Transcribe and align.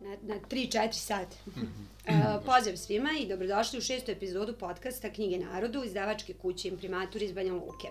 na, 0.00 0.16
na 0.22 0.40
3-4 0.40 0.92
sata. 0.92 1.36
Mm 1.46 1.50
-hmm. 1.50 2.36
uh, 2.36 2.44
pozdrav 2.44 2.76
svima 2.76 3.10
i 3.20 3.28
dobrodošli 3.28 3.78
u 3.78 3.82
šestu 3.82 4.10
epizodu 4.10 4.54
podcasta 4.58 5.12
Knjige 5.12 5.38
narodu, 5.38 5.84
izdavačke 5.84 6.34
kuće 6.34 6.68
Imprimatur 6.68 7.22
iz 7.22 7.32
Banja 7.32 7.52
Luke. 7.52 7.88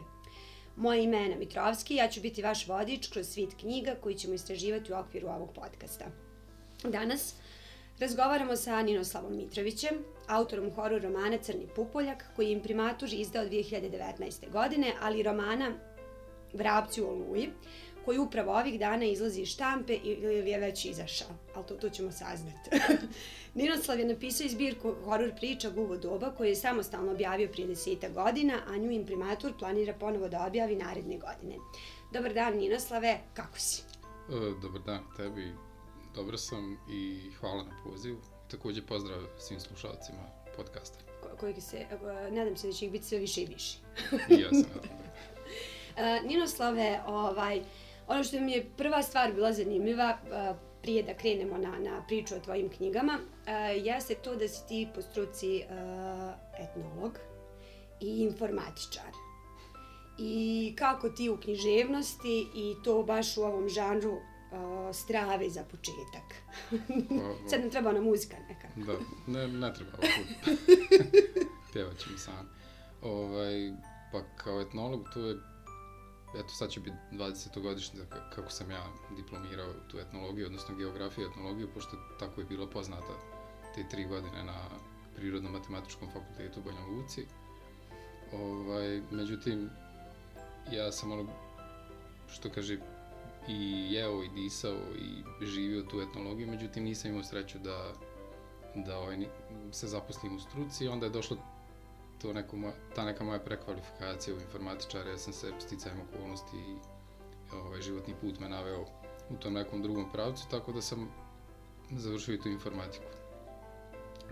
Moje 0.76 1.04
ime 1.04 1.18
je 1.18 1.26
Ana 1.26 1.36
Mitrovski, 1.36 1.96
ja 1.96 2.08
ću 2.08 2.21
biti 2.21 2.42
vaš 2.42 2.68
vodič 2.68 3.08
kroz 3.08 3.28
svit 3.28 3.54
knjiga 3.60 3.96
koji 4.02 4.16
ćemo 4.16 4.34
istraživati 4.34 4.94
u 4.94 4.96
okviru 4.96 5.28
ovog 5.28 5.54
podcasta. 5.54 6.05
Danas 6.84 7.36
razgovaramo 8.00 8.56
sa 8.56 8.82
Ninoslavom 8.82 9.38
Mitrovićem, 9.38 9.96
autorom 10.28 10.72
horor 10.72 11.02
romana 11.02 11.38
Crni 11.38 11.68
pupoljak, 11.76 12.26
koji 12.36 12.46
je 12.46 12.52
imprimatur 12.52 13.10
izdao 13.14 13.46
2019. 13.46 14.52
godine, 14.52 14.94
ali 15.02 15.24
romana 15.24 15.72
Vrapci 16.54 17.02
u 17.02 17.08
Oluji, 17.08 17.50
koji 18.06 18.18
upravo 18.18 18.60
ovih 18.60 18.80
dana 18.80 19.06
izlazi 19.06 19.42
iz 19.42 19.48
štampe 19.48 19.94
ili 20.04 20.50
je 20.50 20.60
već 20.60 20.86
izašao. 20.86 21.28
Ali 21.56 21.66
to, 21.66 21.76
to 21.76 21.90
ćemo 21.90 22.11
saznati. 22.11 22.70
Ninoslav 23.56 24.00
je 24.00 24.06
napisao 24.06 24.46
izbirku 24.46 24.96
horor 25.04 25.36
priča 25.36 25.70
Guvo 25.70 25.98
doba 25.98 26.32
koji 26.38 26.50
je 26.50 26.56
samostalno 26.56 27.11
objavio 27.11 27.50
prije 27.52 27.68
deseta 27.68 28.10
godina, 28.10 28.60
a 28.68 28.78
nju 28.78 28.92
imprimatur 28.92 29.54
planira 29.60 29.94
ponovo 29.94 30.30
da 30.30 30.46
objavi 30.47 30.75
naredne 30.75 31.18
godine. 31.18 31.56
Dobar 32.14 32.34
dan 32.34 32.58
Ninoslave, 32.58 33.20
kako 33.34 33.59
si? 33.59 33.81
E, 34.30 34.61
dobar 34.61 34.81
dan 34.81 35.03
tebi, 35.17 35.52
dobro 36.16 36.38
sam 36.38 36.78
i 36.89 37.31
hvala 37.39 37.64
na 37.64 37.83
pozivu. 37.83 38.17
Također 38.52 38.86
pozdrav 38.86 39.22
svim 39.38 39.59
slušalcima 39.59 40.23
podcasta. 40.58 40.97
Ko, 41.22 41.30
koji 41.39 41.61
se, 41.61 41.78
e, 41.78 42.31
nadam 42.31 42.58
se 42.58 42.67
da 42.67 42.73
će 42.73 42.86
ih 42.86 42.92
biti 42.92 43.06
sve 43.06 43.17
više 43.17 43.42
i 43.42 43.45
više. 43.45 43.78
I 44.30 44.42
ja 44.42 44.50
sam 44.50 44.70
nadam. 44.75 45.03
Uh, 45.95 46.25
Ninoslave, 46.30 47.02
ovaj, 47.08 47.59
uh, 47.59 47.66
Ono 48.08 48.23
što 48.23 48.39
mi 48.39 48.52
je 48.52 48.66
prva 48.78 49.02
stvar 49.03 49.34
bila 49.34 49.53
zanimljiva, 49.53 50.17
prije 50.81 51.03
da 51.03 51.14
krenemo 51.14 51.58
na, 51.58 51.80
na 51.80 52.03
priču 52.08 52.36
o 52.36 52.39
tvojim 52.39 52.70
knjigama, 52.70 53.20
jeste 53.84 54.16
to 54.16 54.36
da 54.36 54.47
si 54.47 54.67
ti 54.67 54.88
po 54.95 55.02
struci 55.02 55.64
etnolog 56.59 57.17
i 58.00 58.23
informatičar. 58.23 59.11
I 60.17 60.73
kako 60.77 61.09
ti 61.09 61.30
u 61.30 61.38
književnosti 61.38 62.47
i 62.55 62.75
to 62.83 63.03
baš 63.03 63.38
u 63.38 63.42
ovom 63.42 63.69
žanru 63.69 64.17
strave 64.94 65.49
za 65.49 65.64
početak. 65.64 66.36
Sad 67.49 67.61
nam 67.61 67.70
treba 67.70 67.89
ona 67.89 68.02
muzika 68.02 68.36
neka. 68.49 68.67
Da, 68.75 68.94
ne, 69.27 69.47
ne 69.47 69.73
treba 69.73 69.92
Pjevat 71.73 71.97
ćemo 71.97 72.17
sam. 72.17 72.49
Ovaj, 73.02 73.72
pa 74.11 74.22
kao 74.38 74.61
etnolog 74.61 75.09
to 75.14 75.20
je 75.20 75.36
eto 76.36 76.50
sad 76.50 76.70
će 76.70 76.80
biti 76.80 76.98
20. 77.12 77.62
godišnja 77.62 78.00
kako 78.36 78.50
sam 78.50 78.72
ja 78.72 78.84
diplomirao 79.17 79.73
tu 79.88 80.00
etnologiju, 80.00 80.45
odnosno 80.45 80.76
geografiju 80.76 81.26
i 81.26 81.30
etnologiju, 81.30 81.70
pošto 81.73 81.98
tako 82.20 82.42
je 82.42 82.45
bilo 82.45 82.70
poznata 82.70 83.14
te 83.76 83.89
tri 83.89 84.06
godine 84.06 84.44
na 84.44 84.70
Prirodno-matematičkom 85.16 86.08
fakultetu 86.14 86.59
u 86.59 86.64
Banja 86.64 86.86
Luci. 86.86 87.26
Ovaj, 88.34 89.02
međutim, 89.11 89.70
ja 90.72 90.92
sam 90.92 91.11
ono, 91.11 91.26
što 92.28 92.50
kaže, 92.50 92.78
i 93.48 93.88
jeo 93.94 94.23
i 94.23 94.30
disao 94.30 94.78
i 95.42 95.45
živio 95.45 95.84
tu 95.84 96.02
etnologiju, 96.02 96.48
međutim 96.48 96.84
nisam 96.84 97.11
imao 97.11 97.23
sreću 97.23 97.59
da, 97.59 97.94
da 98.76 98.98
ovaj, 98.98 99.28
se 99.72 99.88
zaposlim 99.88 100.36
u 100.36 100.39
struci. 100.39 100.88
Onda 100.88 101.06
je 101.06 101.09
došlo 101.09 101.38
to 102.23 102.33
neko 102.33 102.57
moja, 102.57 102.73
ta 102.95 103.05
neka 103.05 103.23
moja 103.23 103.39
prekvalifikacija 103.39 104.35
u 104.35 104.39
informatičara, 104.39 105.09
ja 105.09 105.17
sam 105.17 105.33
se 105.33 105.52
sticajem 105.59 105.97
okolnosti 106.02 106.57
i 106.57 106.75
ovaj, 107.55 107.81
životni 107.81 108.15
put 108.21 108.39
me 108.39 108.49
naveo 108.49 108.85
u 109.30 109.35
tom 109.35 109.53
nekom 109.53 109.81
drugom 109.81 110.11
pravcu, 110.11 110.47
tako 110.52 110.71
da 110.71 110.81
sam 110.81 111.09
završio 111.91 112.35
i 112.35 112.41
tu 112.41 112.49
informatiku, 112.49 113.05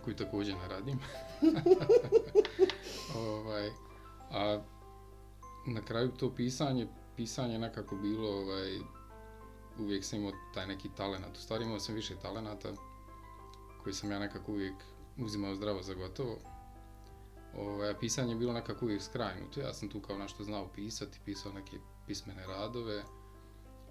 koju 0.04 0.16
također 0.16 0.56
ne 0.56 0.68
radim. 0.68 1.00
ovaj, 3.28 3.70
a 4.32 4.62
na 5.68 5.82
kraju 5.82 6.12
to 6.12 6.36
pisanje, 6.36 6.88
pisanje 7.16 7.60
nekako 7.60 7.96
bilo, 7.96 8.30
ovaj, 8.30 8.80
uvijek 9.80 10.04
sam 10.04 10.20
imao 10.20 10.32
taj 10.54 10.68
neki 10.68 10.90
talent. 10.98 11.38
U 11.38 11.42
stvari 11.42 11.64
imao 11.64 11.80
sam 11.80 11.96
više 11.96 12.16
talenata 12.22 12.70
koji 13.84 13.94
sam 13.94 14.12
ja 14.12 14.20
nekako 14.20 14.52
uvijek 14.52 14.76
uzimao 15.18 15.56
zdravo 15.56 15.82
za 15.82 15.94
gotovo. 15.94 16.38
Ovaj, 17.58 18.00
pisanje 18.00 18.32
je 18.32 18.40
bilo 18.40 18.54
nekako 18.54 18.86
uvijek 18.86 19.02
skrajnuto. 19.02 19.60
Ja 19.60 19.74
sam 19.74 19.90
tu 19.90 20.00
kao 20.00 20.18
nešto 20.18 20.44
znao 20.44 20.68
pisati, 20.68 21.20
pisao 21.26 21.54
neke 21.54 21.78
pismene 22.08 22.48
radove, 22.48 23.04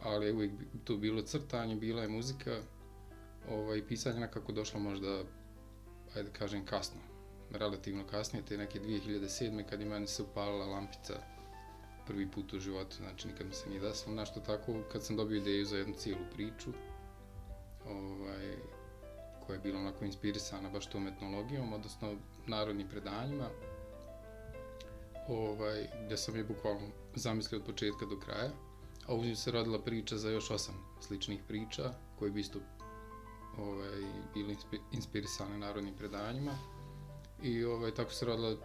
ali 0.02 0.26
je 0.26 0.32
uvijek 0.32 0.52
to 0.84 0.96
bilo 0.96 1.22
crtanje, 1.22 1.76
bila 1.76 2.02
je 2.02 2.08
muzika. 2.08 2.60
Ovaj, 3.48 3.86
pisanje 3.86 4.20
nekako 4.20 4.52
došlo 4.52 4.80
možda, 4.80 5.22
ajde 6.16 6.30
kažem, 6.32 6.66
kasno. 6.66 7.00
Relativno 7.50 8.06
kasnije, 8.06 8.44
te 8.44 8.56
neke 8.56 8.80
2007. 8.80 9.64
kad 9.70 9.80
je 9.80 9.86
meni 9.86 10.06
se 10.06 10.22
upalila 10.22 10.66
lampica 10.66 11.14
prvi 12.06 12.30
put 12.30 12.52
u 12.52 12.60
životu, 12.60 12.96
znači 12.96 13.28
nikad 13.28 13.46
mi 13.46 13.54
se 13.54 13.68
nije 13.68 13.80
desilo 13.80 14.14
nešto 14.14 14.40
tako, 14.40 14.82
kad 14.92 15.04
sam 15.04 15.16
dobio 15.16 15.36
ideju 15.36 15.64
za 15.64 15.76
jednu 15.76 15.94
cijelu 15.94 16.24
priču, 16.34 16.70
ovaj, 17.86 18.56
koja 19.46 19.54
je 19.54 19.60
bila 19.60 19.80
onako 19.80 20.04
inspirisana 20.04 20.70
baš 20.70 20.86
tom 20.86 21.08
etnologijom, 21.08 21.72
odnosno 21.72 22.16
narodnim 22.50 22.88
predanjima, 22.88 23.48
ovaj, 25.28 25.88
gdje 26.04 26.16
sam 26.16 26.36
je 26.36 26.44
bukvalno 26.44 26.88
zamislio 27.14 27.60
od 27.60 27.66
početka 27.66 28.06
do 28.06 28.20
kraja, 28.20 28.50
a 29.06 29.14
uzim 29.14 29.36
se 29.36 29.50
rodila 29.50 29.78
priča 29.82 30.16
za 30.16 30.30
još 30.30 30.50
osam 30.50 30.74
sličnih 31.00 31.40
priča, 31.48 31.92
koji 32.18 32.30
bi 32.30 32.40
isto 32.40 32.58
ovaj, 33.58 34.00
bili 34.34 34.56
inspirisane 34.92 35.58
narodnim 35.58 35.94
predanjima. 35.94 36.52
I 37.42 37.64
ovaj, 37.64 37.94
tako 37.94 38.12
se 38.12 38.24
rodila 38.24 38.56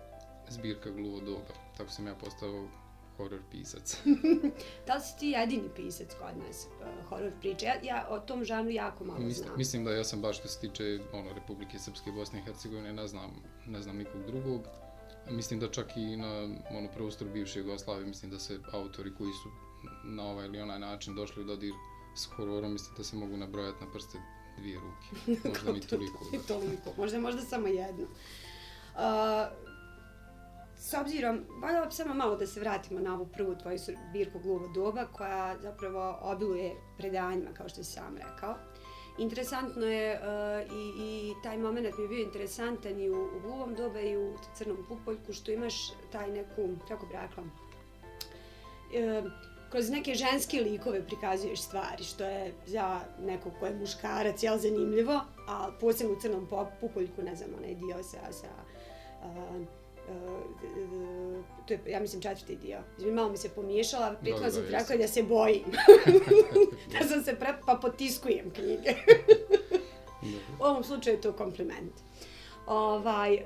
zbirka 0.50 0.90
Gluvo 0.90 1.20
doba. 1.20 1.54
Tako 1.78 1.92
sam 1.92 2.08
ja 2.08 2.16
postao 2.16 2.68
horror 3.18 3.42
pisac. 3.52 3.98
da 4.88 4.96
li 4.96 5.02
si 5.02 5.20
ti 5.20 5.28
jedini 5.28 5.70
pisac 5.76 6.14
kod 6.14 6.48
nas 6.48 6.68
uh, 6.68 7.10
horror 7.10 7.32
priče? 7.40 7.66
Ja, 7.66 7.76
ja 7.84 8.08
o 8.10 8.20
tom 8.20 8.44
žanru 8.44 8.72
jako 8.72 9.04
malo 9.04 9.20
mislim, 9.20 9.46
znam. 9.46 9.58
Mislim 9.58 9.86
da 9.86 9.92
ja 9.92 10.04
sam 10.04 10.22
baš 10.22 10.40
što 10.40 10.48
se 10.48 10.60
tiče 10.60 11.00
ono, 11.14 11.34
Republike 11.34 11.80
Srpske, 11.80 12.12
Bosne 12.12 12.40
i 12.40 12.42
Hercegovine, 12.42 12.94
ne 12.94 13.08
znam, 13.08 13.32
ne 13.66 13.82
znam 13.82 13.98
nikog 13.98 14.26
drugog. 14.26 14.62
Mislim 15.30 15.60
da 15.60 15.72
čak 15.72 15.98
i 15.98 16.18
na 16.18 16.44
ono, 16.70 16.90
prostor 16.96 17.28
bivše 17.28 17.60
Jugoslavije, 17.60 18.08
mislim 18.08 18.32
da 18.32 18.40
se 18.40 18.60
autori 18.72 19.16
koji 19.18 19.32
su 19.34 19.50
na 20.04 20.24
ovaj 20.24 20.46
ili 20.46 20.62
onaj 20.62 20.80
način 20.80 21.16
došli 21.16 21.44
u 21.44 21.46
dodir 21.46 21.74
s 22.16 22.26
hororom, 22.26 22.74
mislim 22.74 22.96
da 22.98 23.04
se 23.04 23.16
mogu 23.16 23.38
nabrojati 23.38 23.86
na 23.86 23.92
prste 23.92 24.18
dvije 24.58 24.80
ruke. 24.80 25.32
Možda 25.50 25.72
ni 25.72 25.82
toliko. 25.82 26.26
Da. 26.32 26.40
toliko, 26.48 26.94
možda, 26.98 27.20
možda 27.20 27.42
samo 27.42 27.68
jedno. 27.68 28.04
Uh, 28.04 29.02
s 30.86 30.94
obzirom, 30.94 31.40
voljela 31.62 31.86
bi 31.86 31.92
samo 31.92 32.14
malo 32.14 32.36
da 32.36 32.48
se 32.48 32.60
vratimo 32.60 33.00
na 33.00 33.14
ovu 33.14 33.28
prvu 33.34 33.56
tvoju 33.56 33.78
birku 34.14 34.40
Gluvo 34.40 34.68
doba, 34.68 35.06
koja 35.06 35.56
zapravo 35.62 36.18
obiluje 36.22 36.76
predanjima, 36.98 37.54
kao 37.54 37.70
što 37.70 37.84
si 37.84 37.92
sam 37.92 38.18
rekao. 38.18 38.56
Interesantno 39.18 39.86
je 39.86 40.20
uh, 40.20 40.78
i, 40.78 41.04
i 41.06 41.34
taj 41.44 41.58
moment 41.58 41.98
mi 41.98 42.04
je 42.04 42.08
bio 42.08 42.24
interesantan 42.24 43.00
i 43.00 43.10
u, 43.10 43.24
u 43.38 43.40
Gluvom 43.42 43.76
doba 43.76 44.00
i 44.00 44.18
u 44.18 44.34
Crnom 44.56 44.78
pupoljku, 44.88 45.34
što 45.34 45.52
imaš 45.52 45.74
taj 46.12 46.32
neku, 46.32 46.70
kako 46.88 47.06
bi 47.06 47.14
rekla, 47.14 47.44
uh, 47.44 49.32
kroz 49.72 49.90
neke 49.90 50.16
ženske 50.16 50.62
likove 50.62 51.06
prikazuješ 51.08 51.62
stvari, 51.62 52.04
što 52.04 52.24
je 52.24 52.54
za 52.66 53.00
nekog 53.20 53.54
ko 53.60 53.66
je 53.66 53.76
muškarac, 53.76 54.44
jel 54.44 54.58
zanimljivo, 54.58 55.22
a 55.48 55.70
posebno 55.82 56.14
u 56.14 56.22
Crnom 56.22 56.48
pupoljku, 56.82 57.22
ne 57.22 57.36
znam, 57.36 57.50
onaj 57.58 57.76
dio 57.76 58.04
sa, 58.04 58.32
sa 58.32 58.48
Uh, 59.26 59.85
to 61.68 61.74
je, 61.74 61.82
ja 61.88 62.00
mislim, 62.00 62.22
četvrti 62.22 62.56
dio. 62.56 62.80
Izmi, 62.98 63.12
malo 63.12 63.30
mi 63.30 63.38
se 63.38 63.50
pomiješala, 63.50 64.16
pritom 64.22 64.52
sam 64.52 64.64
rekla 64.70 64.96
da 64.96 65.08
se 65.08 65.24
bojim. 65.24 65.64
da 67.00 67.08
sam 67.08 67.24
se 67.24 67.36
pre... 67.36 67.54
pa 67.66 67.76
potiskujem 67.76 68.52
knjige. 68.52 68.94
U 70.60 70.64
ovom 70.64 70.84
slučaju 70.84 71.16
je 71.16 71.22
to 71.22 71.34
kompliment. 71.34 71.94
Ovaj, 72.68 73.40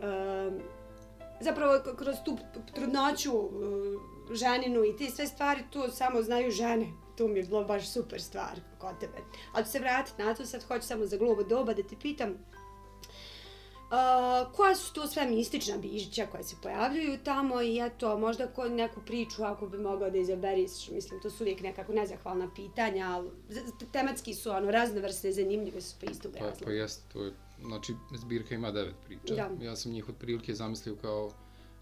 zapravo, 1.39 1.79
kroz 1.97 2.15
tu 2.25 2.37
trudnoću 2.73 3.37
uh, 3.37 3.51
ženinu 4.31 4.83
i 4.83 4.97
ti 4.97 5.11
sve 5.11 5.27
stvari, 5.27 5.63
to 5.69 5.89
samo 5.89 6.21
znaju 6.21 6.51
žene. 6.51 6.85
To 7.17 7.27
mi 7.27 7.39
je 7.39 7.43
bilo 7.43 7.63
baš 7.63 7.89
super 7.89 8.21
stvar 8.21 8.59
kod 8.77 8.99
tebe. 8.99 9.17
Ali 9.53 9.65
se 9.65 9.79
vratiti 9.79 10.23
na 10.23 10.33
to, 10.33 10.45
sad 10.45 10.63
hoću 10.63 10.87
samo 10.87 11.05
za 11.05 11.17
globo 11.17 11.43
doba 11.43 11.73
da 11.73 11.83
ti 11.83 11.95
pitam, 12.01 12.37
Uh, 13.89 14.55
koja 14.55 14.75
su 14.75 14.93
to 14.93 15.07
sve 15.07 15.25
mistična 15.25 15.77
bižića 15.77 16.27
koja 16.31 16.43
se 16.43 16.55
pojavljuju 16.61 17.19
tamo 17.23 17.61
i 17.61 17.79
eto, 17.85 18.17
možda 18.17 18.47
ko 18.47 18.69
neku 18.69 19.01
priču 19.05 19.43
ako 19.43 19.67
bi 19.67 19.77
mogao 19.77 20.09
da 20.09 20.17
izaberiš, 20.17 20.89
mislim, 20.89 21.21
to 21.21 21.29
su 21.29 21.43
uvijek 21.43 21.61
nekako 21.61 21.93
nezahvalna 21.93 22.49
pitanja, 22.55 23.07
ali 23.09 23.29
tematski 23.91 24.33
su 24.33 24.51
ono 24.51 24.71
raznovrsne, 24.71 25.31
zanimljive 25.31 25.81
su 25.81 25.95
pa 25.99 26.11
isto 26.11 26.29
Pa, 26.39 26.51
pa 26.65 26.71
jest, 26.71 27.01
to 27.13 27.23
je, 27.23 27.33
znači, 27.61 27.93
zbirka 28.17 28.55
ima 28.55 28.71
devet 28.71 28.95
priča. 29.05 29.35
Da. 29.35 29.65
Ja 29.65 29.75
sam 29.75 29.91
njih 29.91 30.09
od 30.09 30.15
prilike 30.15 30.53
zamislio 30.53 30.95
kao, 30.95 31.31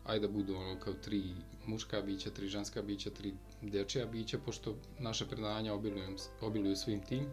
ajde 0.06 0.28
da 0.28 0.34
budu 0.34 0.56
ono 0.56 0.80
kao 0.80 0.94
tri 0.94 1.24
muška 1.66 2.02
bića, 2.02 2.30
tri 2.30 2.48
ženska 2.48 2.82
bića, 2.82 3.10
tri 3.10 3.34
dječja 3.62 4.06
bića, 4.06 4.38
pošto 4.46 4.76
naše 5.00 5.26
predanja 5.26 5.74
obiluju, 5.74 6.18
obiluju 6.42 6.76
svim 6.76 7.06
tim. 7.06 7.28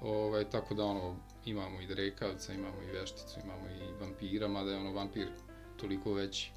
Ovaj, 0.00 0.44
tako 0.44 0.74
da 0.74 0.84
ono, 0.84 1.16
imamo 1.44 1.80
i 1.80 1.86
drekavca, 1.86 2.52
imamo 2.52 2.82
i 2.82 2.92
vešticu, 2.92 3.40
imamo 3.44 3.68
i 3.68 4.00
vampira, 4.00 4.48
mada 4.48 4.70
je 4.70 4.78
ono 4.78 4.92
vampir 4.92 5.28
toliko 5.76 6.12
veći 6.12 6.52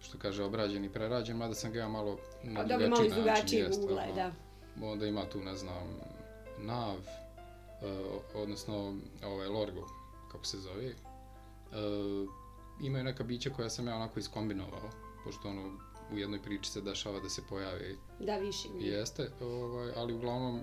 što 0.00 0.18
kaže 0.18 0.44
obrađen 0.44 0.84
i 0.84 0.92
prerađen, 0.92 1.36
mada 1.36 1.54
sam 1.54 1.72
ga 1.72 1.78
ja 1.78 1.88
malo 1.88 2.18
na 2.42 2.60
A 2.60 2.64
drugačiji 2.64 3.08
dobro, 3.08 3.24
malo 3.26 3.38
jest, 3.48 3.82
ugla, 3.82 4.02
ono. 4.02 4.14
da. 4.14 4.32
Onda 4.82 5.06
ima 5.06 5.24
tu, 5.24 5.40
ne 5.40 5.56
znam, 5.56 6.00
Nav, 6.58 6.94
uh, 6.96 7.00
odnosno 8.34 8.94
ovaj 9.24 9.48
Lorgo, 9.48 9.86
kako 10.32 10.44
se 10.44 10.58
zove. 10.58 10.86
Uh, 10.88 12.30
imaju 12.82 13.04
neka 13.04 13.24
bića 13.24 13.50
koja 13.50 13.70
sam 13.70 13.86
ja 13.88 13.96
onako 13.96 14.20
iskombinovao, 14.20 14.90
pošto 15.24 15.48
ono 15.48 15.78
u 16.12 16.18
jednoj 16.18 16.42
priči 16.42 16.70
se 16.70 16.80
dešava 16.80 17.20
da 17.20 17.28
se 17.28 17.42
pojavi 17.48 17.98
Da, 18.20 18.36
više 18.36 18.68
mi. 18.74 18.84
jeste, 18.84 19.30
ovaj, 19.40 19.92
ali 19.96 20.14
uglavnom 20.14 20.60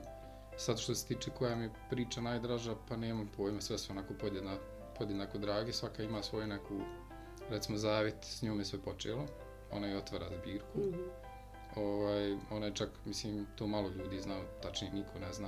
sad 0.59 0.79
što 0.79 0.95
se 0.95 1.07
tiče 1.07 1.31
koja 1.37 1.55
mi 1.55 1.69
priča 1.89 2.21
najdraža, 2.21 2.75
pa 2.89 2.97
nemam 2.97 3.29
pojma, 3.37 3.61
sve 3.61 3.77
su 3.77 3.91
onako 3.91 4.13
podjedna, 4.13 4.57
podjednako 4.97 5.37
drage, 5.37 5.73
svaka 5.73 6.03
ima 6.03 6.23
svoju 6.23 6.47
neku, 6.47 6.79
recimo 7.49 7.77
Zavit, 7.77 8.15
s 8.21 8.41
njom 8.41 8.59
je 8.59 8.65
sve 8.65 8.79
počelo, 8.79 9.25
ona 9.71 9.87
je 9.87 9.97
otvara 9.97 10.25
zbirku, 10.41 10.79
Mhm. 10.79 10.99
ovaj, 11.75 12.37
ona 12.51 12.65
je 12.65 12.75
čak, 12.75 12.89
mislim, 13.05 13.47
to 13.55 13.67
malo 13.67 13.89
ljudi 13.89 14.21
zna, 14.21 14.41
tačnije 14.63 14.93
niko 14.93 15.19
ne 15.19 15.33
zna, 15.33 15.47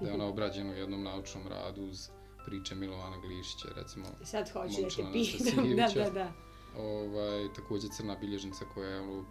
da 0.00 0.08
je 0.08 0.14
ona 0.14 0.26
obrađena 0.32 0.70
u 0.70 0.74
jednom 0.74 1.02
naučnom 1.02 1.48
radu 1.48 1.82
uz 1.82 2.08
priče 2.46 2.74
Milovana 2.74 3.16
Glišića, 3.18 3.68
recimo, 3.76 4.06
Sad 4.24 4.50
hoću 4.52 4.82
da 4.82 4.88
te 4.88 5.12
pitam, 5.12 5.70
da, 5.76 6.04
da, 6.04 6.10
da. 6.10 6.32
ovaj, 6.78 7.52
također 7.56 7.90
crna 7.90 8.16
bilježnica 8.20 8.64
koja 8.74 8.88
je, 8.88 9.00
ono, 9.00 9.24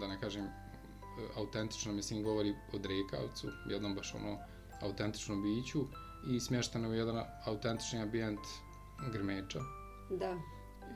da 0.00 0.06
ne 0.06 0.20
kažem, 0.20 0.44
autentično, 1.36 1.92
mislim, 1.92 2.22
govori 2.22 2.54
o 2.72 2.78
Drekavcu, 2.78 3.48
jednom 3.68 3.94
baš 3.94 4.14
ono 4.14 4.38
autentičnom 4.80 5.42
biću 5.42 5.84
i 6.30 6.40
smještena 6.40 6.88
u 6.88 6.94
jedan 6.94 7.24
autentični 7.44 7.98
ambijent 7.98 8.40
Grmeča. 9.12 9.60
Da. 10.10 10.38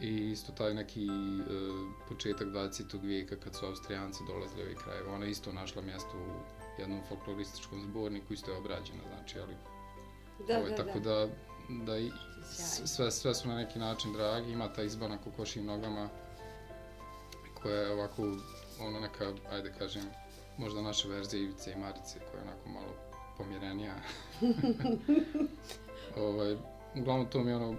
I 0.00 0.31
isto 0.31 0.52
taj 0.52 0.75
neki 0.75 1.06
e, 1.06 1.08
početak 2.08 2.49
20. 2.49 3.02
vijeka 3.02 3.37
kad 3.37 3.55
su 3.55 3.67
Austrijanci 3.67 4.25
dolazili 4.26 4.62
ovih 4.62 4.76
krajeva. 4.84 5.14
Ona 5.14 5.25
je 5.25 5.31
isto 5.31 5.52
našla 5.52 5.82
mjesto 5.82 6.11
u 6.14 6.81
jednom 6.81 7.00
folklorističkom 7.08 7.82
zborniku, 7.82 8.32
isto 8.32 8.50
je 8.50 8.56
obrađena, 8.56 9.02
znači, 9.08 9.38
ali 9.40 9.55
Da, 10.49 10.58
ovaj, 10.58 10.70
da, 10.70 10.76
tako 10.76 11.00
da. 11.00 11.11
da, 11.11 11.28
da 11.84 11.99
i, 11.99 12.11
sve, 12.87 13.11
sve 13.11 13.34
su 13.34 13.49
na 13.49 13.56
neki 13.56 13.78
način 13.78 14.12
dragi, 14.12 14.52
ima 14.52 14.72
ta 14.72 14.82
izba 14.82 15.08
na 15.08 15.19
kokošim 15.19 15.67
nogama 15.67 16.08
koja 17.62 17.76
je 17.76 17.93
ovako, 17.93 18.22
ono 18.87 19.00
neka, 19.00 19.32
ajde 19.50 19.73
kažem, 19.79 20.03
možda 20.59 20.82
naša 20.82 21.09
verzija 21.09 21.43
Ivice 21.43 21.73
i 21.73 21.77
Marice 21.77 22.19
koja 22.19 22.41
je 22.41 22.49
onako 22.49 22.69
malo 22.69 22.94
pomjerenija. 23.38 23.94
ovaj, 26.27 26.56
uglavnom 26.94 27.27
to 27.27 27.43
mi 27.44 27.50
je 27.50 27.56
ono, 27.56 27.75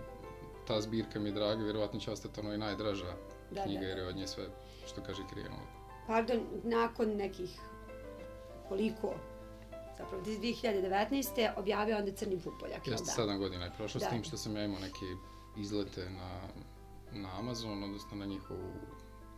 ta 0.68 0.82
zbirka 0.82 1.20
mi 1.20 1.30
je 1.30 1.34
draga, 1.34 1.64
vjerovatno 1.64 2.00
će 2.00 2.12
ostati 2.12 2.40
ono 2.40 2.54
i 2.54 2.58
najdraža 2.58 3.14
Da, 3.52 3.64
knjiga 3.64 3.82
da. 3.82 3.88
jer 3.88 3.98
je 3.98 4.08
od 4.08 4.16
nje 4.16 4.28
sve, 4.28 4.44
što 4.88 5.02
kaže, 5.02 5.22
krenulo. 5.34 5.62
Pardon, 6.08 6.40
nakon 6.64 7.10
nekih 7.10 7.50
koliko, 8.70 9.14
zapravo 9.98 10.24
2019. 10.24 11.52
objavio 11.58 11.98
onda 11.98 12.12
Crni 12.12 12.40
pupoljak, 12.40 12.88
Jeste, 12.88 13.06
da? 13.06 13.12
sedam 13.12 13.40
godina 13.40 13.66
je 13.66 13.72
prošlo, 13.78 14.00
Da. 14.00 14.06
s 14.06 14.10
tim 14.10 14.24
što 14.24 14.38
sam 14.38 14.56
ja 14.56 14.64
imao 14.66 14.80
neke 14.80 15.06
izlete 15.58 16.10
na, 16.10 16.40
na 17.12 17.40
Amazon, 17.40 17.84
odnosno 17.84 18.18
na 18.18 18.26
njihovu 18.26 18.72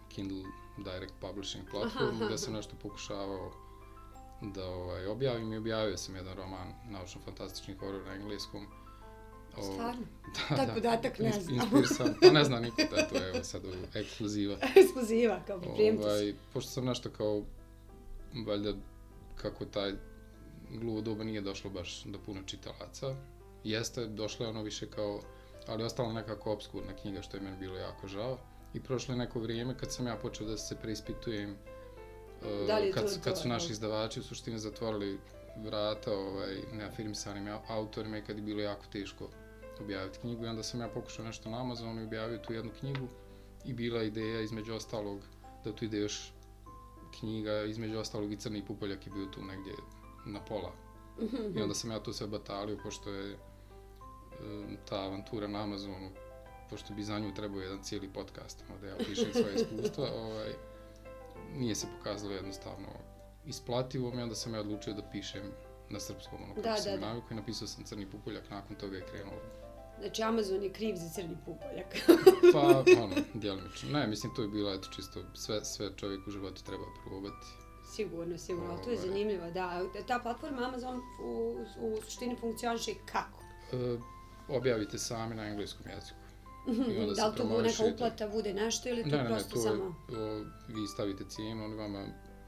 Kindle 0.09 0.43
Direct 0.77 1.13
Publishing 1.19 1.69
platformu, 1.71 2.25
gdje 2.25 2.37
sam 2.37 2.53
nešto 2.53 2.75
pokušavao 2.81 3.51
da 4.41 4.65
ovaj, 4.67 5.05
objavim 5.05 5.53
i 5.53 5.57
objavio 5.57 5.97
sam 5.97 6.15
jedan 6.15 6.35
roman, 6.35 6.73
naučno-fantastični 6.89 7.75
horor 7.75 8.05
na 8.05 8.13
engleskom. 8.13 8.65
O- 9.57 9.63
Stvarno? 9.63 10.01
Da, 10.49 10.55
Taj 10.55 10.65
da. 10.65 10.73
podatak 10.73 11.19
ne 11.19 11.31
znam. 11.31 11.55
Inspirisan, 11.55 12.15
pa 12.21 12.29
ne 12.29 12.43
zna 12.43 12.59
niko 12.59 12.81
da 12.91 13.07
to 13.07 13.15
je 13.15 13.29
evo 13.29 13.43
sad 13.43 13.61
ekskluziva. 13.93 14.57
Ekskluziva, 14.75 15.39
kao 15.47 15.59
pripremite 15.59 16.03
se. 16.03 16.09
Ovaj, 16.09 16.33
pošto 16.53 16.71
sam 16.71 16.85
nešto 16.85 17.09
kao, 17.09 17.43
valjda, 18.47 18.73
kako 19.35 19.65
taj 19.65 19.93
gluvo 20.71 21.01
doba 21.01 21.23
nije 21.23 21.41
došlo 21.41 21.69
baš 21.69 22.03
do 22.03 22.19
puno 22.25 22.41
čitalaca. 22.45 23.15
Jeste, 23.63 24.05
došlo 24.07 24.45
je 24.45 24.49
ono 24.49 24.63
više 24.63 24.89
kao, 24.89 25.19
ali 25.67 25.83
ostala 25.83 26.13
nekako 26.13 26.51
obskurna 26.53 26.93
knjiga, 27.01 27.21
što 27.21 27.37
je 27.37 27.43
meni 27.43 27.57
bilo 27.57 27.77
jako 27.77 28.07
žao. 28.07 28.37
I 28.73 28.79
prošlo 28.79 29.13
je 29.13 29.17
neko 29.17 29.39
vrijeme 29.39 29.77
kad 29.77 29.91
sam 29.91 30.07
ja 30.07 30.15
počeo 30.15 30.47
da 30.47 30.57
se 30.57 30.75
preispitujem 30.75 31.51
uh, 31.51 32.67
Da 32.67 32.77
li 32.77 32.91
kad, 32.91 33.03
to 33.15 33.21
kad 33.23 33.37
su 33.41 33.47
naši 33.47 33.71
izdavači 33.71 34.19
u 34.19 34.23
suštini 34.23 34.59
zatvorili 34.59 35.19
vrata 35.57 36.13
ovaj, 36.13 36.55
neafirmisanim 36.73 37.45
au- 37.45 37.61
autorima 37.67 38.17
i 38.17 38.21
kad 38.21 38.37
je 38.37 38.43
bilo 38.43 38.61
jako 38.61 38.85
teško 38.91 39.29
objaviti 39.79 40.19
knjigu. 40.19 40.45
I 40.45 40.47
onda 40.47 40.63
sam 40.63 40.81
ja 40.81 40.87
pokušao 40.87 41.25
nešto 41.25 41.49
na 41.49 41.61
Amazonu 41.61 42.01
i 42.01 42.05
objavio 42.05 42.37
tu 42.37 42.53
jednu 42.53 42.71
knjigu 42.79 43.07
i 43.65 43.73
bila 43.73 44.03
ideja 44.03 44.41
između 44.41 44.73
ostalog 44.73 45.19
da 45.63 45.75
tu 45.75 45.85
ide 45.85 45.97
još 45.97 46.33
knjiga, 47.19 47.63
između 47.63 47.97
ostalog 47.97 48.33
i 48.33 48.37
Crni 48.37 48.65
pupoljak 48.65 49.07
je 49.07 49.13
bio 49.13 49.25
tu 49.25 49.41
negdje 49.41 49.73
na 50.25 50.45
pola. 50.45 50.71
I 51.55 51.61
onda 51.61 51.75
sam 51.75 51.91
ja 51.91 52.03
tu 52.03 52.13
sve 52.13 52.27
batalio, 52.27 52.77
pošto 52.83 53.09
je 53.09 53.31
e, 53.33 53.37
ta 54.89 54.95
avantura 54.95 55.47
na 55.47 55.63
Amazonu, 55.63 56.09
pošto 56.73 56.93
bi 56.93 57.03
za 57.03 57.19
nju 57.19 57.33
trebao 57.33 57.61
jedan 57.61 57.83
cijeli 57.83 58.09
podcast, 58.13 58.63
ono, 58.69 58.79
da 58.81 58.87
ja 58.87 58.95
pišem 58.97 59.31
svoje 59.33 59.55
iskustva, 59.55 60.07
ovaj, 60.25 60.53
nije 61.55 61.75
se 61.75 61.87
pokazalo 61.97 62.33
jednostavno 62.33 62.87
isplativo 63.45 64.11
i 64.15 64.21
onda 64.21 64.35
sam 64.35 64.53
ja 64.53 64.59
odlučio 64.59 64.93
da 64.93 65.09
pišem 65.11 65.51
na 65.89 65.99
srpskom, 65.99 66.43
ono, 66.43 66.53
kako 66.55 66.67
Da, 66.67 66.77
sam 66.77 66.99
da, 66.99 67.07
navikao 67.07 67.31
i 67.31 67.35
napisao 67.35 67.67
sam 67.67 67.83
Crni 67.83 68.05
pupoljak, 68.11 68.49
nakon 68.49 68.75
toga 68.75 68.97
je 68.97 69.05
krenulo 69.11 69.41
Znači, 69.99 70.23
Amazon 70.23 70.63
je 70.63 70.73
kriv 70.73 70.95
za 70.95 71.09
Crni 71.09 71.37
pupoljak. 71.45 71.87
Pa, 72.53 72.83
ono, 73.03 73.15
djelomično. 73.33 73.89
Ne, 73.91 74.07
mislim, 74.07 74.35
to 74.35 74.41
je 74.41 74.47
bilo, 74.47 74.73
eto, 74.73 74.89
čisto, 74.95 75.23
sve, 75.33 75.65
sve 75.65 75.89
čovjek 75.97 76.27
u 76.27 76.31
životu 76.31 76.63
treba 76.63 76.83
probati. 77.05 77.45
sigurno, 77.95 78.37
sigurno, 78.37 78.71
ali 78.71 78.83
to 78.83 78.89
je 78.89 78.97
Ovaj. 78.97 79.07
zanimljivo, 79.07 79.51
da. 79.51 79.81
Ta 80.07 80.19
platforma 80.19 80.67
Amazon 80.67 81.01
u, 81.23 81.55
u 81.79 82.01
suštini 82.01 82.35
funkcioniše 82.39 82.91
kako? 83.05 83.39
E, 83.73 83.97
objavite 84.47 84.97
sami 84.97 85.35
na 85.35 85.47
engleskom 85.47 85.85
jeziku. 85.95 86.22
Onda 86.67 87.15
se 87.15 87.21
da 87.21 87.27
li 87.27 87.35
to 87.35 87.45
bude 87.45 87.63
neka 87.63 87.83
uplata, 87.93 88.27
bude 88.27 88.53
nešto 88.53 88.89
ili 88.89 89.03
to 89.03 89.09
Ne, 89.09 89.17
ne, 89.17 89.23
ne, 89.23 89.29
prosto 89.29 89.49
to 89.49 89.59
je, 89.59 89.63
samo... 89.63 89.85
o, 89.85 90.45
vi 90.67 90.87
stavite 90.87 91.23
cijenu, 91.29 91.65
oni 91.65 91.75
vama 91.75 92.05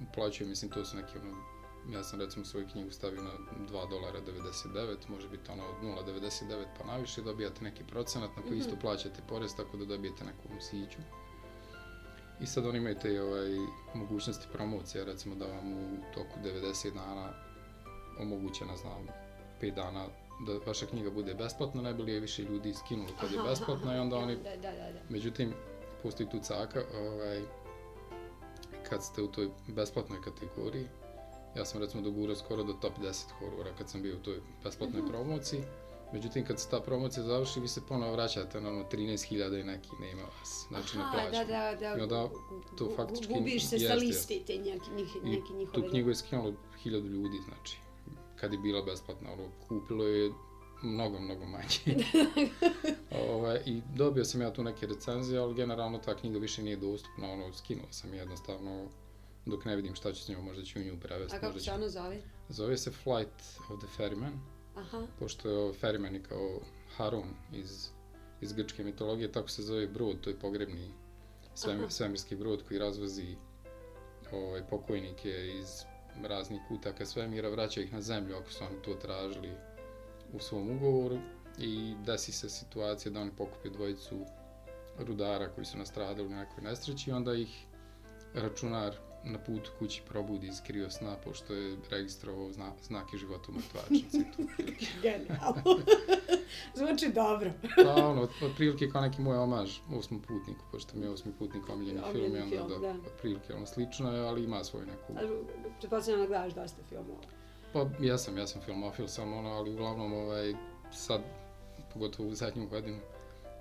uplaćuju, 0.09 0.49
mislim, 0.49 0.71
to 0.71 0.85
su 0.85 0.97
neki, 0.97 1.17
ono, 1.17 1.37
ja 1.93 2.03
sam 2.03 2.19
recimo 2.19 2.45
svoju 2.45 2.67
knjigu 2.71 2.91
stavio 2.91 3.21
na 3.21 3.31
2 3.71 3.89
dolara 3.89 4.19
99, 4.21 4.95
može 5.09 5.29
biti 5.29 5.51
ono 5.51 5.63
od 5.63 6.05
0,99 6.07 6.65
pa 6.77 6.87
naviše, 6.87 7.21
dobijate 7.21 7.63
neki 7.63 7.83
procenat 7.83 8.29
na 8.37 8.43
koji 8.43 8.57
isto 8.57 8.75
plaćate 8.81 9.21
porez, 9.29 9.55
tako 9.55 9.77
da 9.77 9.85
dobijete 9.85 10.23
neku 10.23 10.61
siću. 10.61 10.99
I 12.41 12.45
sad 12.45 12.65
oni 12.65 12.77
imaju 12.77 12.95
te 13.01 13.21
ovaj, 13.21 13.49
mogućnosti 13.93 14.47
promocije, 14.53 15.05
recimo 15.05 15.35
da 15.35 15.45
vam 15.45 15.73
u 15.73 15.97
toku 16.13 16.39
90 16.43 16.93
dana 16.93 17.33
omoguće, 18.19 18.65
ne 18.65 18.77
znam, 18.77 19.07
5 19.61 19.75
dana 19.75 20.07
da 20.39 20.59
vaša 20.67 20.85
knjiga 20.85 21.09
bude 21.09 21.33
besplatna, 21.33 21.81
najbolje 21.81 22.13
je 22.13 22.19
više 22.19 22.43
ljudi 22.43 22.73
skinulo 22.73 23.09
kad 23.21 23.31
je 23.31 23.39
besplatna 23.49 23.95
i 23.95 23.99
onda 23.99 24.15
oni 24.15 24.35
Da, 24.35 24.49
da, 24.51 24.71
da, 24.71 24.91
da. 24.91 24.99
Međutim, 25.09 25.53
postoji 26.03 26.29
tu 26.29 26.39
caka, 26.39 26.83
ovaj, 26.95 27.41
kad 28.89 29.03
ste 29.03 29.21
u 29.21 29.27
toj 29.27 29.49
besplatnoj 29.67 30.21
kategoriji, 30.21 30.87
ja 31.55 31.65
sam 31.65 31.81
recimo 31.81 32.03
dogurao 32.03 32.35
skoro 32.35 32.63
do 32.63 32.73
top 32.73 32.93
10 32.99 33.31
horora 33.31 33.69
kad 33.77 33.89
sam 33.89 34.01
bio 34.01 34.15
u 34.15 34.19
toj 34.19 34.39
besplatnoj 34.63 35.01
Mhm. 35.01 35.11
promociji. 35.11 35.61
Međutim, 36.13 36.45
kad 36.45 36.59
se 36.59 36.69
ta 36.69 36.79
promocija 36.79 37.23
završi, 37.23 37.59
vi 37.59 37.67
se 37.67 37.81
ponovo 37.87 38.11
vraćate 38.11 38.61
na 38.61 38.69
ono 38.69 38.83
13.000 38.83 39.59
i 39.59 39.63
neki, 39.63 39.89
nema 40.01 40.21
vas, 40.39 40.65
znači 40.67 40.97
ne 40.97 41.03
Aha, 41.03 41.11
plaćam. 41.13 41.47
da, 41.47 41.71
da, 41.71 41.89
da. 41.89 41.97
I 41.97 42.01
onda 42.01 42.29
to 42.77 42.91
faktički 42.95 43.33
Gubiš 43.33 43.65
se 43.65 43.79
sa 43.79 43.93
liste 43.93 44.39
te 44.47 44.53
neki, 44.55 44.69
neki, 44.91 45.19
neki 45.23 45.53
njihove... 45.53 45.73
tu 45.73 45.89
knjigu 45.89 46.09
je 46.09 46.15
skinulo 46.15 46.53
hiljadu 46.83 47.07
ljudi, 47.07 47.37
znači, 47.45 47.77
kad 48.35 48.53
je 48.53 48.59
bila 48.59 48.81
besplatna, 48.81 49.31
ono, 49.31 49.49
kupilo 49.67 50.07
je 50.07 50.31
mnogo, 50.83 51.19
mnogo 51.19 51.45
manje. 51.45 52.05
ovaj, 53.29 53.61
I 53.65 53.81
dobio 53.95 54.25
sam 54.25 54.41
ja 54.41 54.53
tu 54.53 54.63
neke 54.63 54.87
recenzije, 54.87 55.39
ali 55.39 55.55
generalno 55.55 55.97
ta 55.97 56.15
knjiga 56.15 56.39
više 56.39 56.63
nije 56.63 56.77
dostupna, 56.77 57.31
ono, 57.31 57.53
skinuo 57.53 57.87
sam 57.91 58.13
je 58.13 58.19
jednostavno, 58.19 58.87
dok 59.45 59.65
ne 59.65 59.75
vidim 59.75 59.95
šta 59.95 60.13
ću 60.13 60.23
s 60.23 60.27
njom, 60.27 60.45
možda 60.45 60.63
ću 60.63 60.79
nju 60.79 60.99
prevesti. 60.99 61.37
A 61.37 61.39
kako 61.39 61.59
se 61.59 61.65
ću... 61.65 61.71
ono 61.73 61.89
zove? 61.89 62.21
Zove 62.49 62.77
se 62.77 62.91
Flight 62.91 63.59
of 63.69 63.79
the 63.79 63.87
Ferryman, 63.97 64.33
Aha. 64.75 65.07
pošto 65.19 65.49
je 65.49 65.73
Ferryman 65.73 66.13
je 66.13 66.23
kao 66.23 66.59
Harun 66.97 67.29
iz, 67.53 67.89
iz 68.41 68.53
grčke 68.53 68.83
mitologije, 68.83 69.31
tako 69.31 69.49
se 69.49 69.63
zove 69.63 69.87
brod, 69.87 70.21
to 70.21 70.29
je 70.29 70.39
pogrebni 70.39 70.91
svemir, 71.55 71.91
svemirski 71.91 72.35
brod 72.35 72.63
koji 72.67 72.79
razvozi 72.79 73.35
ovaj, 74.31 74.61
pokojnike 74.69 75.29
iz 75.61 75.83
raznih 76.23 76.61
kutaka 76.67 77.05
svemira, 77.05 77.49
vraća 77.49 77.81
ih 77.81 77.93
na 77.93 78.01
zemlju 78.01 78.35
ako 78.35 78.51
su 78.51 78.63
oni 78.63 78.81
to 78.81 78.93
tražili 78.93 79.51
u 80.33 80.39
svom 80.39 80.69
ugovoru 80.69 81.17
i 81.59 81.95
desi 82.05 82.31
se 82.31 82.49
situacija 82.49 83.11
da 83.11 83.19
oni 83.19 83.31
pokupe 83.37 83.69
dvojicu 83.69 84.25
rudara 84.99 85.49
koji 85.49 85.65
su 85.65 85.77
nastradali 85.77 86.27
u 86.27 86.35
nekoj 86.35 86.63
nesreći 86.63 87.09
i 87.09 87.13
onda 87.13 87.33
ih 87.33 87.65
računar 88.33 88.95
na 89.25 89.39
putu 89.39 89.71
kući 89.79 90.01
probudi 90.07 90.47
iz 90.47 90.61
krio 90.67 90.89
sna, 90.89 91.15
pošto 91.23 91.53
je 91.53 91.77
registrovao 91.91 92.51
zna, 92.51 92.71
znake 92.83 93.17
života 93.17 93.43
u 93.49 93.55
mrtvačnici. 93.55 94.23
Genijalno. 95.03 95.61
Zvuči 96.73 97.13
dobro. 97.13 97.51
pa 97.83 98.05
ono, 98.05 98.27
otprilike 98.41 98.89
kao 98.89 99.01
neki 99.01 99.21
moj 99.21 99.37
omaž 99.37 99.77
osmom 99.93 100.21
putniku, 100.21 100.65
pošto 100.71 100.97
mi 100.97 101.05
je 101.05 101.09
osmi 101.09 101.31
putnik 101.39 101.69
omiljeni 101.69 102.01
film, 102.11 102.23
i 102.23 102.27
Omiljeni 102.27 102.57
onda 102.57 102.75
film, 102.75 102.81
da, 102.81 102.93
da. 102.93 103.09
otprilike 103.13 103.53
ono 103.53 103.65
slično 103.65 104.11
je, 104.11 104.27
ali 104.27 104.43
ima 104.43 104.63
svoju 104.63 104.85
neku... 104.85 105.13
Pretpostavljam 105.79 106.21
da 106.21 106.27
gledaš 106.27 106.53
dosta 106.53 106.81
filmova. 106.89 107.21
Pa 107.73 107.85
ja 107.99 108.17
sam, 108.17 108.37
ja 108.37 108.47
sam 108.47 108.61
filmofil 108.61 109.07
samo 109.07 109.37
ono, 109.37 109.49
ali 109.49 109.73
uglavnom 109.73 110.13
ovaj, 110.13 110.53
sad, 110.91 111.21
pogotovo 111.93 112.29
u 112.29 112.33
zadnju 112.33 112.67
godinu, 112.67 112.99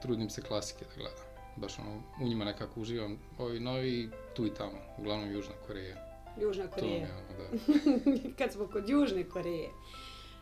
trudim 0.03 0.31
se 0.31 0.43
klasike 0.43 0.85
da 0.85 0.95
gledam. 0.97 1.25
Baš 1.57 1.79
ono, 1.79 2.03
u 2.23 2.29
njima 2.29 2.45
nekako 2.45 2.81
uživam. 2.81 3.19
Ovi 3.39 3.61
novi, 3.61 4.11
tu 4.35 4.47
i 4.47 4.55
tamo, 4.55 4.79
uglavnom 4.99 5.33
Južna 5.33 5.55
Koreja. 5.67 5.97
Južna 6.41 6.65
To 6.65 6.75
Koreja. 6.75 7.09
ono, 7.15 7.39
da. 7.39 8.37
Kad 8.39 8.53
smo 8.53 8.67
kod 8.67 8.89
Južne 8.89 9.29
Koreje, 9.29 9.71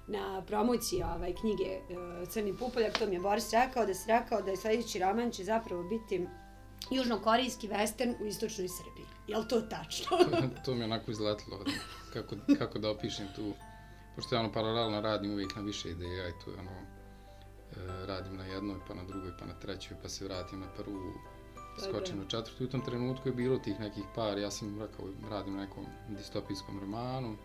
na 0.06 0.42
promociji 0.46 1.02
ovaj, 1.02 1.34
knjige 1.34 1.64
e, 1.64 1.80
Crni 2.26 2.56
pupoljak, 2.56 2.98
to 2.98 3.06
mi 3.06 3.14
je 3.14 3.20
Boris 3.20 3.52
rekao 3.52 3.86
da 3.86 3.94
se 3.94 4.04
rekao 4.12 4.42
da 4.42 4.50
je 4.50 4.56
sljedeći 4.56 4.98
roman 4.98 5.30
će 5.30 5.44
zapravo 5.44 5.82
biti 5.82 6.26
južnokorejski 6.90 7.68
western 7.68 8.22
u 8.22 8.26
istočnoj 8.26 8.68
Srbiji. 8.68 9.06
Je 9.28 9.36
li 9.36 9.48
to 9.48 9.60
tačno? 9.60 10.18
to 10.64 10.74
mi 10.74 10.80
je 10.80 10.84
onako 10.84 11.10
izletilo, 11.10 11.64
kako, 12.12 12.36
kako 12.58 12.78
da 12.78 12.90
opišem 12.90 13.26
tu, 13.36 13.52
pošto 14.16 14.34
ja 14.34 14.40
ono 14.40 14.52
paralelno 14.52 15.00
radim 15.00 15.32
uvijek 15.32 15.56
na 15.56 15.62
više 15.62 15.90
ideja 15.90 16.28
i 16.28 16.32
tu 16.44 16.50
ono, 16.58 16.70
e, 16.70 18.06
radim 18.06 18.36
na 18.36 18.44
jednoj, 18.44 18.76
pa 18.88 18.94
na 18.94 19.04
drugoj, 19.04 19.30
pa 19.38 19.46
na 19.46 19.54
trećoj, 19.54 19.96
pa 20.02 20.08
se 20.08 20.24
vratim 20.24 20.60
na 20.60 20.66
prvu, 20.76 21.12
skočim 21.80 22.18
na 22.18 22.24
četvrtu. 22.28 22.62
I 22.62 22.66
u 22.66 22.70
tom 22.70 22.80
trenutku 22.84 23.28
je 23.28 23.32
bilo 23.32 23.58
tih 23.58 23.80
nekih 23.80 24.04
par, 24.14 24.38
ja 24.38 24.50
sam 24.50 24.80
rekao, 24.80 25.04
radim 25.30 25.54
na 25.56 25.60
nekom 25.60 25.86
distopijskom 26.08 26.80
romanu, 26.80 27.36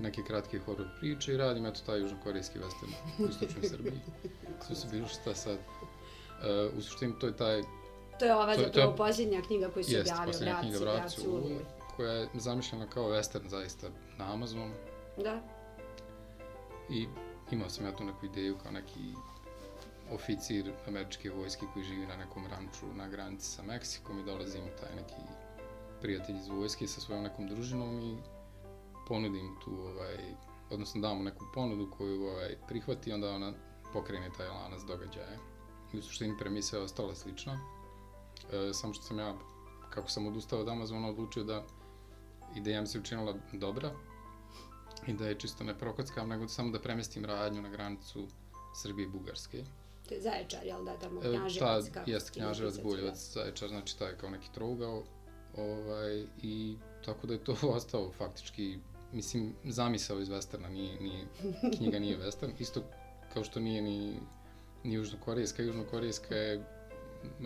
neke 0.00 0.22
kratke 0.22 0.58
horor 0.58 0.86
priče 1.00 1.34
i 1.34 1.36
radim 1.36 1.66
eto 1.66 1.80
taj 1.86 2.00
južnokorejski 2.00 2.58
western 2.58 2.92
u 3.24 3.28
istočnoj 3.28 3.68
Srbiji. 3.68 4.00
Sve 4.66 4.76
su 4.76 4.88
bilo 4.90 5.08
šta 5.08 5.34
sad. 5.34 5.58
Uh, 5.58 6.78
u 6.78 6.82
suštini 6.82 7.12
to 7.20 7.26
je 7.26 7.36
taj 7.36 7.62
To 8.18 8.24
je 8.24 8.34
ova 8.34 8.54
To 8.54 8.62
to 8.62 8.66
zapravo 8.66 8.96
posljednja 8.96 9.42
knjiga 9.42 9.70
koju 9.70 9.84
si 9.84 9.92
jest, 9.94 10.10
objavio, 10.10 10.32
posljednja 10.32 10.60
knjiga 10.60 10.78
Vrapci 10.78 11.28
u 11.28 11.30
u 11.32 11.36
Oluji. 11.36 11.58
koja 11.96 12.12
je 12.12 12.28
zamišljena 12.34 12.86
kao 12.86 13.10
western 13.10 13.48
zaista 13.48 13.86
na 14.18 14.32
Amazonu. 14.32 14.74
Da, 15.16 15.40
I 16.90 17.06
imao 17.50 17.70
sam 17.70 17.86
ja 17.86 17.96
tu 17.96 18.04
neku 18.04 18.26
ideju 18.26 18.56
kao 18.62 18.72
neki 18.72 19.00
oficir 20.12 20.72
američke 20.86 21.30
vojske 21.30 21.66
koji 21.72 21.84
živi 21.84 22.06
na 22.06 22.16
nekom 22.16 22.46
ranču 22.46 22.86
na 22.94 23.08
granici 23.08 23.46
sa 23.46 23.62
Meksikom 23.62 24.18
i 24.18 24.24
dolazi 24.24 24.58
mu 24.58 24.68
taj 24.80 24.96
neki 24.96 25.22
prijatelj 26.00 26.36
iz 26.36 26.48
vojske 26.48 26.86
sa 26.86 27.00
svojom 27.00 27.24
nekom 27.24 27.48
družinom 27.48 28.00
i 28.00 28.16
ponudim 29.08 29.56
tu, 29.64 29.70
ovaj, 29.70 30.16
odnosno 30.70 31.00
dam 31.00 31.16
mu 31.16 31.24
neku 31.24 31.44
ponudu 31.54 31.90
koju 31.90 32.22
ovaj, 32.22 32.56
prihvati, 32.68 33.12
onda 33.12 33.30
ona 33.30 33.52
pokrene 33.92 34.30
taj 34.36 34.48
lanac 34.48 34.80
događaja. 34.82 35.38
I 35.92 35.98
u 35.98 36.02
suštini 36.02 36.38
premisa 36.38 36.76
je 36.76 36.82
ostala 36.82 37.14
slična. 37.14 37.60
E, 38.52 38.72
samo 38.72 38.94
što 38.94 39.02
sam 39.02 39.18
ja, 39.18 39.34
kako 39.90 40.08
sam 40.08 40.26
odustao 40.26 40.60
od 40.60 40.68
Amazona, 40.68 41.08
odlučio 41.08 41.44
da 41.44 41.64
ideja 42.56 42.80
mi 42.80 42.86
se 42.86 42.98
učinila 42.98 43.34
dobra, 43.52 43.92
i 45.06 45.12
da 45.12 45.28
je 45.28 45.38
čisto 45.38 45.64
ne 45.64 45.78
prokockam, 45.78 46.28
nego 46.28 46.48
samo 46.48 46.70
da 46.70 46.80
premestim 46.80 47.24
radnju 47.24 47.62
na 47.62 47.68
granicu 47.68 48.28
Srbije 48.74 49.06
i 49.06 49.10
Bugarske. 49.10 49.64
Zaječar, 50.18 50.66
jel 50.66 50.84
da, 50.84 50.98
tamo 50.98 51.20
E, 51.24 51.28
Knjaževac, 51.28 51.86
ta, 51.86 51.92
kako 51.92 52.10
jest 52.10 52.26
se 52.26 52.32
knjiga 52.32 52.46
Knjaževac, 52.46 52.78
Buljevac, 52.82 53.32
Zaječar, 53.32 53.68
znači 53.68 53.98
taj 53.98 54.16
kao 54.16 54.30
neki 54.30 54.48
trougao. 54.54 55.02
Ovaj, 55.56 56.26
I 56.42 56.76
tako 57.04 57.26
da 57.26 57.32
je 57.32 57.44
to 57.44 57.56
ostao 57.76 58.12
faktički, 58.18 58.78
mislim, 59.12 59.54
zamisao 59.64 60.20
iz 60.20 60.28
Westerna, 60.28 60.68
nije, 60.68 61.00
nije, 61.00 61.26
knjiga 61.76 61.98
nije 61.98 62.18
Western, 62.18 62.52
isto 62.58 62.82
kao 63.34 63.44
što 63.44 63.60
nije 63.60 63.82
ni, 63.82 64.20
ni 64.84 64.94
Južnokorejska. 64.94 65.62
Južnokorejska 65.62 66.34
je 66.34 66.64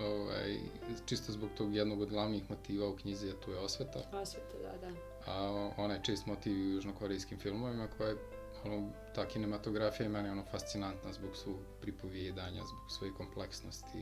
ovaj, 0.00 0.59
čisto 1.06 1.33
zbog 1.33 1.50
tog 1.56 1.75
jednog 1.75 2.00
od 2.00 2.11
glavnih 2.11 2.50
motiva 2.50 2.88
u 2.88 2.97
knjizi, 2.97 3.30
a 3.30 3.44
to 3.44 3.52
je 3.52 3.59
osveta. 3.59 3.99
Osveta, 4.12 4.59
da, 4.62 4.88
da. 4.88 4.94
a 5.26 5.71
ona 5.76 5.94
je 5.94 6.00
čest 6.02 6.26
motiv 6.26 6.52
u 6.52 6.71
južnokorejskim 6.71 7.38
filmovima 7.38 7.88
koja 7.97 8.09
je 8.09 8.16
ono, 8.64 8.90
ta 9.14 9.28
kinematografija 9.28 10.04
je 10.04 10.11
meni 10.11 10.28
ono 10.28 10.44
fascinantna 10.50 11.12
zbog 11.12 11.37
svog 11.37 11.56
pripovjedanja, 11.80 12.64
zbog 12.64 12.90
svoje 12.90 13.12
kompleksnosti. 13.14 13.99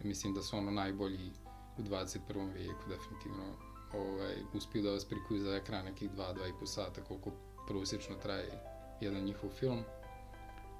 I 0.00 0.06
mislim 0.06 0.34
da 0.34 0.42
su 0.42 0.56
ono 0.56 0.70
najbolji 0.70 1.30
u 1.78 1.82
21. 1.82 2.52
vijeku 2.54 2.88
definitivno 2.88 3.44
ovaj, 3.94 4.34
uspiju 4.54 4.82
da 4.82 4.90
vas 4.90 5.04
prikuju 5.04 5.40
za 5.40 5.56
ekran 5.56 5.84
nekih 5.84 6.10
2-2,5 6.10 6.66
sata 6.66 7.04
koliko 7.04 7.30
prosječno 7.68 8.16
traje 8.16 8.62
jedan 9.00 9.24
njihov 9.24 9.50
film. 9.50 9.82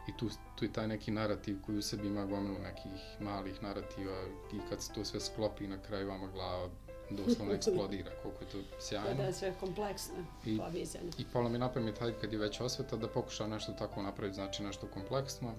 I 0.08 0.16
tu, 0.16 0.28
tu 0.56 0.64
je 0.64 0.72
taj 0.72 0.88
neki 0.88 1.10
narativ 1.10 1.62
koji 1.66 1.78
u 1.78 1.82
sebi 1.82 2.06
ima 2.06 2.24
gomilu 2.24 2.58
nekih 2.58 3.20
malih 3.20 3.62
narativa 3.62 4.22
i 4.52 4.58
kad 4.68 4.82
se 4.82 4.92
to 4.92 5.04
sve 5.04 5.20
sklopi 5.20 5.66
na 5.66 5.82
kraju 5.82 6.08
vama 6.08 6.26
glava 6.26 6.70
doslovno 7.10 7.54
eksplodira 7.54 8.10
koliko 8.22 8.44
je 8.44 8.50
to 8.50 8.58
Da, 8.58 8.80
sjajno. 8.80 9.22
da, 9.22 9.32
sve 9.32 9.48
je 9.48 9.54
kompleksno 9.60 10.14
I- 10.46 10.58
povezano. 10.58 11.10
I 11.18 11.24
palo 11.32 11.48
mi 11.48 11.58
na 11.58 11.72
pamet, 11.72 11.98
hajde 11.98 12.18
kad 12.20 12.32
je 12.32 12.38
već 12.38 12.60
osveta, 12.60 12.96
da 12.96 13.08
pokušam 13.08 13.50
nešto 13.50 13.72
tako 13.72 14.02
napraviti, 14.02 14.34
znači 14.34 14.62
nešto 14.62 14.86
kompleksno, 14.86 15.54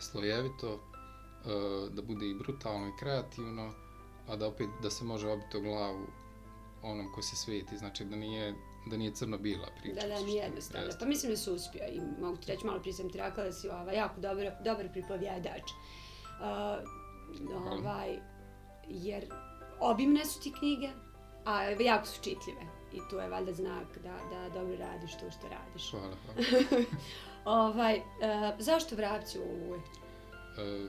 slojevito, 0.00 0.74
e, 0.74 1.48
da 1.90 2.02
bude 2.02 2.26
i 2.26 2.34
brutalno 2.34 2.88
i 2.88 2.98
kreativno, 3.00 3.72
a 4.28 4.36
da 4.36 4.46
opet 4.48 4.66
da 4.82 4.90
se 4.90 5.04
može 5.04 5.28
obiti 5.28 5.56
o 5.56 5.60
glavu 5.60 6.06
onom 6.82 7.12
ko 7.14 7.22
se 7.22 7.36
sveti, 7.36 7.78
znači 7.78 8.04
da 8.04 8.16
nije, 8.16 8.54
da 8.90 8.96
nije 8.96 9.14
crno-bila 9.14 9.68
priča. 9.80 10.00
Da, 10.00 10.14
da, 10.14 10.20
nije 10.20 10.42
jednostavno. 10.44 10.88
Pa 11.00 11.06
mislim 11.06 11.32
da 11.32 11.36
si 11.36 11.50
uspio 11.50 11.82
i 11.88 12.00
mogu 12.20 12.36
ti 12.36 12.52
reći, 12.52 12.66
malo 12.66 12.80
prije 12.80 12.94
sam 12.94 13.10
ti 13.10 13.18
rekla 13.18 13.44
da 13.44 13.52
si 13.52 13.68
ovaj, 13.68 13.96
jako 13.96 14.20
dobar, 14.20 14.50
dobar 14.64 14.92
pripovjedač. 14.92 15.62
Uh, 16.40 16.84
ovaj, 17.72 18.18
jer 18.88 19.24
obimne 19.80 20.24
su 20.24 20.40
ti 20.40 20.52
knjige, 20.52 20.88
a 21.44 21.62
jako 21.62 22.06
su 22.06 22.22
čitljive. 22.22 22.60
I 22.92 23.00
to 23.10 23.20
je 23.20 23.28
valjda 23.28 23.52
znak 23.52 23.98
da, 23.98 24.16
da 24.30 24.48
dobro 24.50 24.76
radiš 24.76 25.12
to 25.12 25.30
što 25.30 25.48
radiš. 25.48 25.90
Hvala, 25.90 26.14
hvala. 26.26 26.84
Ovaj, 27.68 27.96
uh, 27.96 28.02
zašto 28.58 28.96
vrapci 28.96 29.38
u? 29.38 29.74
E, 29.74 30.88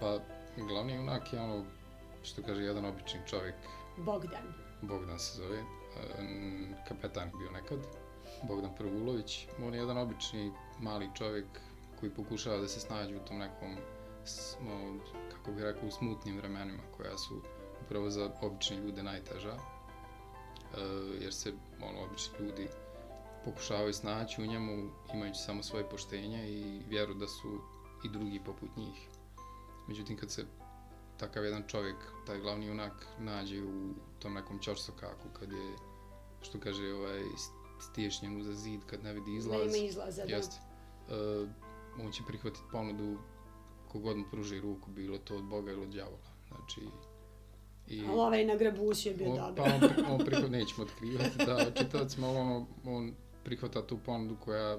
pa, 0.00 0.18
glavni 0.58 0.92
junak 0.92 1.32
je 1.32 1.40
ono, 1.40 1.64
što 2.22 2.42
kaže 2.42 2.62
jedan 2.62 2.84
obični 2.84 3.20
čovjek, 3.26 3.54
Bogdan. 3.96 4.54
Bogdan 4.82 5.18
se 5.18 5.36
zove, 5.36 5.58
e, 5.58 5.64
kapetan 6.88 7.28
je 7.28 7.32
bio 7.38 7.50
nekad, 7.50 7.78
Bogdan 8.42 8.74
Prvulović. 8.74 9.46
On 9.58 9.74
je 9.74 9.80
jedan 9.80 9.98
obični 9.98 10.52
mali 10.80 11.10
čovjek 11.14 11.46
koji 12.00 12.14
pokušava 12.14 12.56
da 12.56 12.68
se 12.68 12.80
snađe 12.80 13.16
u 13.16 13.20
tom 13.20 13.38
nekom, 13.38 13.76
s- 14.24 14.54
o, 14.56 14.98
kako 15.30 15.52
bih 15.52 15.64
rekao, 15.64 15.90
smutnim 15.90 16.36
vremenima 16.36 16.82
koja 16.96 17.18
su 17.18 17.42
upravo 17.90 18.10
za 18.10 18.30
obične 18.42 18.76
ljude 18.76 19.02
najteža. 19.02 19.50
E, 19.50 19.60
jer 21.20 21.34
se 21.34 21.52
ono, 21.82 22.04
obični 22.04 22.38
ljudi 22.40 22.68
pokušavaju 23.44 23.92
snaći 23.92 24.42
u 24.42 24.46
njemu 24.46 24.90
imajući 25.14 25.40
samo 25.40 25.62
svoje 25.62 25.88
poštenje 25.88 26.50
i 26.50 26.82
vjeru 26.88 27.14
da 27.14 27.28
su 27.28 27.60
i 28.04 28.08
drugi 28.08 28.40
poput 28.44 28.76
njih. 28.76 29.08
Međutim, 29.88 30.16
kad 30.16 30.30
se 30.30 30.44
takav 31.16 31.44
jedan 31.44 31.62
čovjek, 31.66 31.96
taj 32.26 32.38
glavni 32.38 32.66
junak, 32.66 33.06
nađe 33.18 33.62
u 33.62 33.94
tom 34.18 34.34
nekom 34.34 34.58
ćorsokaku 34.58 35.28
kad 35.32 35.52
je, 35.52 35.76
što 36.42 36.60
kaže, 36.60 36.94
ovaj, 36.94 37.22
stješnjen 37.80 38.40
uza 38.40 38.54
zid 38.54 38.80
kad 38.86 39.04
ne 39.04 39.12
vidi 39.12 39.34
izlaz. 39.34 39.74
Ima 39.74 39.86
izlaza, 39.86 40.24
da. 40.24 40.34
Jeste. 40.34 40.56
Uh, 41.08 41.48
on 42.04 42.12
će 42.12 42.22
prihvatiti 42.26 42.64
ponudu 42.72 43.18
kogod 43.88 44.16
mu 44.16 44.24
pruži 44.30 44.60
ruku, 44.60 44.90
bilo 44.90 45.18
to 45.18 45.36
od 45.36 45.44
Boga 45.44 45.72
ili 45.72 45.82
od 45.82 45.88
djavola. 45.88 46.30
Znači, 46.48 46.80
i... 47.90 48.04
Ali 48.08 48.18
ovaj 48.18 48.44
na 48.44 48.56
grabuši 48.56 49.08
je 49.08 49.14
bio 49.14 49.30
On, 49.30 49.36
dobar. 49.36 49.54
pa 49.56 49.86
on, 49.86 50.20
on 50.20 50.26
prihvat, 50.26 50.50
nećemo 50.50 50.82
otkrivati, 50.82 51.36
da, 51.46 51.70
čitavacima, 51.82 52.26
ali 52.26 52.38
ono, 52.38 52.66
on 52.84 53.12
prihvata 53.44 53.86
tu 53.86 53.98
ponudu 53.98 54.36
koja 54.36 54.78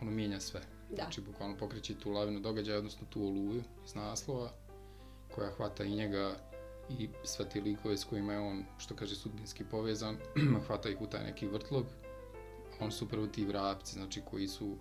ono, 0.00 0.10
mijenja 0.10 0.40
sve. 0.40 0.60
Da. 0.90 1.02
Znači, 1.02 1.20
bukvalno 1.20 1.56
pokreće 1.56 1.94
tu 1.94 2.10
lavinu 2.10 2.40
događaja, 2.40 2.78
odnosno 2.78 3.06
tu 3.10 3.26
oluju 3.26 3.62
iz 3.84 3.94
naslova, 3.94 4.50
koja 5.34 5.50
hvata 5.50 5.84
i 5.84 5.94
njega 5.94 6.36
i 6.98 7.08
sve 7.24 7.48
te 7.48 7.60
likove 7.60 7.96
s 7.96 8.04
kojima 8.04 8.32
je 8.32 8.38
on, 8.38 8.64
što 8.78 8.94
kaže, 8.94 9.14
sudbinski 9.14 9.64
povezan, 9.64 10.16
hvata 10.66 10.88
ih 10.88 11.00
u 11.00 11.06
taj 11.06 11.24
neki 11.24 11.46
vrtlog. 11.46 11.84
Oni 12.80 12.92
su 12.92 13.04
upravo 13.04 13.26
ti 13.26 13.44
vrapci, 13.44 13.92
znači, 13.92 14.22
koji 14.30 14.48
su 14.48 14.76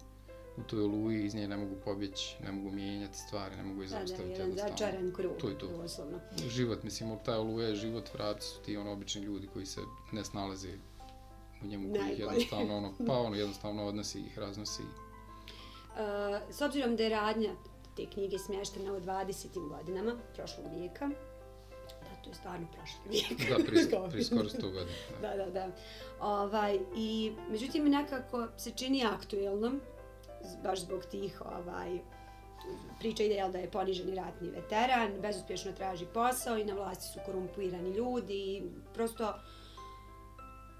u 0.61 0.69
toj 0.69 0.83
oluji, 0.83 1.25
iz 1.25 1.35
nje 1.35 1.47
ne 1.47 1.57
mogu 1.57 1.75
pobjeći, 1.85 2.35
ne 2.43 2.51
mogu 2.51 2.71
mijenjati 2.71 3.17
stvari, 3.17 3.55
ne 3.55 3.63
mogu 3.63 3.81
je 3.81 3.87
Da, 3.87 3.93
da, 3.95 3.99
zaustaviti 3.99 4.31
jedan 4.31 4.47
jednostavno. 4.47 4.77
začaran 4.77 5.13
krug, 5.15 5.31
To 5.37 5.49
je 5.49 5.57
to. 5.57 5.67
doslovno. 5.67 6.19
Život, 6.49 6.83
mislim, 6.83 7.17
taj 7.25 7.35
oluje 7.37 7.69
je 7.69 7.75
život, 7.75 8.13
vrapci 8.13 8.47
su 8.47 8.59
ti 8.61 8.77
ono 8.77 8.91
obični 8.91 9.21
ljudi 9.21 9.47
koji 9.53 9.65
se 9.65 9.81
ne 10.11 10.23
snalaze 10.23 10.69
u 11.63 11.67
njemu, 11.67 11.93
koji 11.93 12.13
ih 12.13 12.19
jednostavno, 12.19 12.77
ono, 12.77 12.93
pa 13.07 13.13
ono, 13.13 13.35
jednostavno 13.35 13.85
odnosi 13.85 14.19
ih, 14.19 14.37
raznosi. 14.39 14.81
Uh, 14.83 15.97
s 16.51 16.61
obzirom 16.61 16.95
da 16.95 17.03
je 17.03 17.09
radnja 17.09 17.51
te 17.97 18.05
knjige 18.05 18.37
smještena 18.39 18.93
u 18.93 18.99
20. 18.99 19.69
godinama 19.69 20.15
prošlog 20.35 20.65
vijeka, 20.77 21.07
da, 21.07 22.21
to 22.23 22.29
je 22.29 22.35
stvarno 22.35 22.67
prošli 22.73 22.99
vijek. 23.09 23.49
Da, 23.49 23.55
pri, 23.65 23.77
pri 24.11 24.23
skoro 24.23 24.49
sto 24.49 24.69
godina. 24.69 24.97
Da. 25.21 25.27
da, 25.27 25.45
da, 25.45 25.51
da. 25.51 25.71
Ovaj, 26.19 26.79
I, 26.95 27.31
međutim, 27.49 27.89
nekako 27.89 28.47
se 28.57 28.71
čini 28.71 29.05
aktuelnom, 29.05 29.81
baš 30.63 30.81
zbog 30.81 31.05
tih 31.05 31.41
ovaj, 31.45 31.99
priča 32.99 33.23
ide 33.23 33.35
jel, 33.35 33.51
da 33.51 33.57
je 33.57 33.71
poniženi 33.71 34.15
ratni 34.15 34.49
veteran, 34.49 35.21
bezuspješno 35.21 35.71
traži 35.71 36.05
posao 36.13 36.57
i 36.57 36.65
na 36.65 36.73
vlasti 36.73 37.07
su 37.13 37.19
korumpirani 37.25 37.89
ljudi 37.89 38.33
i 38.33 38.63
prosto 38.93 39.33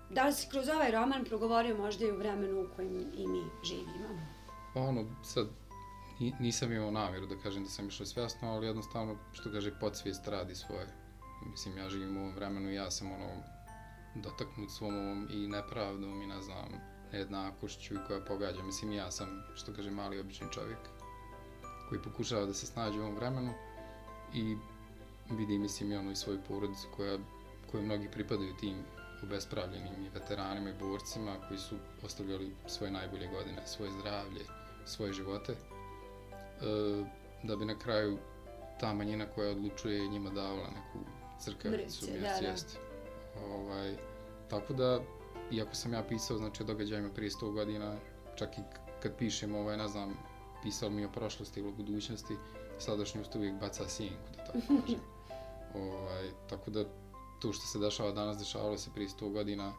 da 0.09 0.25
li 0.25 0.33
si 0.33 0.49
kroz 0.49 0.69
ovaj 0.69 0.91
roman 0.91 1.25
progovorio 1.25 1.77
možda 1.77 2.05
i 2.05 2.11
u 2.11 2.17
vremenu 2.17 2.61
u 2.61 2.75
kojem 2.75 2.99
i 3.17 3.27
mi 3.27 3.43
živimo? 3.63 4.09
Pa 4.73 4.79
Ono, 4.79 5.05
sad, 5.23 5.47
nisam 6.39 6.71
imao 6.71 6.91
namjeru 6.91 7.25
da 7.25 7.35
kažem 7.35 7.63
da 7.63 7.69
sam 7.69 7.87
išao 7.87 8.05
svjasno, 8.05 8.51
ali 8.51 8.67
jednostavno, 8.67 9.15
što 9.31 9.51
kaže, 9.51 9.79
podsvijest 9.79 10.27
radi 10.27 10.55
svoje. 10.55 10.87
Mislim, 11.45 11.77
ja 11.77 11.89
živim 11.89 12.17
u 12.17 12.19
ovom 12.19 12.35
vremenu 12.35 12.69
i 12.69 12.75
ja 12.75 12.91
sam 12.91 13.11
ono, 13.11 13.29
dotaknut 14.15 14.71
svom 14.71 14.95
ovom 14.95 15.27
i 15.31 15.47
nepravdom 15.47 16.21
i 16.21 16.27
ne 16.27 16.41
znam, 16.41 16.69
nejednakošću 17.13 17.95
koja 18.07 18.19
pogađa. 18.19 18.63
Mislim, 18.63 18.93
ja 18.93 19.11
sam, 19.11 19.43
što 19.55 19.73
kaže, 19.73 19.91
mali 19.91 20.19
obični 20.19 20.47
čovjek 20.51 20.79
koji 21.89 22.01
pokušava 22.01 22.45
da 22.45 22.53
se 22.53 22.65
snađe 22.65 22.99
u 22.99 23.03
ovom 23.03 23.15
vremenu 23.15 23.53
i 24.33 24.55
vidi, 25.29 25.57
mislim, 25.57 25.91
i 25.91 25.95
ono 25.95 26.11
i 26.11 26.15
svoju 26.15 26.39
porodicu 26.47 26.87
koja, 26.95 27.17
koja 27.71 27.83
mnogi 27.83 28.11
pripadaju 28.11 28.55
tim 28.59 28.75
obespravljenim 29.23 30.05
i 30.05 30.09
veteranima 30.13 30.69
i 30.69 30.79
borcima 30.79 31.35
koji 31.47 31.59
su 31.59 31.75
ostavljali 32.03 32.51
svoje 32.67 32.91
najbolje 32.91 33.27
godine, 33.27 33.67
svoje 33.67 33.91
zdravlje, 33.91 34.45
svoje 34.85 35.13
živote, 35.13 35.53
e, 35.53 35.57
da 37.43 37.55
bi 37.55 37.65
na 37.65 37.79
kraju 37.79 38.17
ta 38.79 38.93
manjina 38.93 39.25
koja 39.25 39.51
odlučuje 39.51 40.07
njima 40.07 40.29
davala 40.29 40.69
neku 40.69 40.99
crkavicu, 41.39 42.05
mjercijest. 42.11 42.77
Ovaj, 43.45 43.95
tako 44.49 44.73
da, 44.73 44.99
iako 45.51 45.75
sam 45.75 45.93
ja 45.93 46.03
pisao, 46.03 46.37
znači, 46.37 46.63
o 46.63 46.65
događajima 46.65 47.09
prije 47.09 47.29
100 47.29 47.53
godina, 47.53 47.97
čak 48.35 48.57
i 48.57 48.61
kad 49.01 49.17
pišem, 49.17 49.55
ovaj, 49.55 49.77
ne 49.77 49.87
znam, 49.87 50.17
pisao 50.63 50.89
mi 50.89 51.05
o 51.05 51.11
prošlosti 51.11 51.59
ili 51.59 51.69
o 51.69 51.71
budućnosti, 51.71 52.35
sadašnjost 52.79 53.35
uvijek 53.35 53.59
baca 53.59 53.87
sjenku, 53.89 54.31
da 54.37 54.43
tako 54.45 54.59
kažem. 54.59 54.99
ovaj, 55.85 56.29
tako 56.49 56.71
da, 56.71 56.85
to 57.41 57.53
što 57.53 57.65
se 57.65 57.79
dešava 57.79 58.11
danas, 58.11 58.37
dešavalo 58.37 58.77
se 58.77 58.89
prije 58.93 59.09
100 59.09 59.33
godina, 59.33 59.73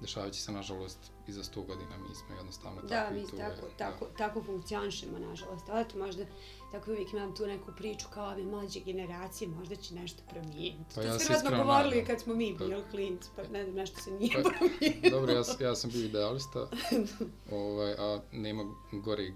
dešavat 0.00 0.32
će 0.32 0.40
se, 0.40 0.52
nažalost, 0.52 0.98
i 1.26 1.32
za 1.32 1.42
100 1.42 1.66
godina. 1.66 1.98
Mi 2.08 2.14
smo 2.14 2.34
jednostavno 2.36 2.82
da, 2.82 2.88
tako 2.88 3.14
mi 3.14 3.22
to 3.22 3.36
tako, 3.36 3.66
je, 3.66 3.72
tako, 3.76 4.06
da. 4.06 4.16
tako 4.16 4.42
funkcionišemo, 4.42 5.18
nažalost. 5.18 5.64
Ali 5.68 5.88
to 5.88 5.98
možda, 5.98 6.24
tako 6.72 6.90
uvijek 6.90 7.12
imam 7.12 7.36
tu 7.36 7.46
neku 7.46 7.72
priču 7.76 8.06
kao 8.14 8.32
ove 8.32 8.42
mlađe 8.42 8.80
generacije, 8.80 9.48
možda 9.48 9.76
će 9.76 9.94
nešto 9.94 10.22
promijeniti. 10.30 10.94
Pa 10.94 11.00
to 11.00 11.06
ja 11.06 11.18
smo 11.18 11.34
vjerojatno 11.34 11.64
govorili 11.64 11.96
nadam. 11.96 12.06
kad 12.06 12.20
smo 12.20 12.34
mi 12.34 12.54
bili 12.58 12.82
klinci, 12.90 13.28
pa 13.36 13.42
ne 13.42 13.64
znam, 13.64 13.76
nešto 13.76 14.00
se 14.00 14.10
nije 14.10 14.42
pa, 14.42 14.50
promijenilo. 14.50 15.18
Dobro, 15.18 15.32
ja, 15.32 15.68
ja 15.68 15.74
sam 15.74 15.90
bio 15.90 16.04
idealista, 16.04 16.68
ovaj, 17.52 17.92
a 17.92 18.20
nema 18.32 18.64
gore 18.92 19.32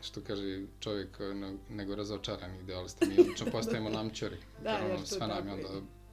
što 0.00 0.20
kaže 0.20 0.62
čovjek 0.80 1.18
nego 1.68 1.94
razočaran 1.94 2.54
idealista. 2.60 3.06
Mi 3.06 3.20
obično 3.20 3.46
postajemo 3.52 3.90
namčari. 3.90 4.36
da, 4.62 4.80
ono, 4.84 5.06
sve 5.06 5.26
nam 5.26 5.48
onda 5.50 5.68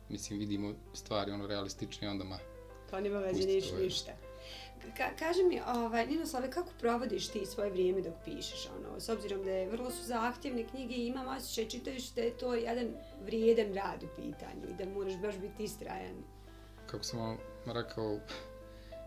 mislim, 0.09 0.39
vidimo 0.39 0.73
stvari 0.93 1.31
ono 1.31 1.47
realistične, 1.47 2.09
onda 2.09 2.23
ma... 2.23 2.37
Kao 2.93 3.01
nema 3.01 3.19
veze 3.19 3.47
niš, 3.47 3.71
ništa. 3.81 4.11
Ka 4.97 5.03
kaže 5.19 5.43
mi, 5.43 5.61
ovaj, 5.67 6.07
Ninoslave, 6.07 6.51
kako 6.51 6.69
provodiš 6.79 7.27
ti 7.27 7.45
svoje 7.45 7.69
vrijeme 7.69 8.01
dok 8.01 8.13
pišeš? 8.25 8.69
Ono, 8.77 8.99
s 8.99 9.09
obzirom 9.09 9.43
da 9.43 9.51
je 9.51 9.69
vrlo 9.69 9.91
su 9.91 10.03
zahtjevne 10.03 10.67
knjige 10.67 10.95
i 10.95 11.07
imam 11.07 11.27
osjećaj, 11.27 11.69
čitajuš 11.69 12.09
da 12.09 12.21
je 12.21 12.37
to 12.37 12.53
jedan 12.53 12.87
vrijedan 13.25 13.73
rad 13.73 14.03
u 14.03 14.07
pitanju 14.15 14.69
i 14.69 14.73
da 14.73 14.93
moraš 14.93 15.13
baš 15.21 15.37
biti 15.37 15.63
istrajan. 15.63 16.23
Kako 16.85 17.03
sam 17.03 17.19
vam 17.19 17.37
rekao, 17.65 18.19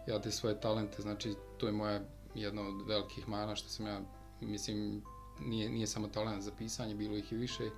ja 0.07 0.21
te 0.21 0.31
svoje 0.31 0.61
talente, 0.61 1.03
znači 1.03 1.35
to 1.59 1.67
je 1.67 1.73
moja 1.73 2.01
jedna 2.35 2.63
od 2.63 2.89
velikih 2.89 3.29
mana 3.29 3.57
što 3.57 3.69
sam 3.69 3.87
ja, 3.87 4.01
mislim, 4.41 5.03
nije, 5.41 5.71
nije 5.71 5.87
samo 5.87 6.09
talent 6.09 6.43
za 6.43 6.53
pisanje, 6.59 6.95
bilo 6.95 7.17
ih 7.17 7.33
i 7.33 7.37
više 7.37 7.71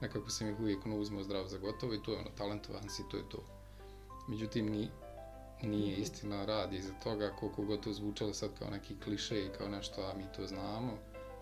nekako 0.00 0.30
sam 0.30 0.48
ih 0.48 0.60
uvijek 0.60 0.86
ono 0.86 0.96
uzmao 0.96 1.22
zdravo 1.22 1.48
za 1.48 1.58
gotovo 1.58 1.94
i 1.94 2.02
to 2.02 2.12
je 2.12 2.18
ono, 2.18 2.30
talentovan 2.36 2.88
si, 2.88 3.02
to 3.10 3.16
je 3.16 3.28
to. 3.28 3.38
Međutim, 4.28 4.70
ni, 4.70 4.88
nije 5.62 5.96
istina 5.96 6.44
rad 6.44 6.72
iza 6.72 6.92
toga, 7.04 7.30
koliko 7.40 7.62
god 7.62 7.80
to 7.80 7.92
zvučalo 7.92 8.34
sad 8.34 8.50
kao 8.58 8.70
neki 8.70 9.00
kliše 9.00 9.44
i 9.44 9.50
kao 9.58 9.68
nešto, 9.68 10.02
a 10.02 10.16
mi 10.16 10.24
to 10.36 10.46
znamo, 10.46 10.92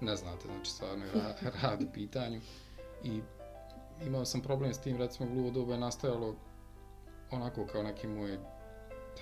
ne 0.01 0.17
znate, 0.17 0.47
znači 0.47 0.71
stvarno 0.71 1.05
je 1.05 1.13
rad 1.63 1.83
u 1.83 1.93
pitanju. 1.93 2.41
I 3.05 3.21
imao 4.07 4.25
sam 4.25 4.41
problem 4.41 4.75
s 4.75 4.81
tim, 4.81 4.97
recimo, 4.97 5.31
gluvo 5.31 5.51
doba 5.51 5.73
je 5.73 5.81
nastajalo 5.81 6.35
onako 7.31 7.67
kao 7.67 7.83
neki 7.83 8.07
moj, 8.07 8.39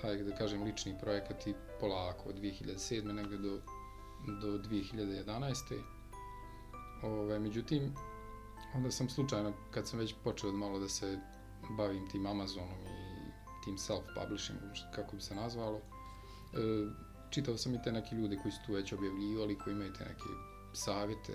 taj, 0.01 0.17
da 0.17 0.35
kažem, 0.35 0.63
lični 0.63 0.95
projekat 1.01 1.47
i 1.47 1.53
polako 1.79 2.29
od 2.29 2.35
2007. 2.35 3.11
negdje 3.11 3.37
do, 3.37 3.59
do 4.41 4.57
2011. 4.57 5.81
Ove, 7.03 7.39
međutim, 7.39 7.93
onda 8.75 8.91
sam 8.91 9.09
slučajno, 9.09 9.53
kad 9.71 9.87
sam 9.87 9.99
već 9.99 10.15
počeo 10.23 10.51
malo 10.51 10.79
da 10.79 10.89
se 10.89 11.19
bavim 11.77 12.09
tim 12.09 12.25
Amazonom 12.25 12.79
i 12.85 13.02
tim 13.63 13.77
self-publishingom, 13.77 14.91
kako 14.95 15.15
bi 15.15 15.21
se 15.21 15.35
nazvalo, 15.35 15.77
e, 15.77 16.57
čitao 17.29 17.57
sam 17.57 17.75
i 17.75 17.81
te 17.81 17.91
neke 17.91 18.15
ljude 18.15 18.37
koji 18.41 18.51
su 18.51 18.59
tu 18.65 18.73
već 18.73 18.93
objavljivali, 18.93 19.57
koji 19.57 19.73
imaju 19.73 19.93
te 19.93 20.03
neke 20.03 20.29
savjete 20.73 21.33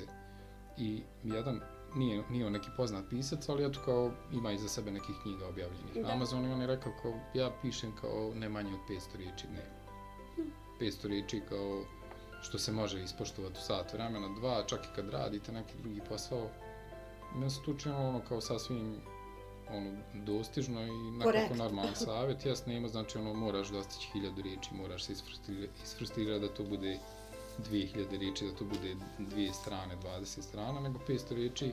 i 0.77 1.03
jedan 1.25 1.61
nije, 1.95 2.23
nije 2.31 2.47
on 2.47 2.53
neki 2.53 2.69
poznat 2.77 3.05
pisac, 3.11 3.49
ali 3.49 3.65
eto 3.65 3.81
kao 3.85 4.13
ima 4.33 4.53
iza 4.53 4.69
sebe 4.69 4.91
nekih 4.91 5.17
knjiga 5.23 5.47
objavljenih 5.49 5.95
da. 5.95 6.01
na 6.01 6.13
Amazonu 6.13 6.49
i 6.49 6.53
on 6.53 6.61
je 6.61 6.67
rekao 6.67 6.93
kao 7.03 7.13
ja 7.35 7.51
pišem 7.63 7.93
kao 8.01 8.33
ne 8.35 8.49
manje 8.49 8.71
od 8.75 8.81
500 8.97 9.17
riječi 9.17 9.47
dnevno. 9.47 9.79
500 10.81 11.03
hm. 11.03 11.09
riječi 11.09 11.43
kao 11.49 11.85
što 12.43 12.59
se 12.59 12.73
može 12.73 13.03
ispoštovati 13.03 13.59
u 13.59 13.63
sat 13.63 13.93
vremena, 13.93 14.29
dva, 14.41 14.65
čak 14.67 14.81
i 14.85 14.95
kad 14.97 15.09
radite 15.11 15.53
neki 15.53 15.75
drugi 15.83 16.01
posao, 16.09 16.49
meni 17.35 17.51
se 17.51 17.61
činilo 17.79 18.09
ono 18.09 18.21
kao 18.29 18.41
sasvim 18.41 18.97
ono, 19.71 19.91
dostižno 20.15 20.83
i 20.83 21.11
nekako 21.11 21.55
normalan 21.55 21.95
savjet. 22.07 22.47
Jasno 22.47 22.73
ima, 22.73 22.89
znači 22.89 23.19
ono, 23.19 23.35
moraš 23.35 23.69
dostići 23.69 24.09
hiljadu 24.13 24.43
riječi, 24.43 24.75
moraš 24.75 25.05
se 25.05 25.13
isfrustirati 25.83 26.41
da 26.41 26.55
to 26.55 26.65
bude 26.65 26.99
dvije 27.59 27.87
hiljade 27.87 28.19
riječi, 28.19 28.45
da 28.45 28.53
to 28.55 28.65
bude 28.65 28.97
dvije 29.19 29.53
strane, 29.53 29.97
20 29.97 30.43
strana, 30.43 30.81
nego 30.81 30.99
500 31.09 31.35
riječi. 31.35 31.73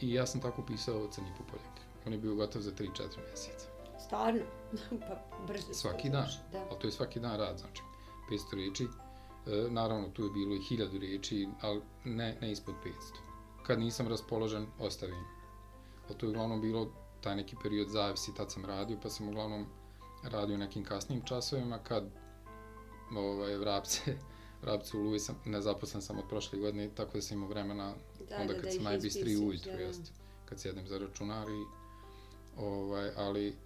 I 0.00 0.12
ja 0.12 0.26
sam 0.26 0.40
tako 0.40 0.62
pisao 0.66 1.08
Crni 1.10 1.32
Pupoljak. 1.38 1.76
On 2.06 2.12
je 2.12 2.18
bio 2.18 2.34
gotov 2.34 2.62
za 2.62 2.70
3-4 2.70 2.88
mjeseca. 3.28 3.66
Stvarno? 4.06 4.40
pa 5.08 5.36
brzo 5.46 5.74
Svaki 5.74 6.10
dan. 6.10 6.28
Da. 6.52 6.58
Ali 6.70 6.80
to 6.80 6.86
je 6.86 6.92
svaki 6.92 7.20
dan 7.20 7.38
rad, 7.38 7.58
znači 7.58 7.82
500 8.30 8.54
riječi. 8.54 8.84
E, 8.84 9.70
naravno, 9.70 10.08
tu 10.08 10.24
je 10.24 10.30
bilo 10.30 10.54
i 10.54 10.62
hiljadu 10.68 10.98
riječi, 10.98 11.48
ali 11.60 11.82
ne, 12.04 12.36
ne 12.40 12.52
ispod 12.52 12.74
500 12.84 13.26
kad 13.66 13.78
nisam 13.80 14.08
raspoložen, 14.08 14.66
ostavim. 14.78 15.24
A 16.10 16.14
to 16.14 16.26
je 16.26 16.30
uglavnom 16.30 16.60
bilo 16.60 16.92
taj 17.20 17.36
neki 17.36 17.56
period 17.62 17.88
zavisi, 17.88 18.34
tad 18.34 18.52
sam 18.52 18.64
radio, 18.64 18.96
pa 19.02 19.10
sam 19.10 19.28
uglavnom 19.28 19.66
radio 20.22 20.56
nekim 20.56 20.84
kasnim 20.84 21.22
časovima, 21.24 21.78
kad 21.78 22.04
ovaj, 23.16 23.56
vrapce, 23.56 24.16
vrapce 24.62 24.96
u 24.96 25.00
Luvi 25.00 25.20
sam, 25.20 25.36
nezaposlen 25.44 26.02
sam 26.02 26.18
od 26.18 26.24
prošle 26.28 26.58
godine, 26.58 26.90
tako 26.94 27.12
da 27.12 27.22
sam 27.22 27.36
imao 27.36 27.48
vremena, 27.48 27.94
da, 28.28 28.36
onda 28.40 28.54
kad 28.54 28.62
da, 28.62 28.70
sam 28.70 28.84
najbistri 28.84 29.36
ujutru, 29.36 29.72
da. 29.72 29.78
jest, 29.78 30.12
kad 30.44 30.60
sjedem 30.60 30.88
za 30.88 30.98
računar 30.98 31.48
i, 31.48 31.64
ovaj, 32.56 33.10
ali 33.16 33.56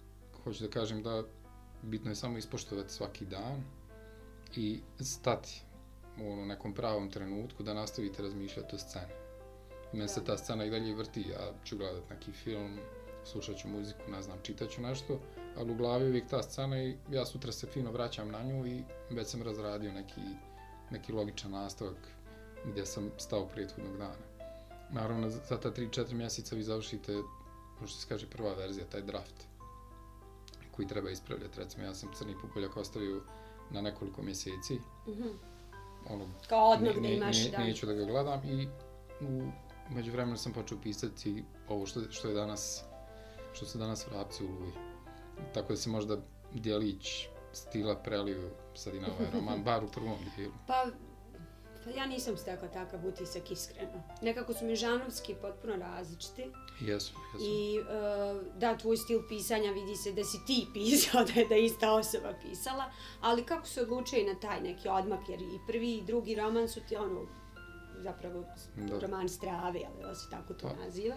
hoću 0.43 0.63
da 0.63 0.69
kažem 0.69 1.03
da 1.03 1.23
bitno 1.81 2.11
je 2.11 2.15
samo 2.15 2.37
ispoštovati 2.37 2.93
svaki 2.93 3.25
dan 3.25 3.63
i 4.55 4.79
stati 4.99 5.61
u 6.17 6.45
nekom 6.45 6.73
pravom 6.73 7.11
trenutku 7.11 7.63
da 7.63 7.73
nastavite 7.73 8.23
razmišljati 8.23 8.75
o 8.75 8.79
sceni. 8.79 9.20
Mene 9.93 10.07
se 10.07 10.23
ta 10.23 10.37
scena 10.37 10.65
i 10.65 10.69
dalje 10.69 10.95
vrti, 10.95 11.21
ja 11.21 11.51
ću 11.65 11.77
gledat 11.77 12.09
neki 12.09 12.31
film, 12.31 12.79
slušat 13.25 13.57
ću 13.57 13.67
muziku, 13.67 14.11
ne 14.11 14.21
znam, 14.21 14.37
čitat 14.43 14.69
ću 14.69 14.81
nešto, 14.81 15.19
ali 15.57 15.71
u 15.71 15.75
glavi 15.75 16.09
uvijek 16.09 16.27
ta 16.29 16.43
scena 16.43 16.83
i 16.83 16.97
ja 17.11 17.25
sutra 17.25 17.51
se 17.51 17.67
fino 17.67 17.91
vraćam 17.91 18.31
na 18.31 18.43
nju 18.43 18.67
i 18.67 18.83
već 19.09 19.27
sam 19.27 19.41
razradio 19.41 19.93
neki, 19.93 20.21
neki 20.91 21.11
logičan 21.11 21.51
nastavak 21.51 21.97
gdje 22.65 22.85
sam 22.85 23.11
stao 23.17 23.47
prethodnog 23.47 23.97
dana. 23.97 24.31
Naravno, 24.91 25.29
za 25.29 25.59
ta 25.59 25.71
3-4 25.71 26.13
mjeseca 26.13 26.55
vi 26.55 26.63
završite, 26.63 27.17
možda 27.81 27.99
se 27.99 28.07
kaže, 28.09 28.29
prva 28.29 28.53
verzija, 28.53 28.85
taj 28.85 29.01
draft, 29.01 29.47
koji 30.71 30.87
treba 30.87 31.09
ispravljati. 31.09 31.59
Recimo, 31.59 31.85
ja 31.85 31.93
sam 31.93 32.09
Crni 32.13 32.35
pupoljak 32.41 32.77
ostavio 32.77 33.21
na 33.69 33.81
nekoliko 33.81 34.21
mjeseci. 34.21 34.73
Mm 35.07 35.11
-hmm. 35.11 35.33
ono, 36.09 36.25
Kao 36.49 36.69
odmah 36.69 36.95
da 36.95 37.07
imaš, 37.07 37.45
ne, 37.45 37.51
da. 37.51 37.57
Neću 37.57 37.85
da 37.85 37.93
ga 37.93 38.05
gledam 38.05 38.41
i 38.45 38.67
u 39.21 39.51
među 39.95 40.11
vremenu 40.11 40.37
sam 40.37 40.53
počeo 40.53 40.77
pisati 40.83 41.43
ovo 41.67 41.85
što, 41.85 42.01
što 42.09 42.27
je 42.27 42.33
danas, 42.33 42.83
što 43.53 43.65
su 43.65 43.77
danas 43.77 44.07
vrapci 44.07 44.43
u 44.43 44.47
Luji. 44.47 44.71
Tako 45.53 45.73
da 45.73 45.77
se 45.77 45.89
možda 45.89 46.17
dijelić 46.53 47.27
stila 47.53 47.95
preliju 47.95 48.49
sad 48.75 48.95
i 48.95 48.99
na 48.99 49.07
ovaj 49.07 49.31
roman, 49.33 49.63
bar 49.69 49.83
u 49.83 49.87
prvom 49.87 50.17
dijelu. 50.37 50.53
Pa, 50.67 50.85
Pa 51.83 51.89
ja 51.89 52.05
nisam 52.05 52.37
stekla 52.37 52.67
takav 52.67 53.07
utisak 53.07 53.51
iskreno. 53.51 54.03
Nekako 54.21 54.53
su 54.53 54.65
mi 54.65 54.75
žanovski 54.75 55.35
potpuno 55.41 55.75
različiti. 55.75 56.41
Jesu, 56.79 57.13
jesu. 57.33 57.45
I 57.45 57.79
uh, 57.79 58.57
da, 58.57 58.77
tvoj 58.77 58.97
stil 58.97 59.21
pisanja 59.29 59.71
vidi 59.71 59.95
se 59.95 60.11
da 60.11 60.23
si 60.23 60.37
ti 60.47 60.67
pisao, 60.73 61.23
da 61.33 61.39
je 61.39 61.47
da 61.47 61.55
ista 61.55 61.93
osoba 61.93 62.33
pisala, 62.41 62.91
ali 63.21 63.45
kako 63.45 63.67
se 63.67 63.81
odlučuje 63.81 64.33
na 64.33 64.39
taj 64.39 64.61
neki 64.61 64.87
odmak, 64.87 65.29
jer 65.29 65.41
i 65.41 65.59
prvi 65.67 65.97
i 65.97 66.03
drugi 66.03 66.35
roman 66.35 66.69
su 66.69 66.81
ti 66.89 66.95
ono, 66.95 67.25
zapravo 68.01 68.45
Da. 68.75 68.99
roman 68.99 69.29
strave, 69.29 69.79
ali 69.87 70.03
da 70.03 70.15
se 70.15 70.29
tako 70.29 70.53
to 70.53 70.67
Pa. 70.67 70.85
naziva. 70.85 71.15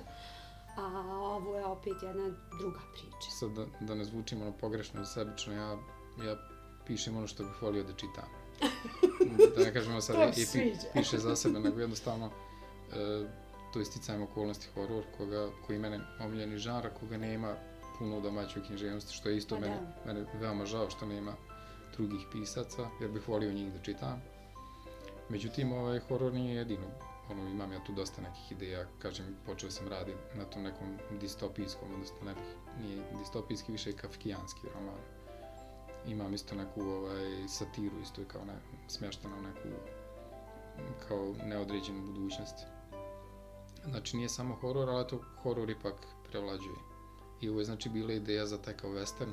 A 0.76 0.86
ovo 1.18 1.58
je 1.58 1.64
opet 1.64 2.02
jedna 2.02 2.30
druga 2.58 2.80
priča. 2.92 3.30
Sad 3.38 3.50
da, 3.50 3.66
da 3.80 3.94
ne 3.94 4.04
zvučim 4.04 4.42
ono 4.42 4.52
pogrešno 4.52 5.00
ili 5.00 5.06
sebično, 5.06 5.52
ja, 5.52 5.70
ja 6.26 6.36
pišem 6.86 7.16
ono 7.16 7.26
što 7.26 7.44
bih 7.44 7.62
volio 7.62 7.84
da 7.84 7.92
čitam. 7.92 8.28
da 9.56 9.64
ne 9.64 9.72
kažemo 9.72 10.00
sad 10.00 10.38
i, 10.38 10.42
i 10.42 10.46
pi, 10.52 10.72
piše 10.92 11.18
za 11.18 11.36
sebe, 11.36 11.60
nego 11.60 11.80
jednostavno 11.86 12.30
e, 12.92 13.26
to 13.72 13.78
je 13.78 13.84
sticajem 13.84 14.22
okolnosti 14.22 14.68
horor, 14.74 15.04
koga, 15.16 15.48
koji 15.66 15.78
mene 15.78 16.00
omiljeni 16.20 16.58
žanra, 16.58 16.90
koga 17.00 17.16
nema 17.16 17.54
puno 17.98 18.18
u 18.18 18.20
domaćoj 18.20 18.62
književnosti, 18.66 19.14
što 19.14 19.28
je 19.28 19.36
isto 19.36 19.54
Pa 19.54 19.60
mene, 19.60 19.80
mene 20.06 20.26
veoma 20.40 20.66
žao 20.66 20.90
što 20.90 21.06
nema 21.06 21.32
drugih 21.96 22.26
pisaca, 22.32 22.88
jer 23.00 23.10
bih 23.10 23.28
volio 23.28 23.52
njih 23.52 23.72
da 23.72 23.82
čitam. 23.82 24.22
Međutim, 25.28 25.72
ovaj 25.72 25.98
horor 25.98 26.32
nije 26.32 26.56
jedino. 26.56 26.86
Ono, 27.30 27.48
imam 27.48 27.72
ja 27.72 27.84
tu 27.84 27.92
dosta 27.92 28.22
nekih 28.22 28.52
ideja, 28.52 28.86
kažem, 28.98 29.36
počeo 29.46 29.70
sam 29.70 29.88
raditi 29.88 30.18
na 30.34 30.44
tom 30.44 30.62
nekom 30.62 30.98
distopijskom, 31.20 31.94
odnosno 31.94 32.16
ne 32.24 32.34
nije 32.82 33.02
distopijski, 33.18 33.72
više 33.72 33.92
kafkijanski 33.92 34.66
roman. 34.74 35.00
Imam 36.06 36.34
isto 36.34 36.54
neku 36.54 36.82
ovaj, 36.82 37.48
satiru, 37.48 38.00
isto 38.02 38.20
je 38.20 38.28
kao 38.28 38.44
ne, 38.44 38.54
smještena 38.88 39.36
u 39.36 39.42
neku 39.42 39.68
kao 41.08 41.34
neodređenu 41.44 42.06
budućnost. 42.06 42.54
Znači 43.84 44.16
nije 44.16 44.28
samo 44.28 44.54
horor, 44.54 44.90
ali 44.90 45.08
to 45.08 45.20
horor 45.42 45.70
ipak 45.70 45.94
prevlađuje. 46.30 46.76
I 47.40 47.48
ovo 47.48 47.58
je 47.58 47.64
znači 47.64 47.88
bila 47.88 48.12
ideja 48.12 48.46
za 48.46 48.62
taj 48.62 48.76
kao 48.76 48.90
western, 48.90 49.32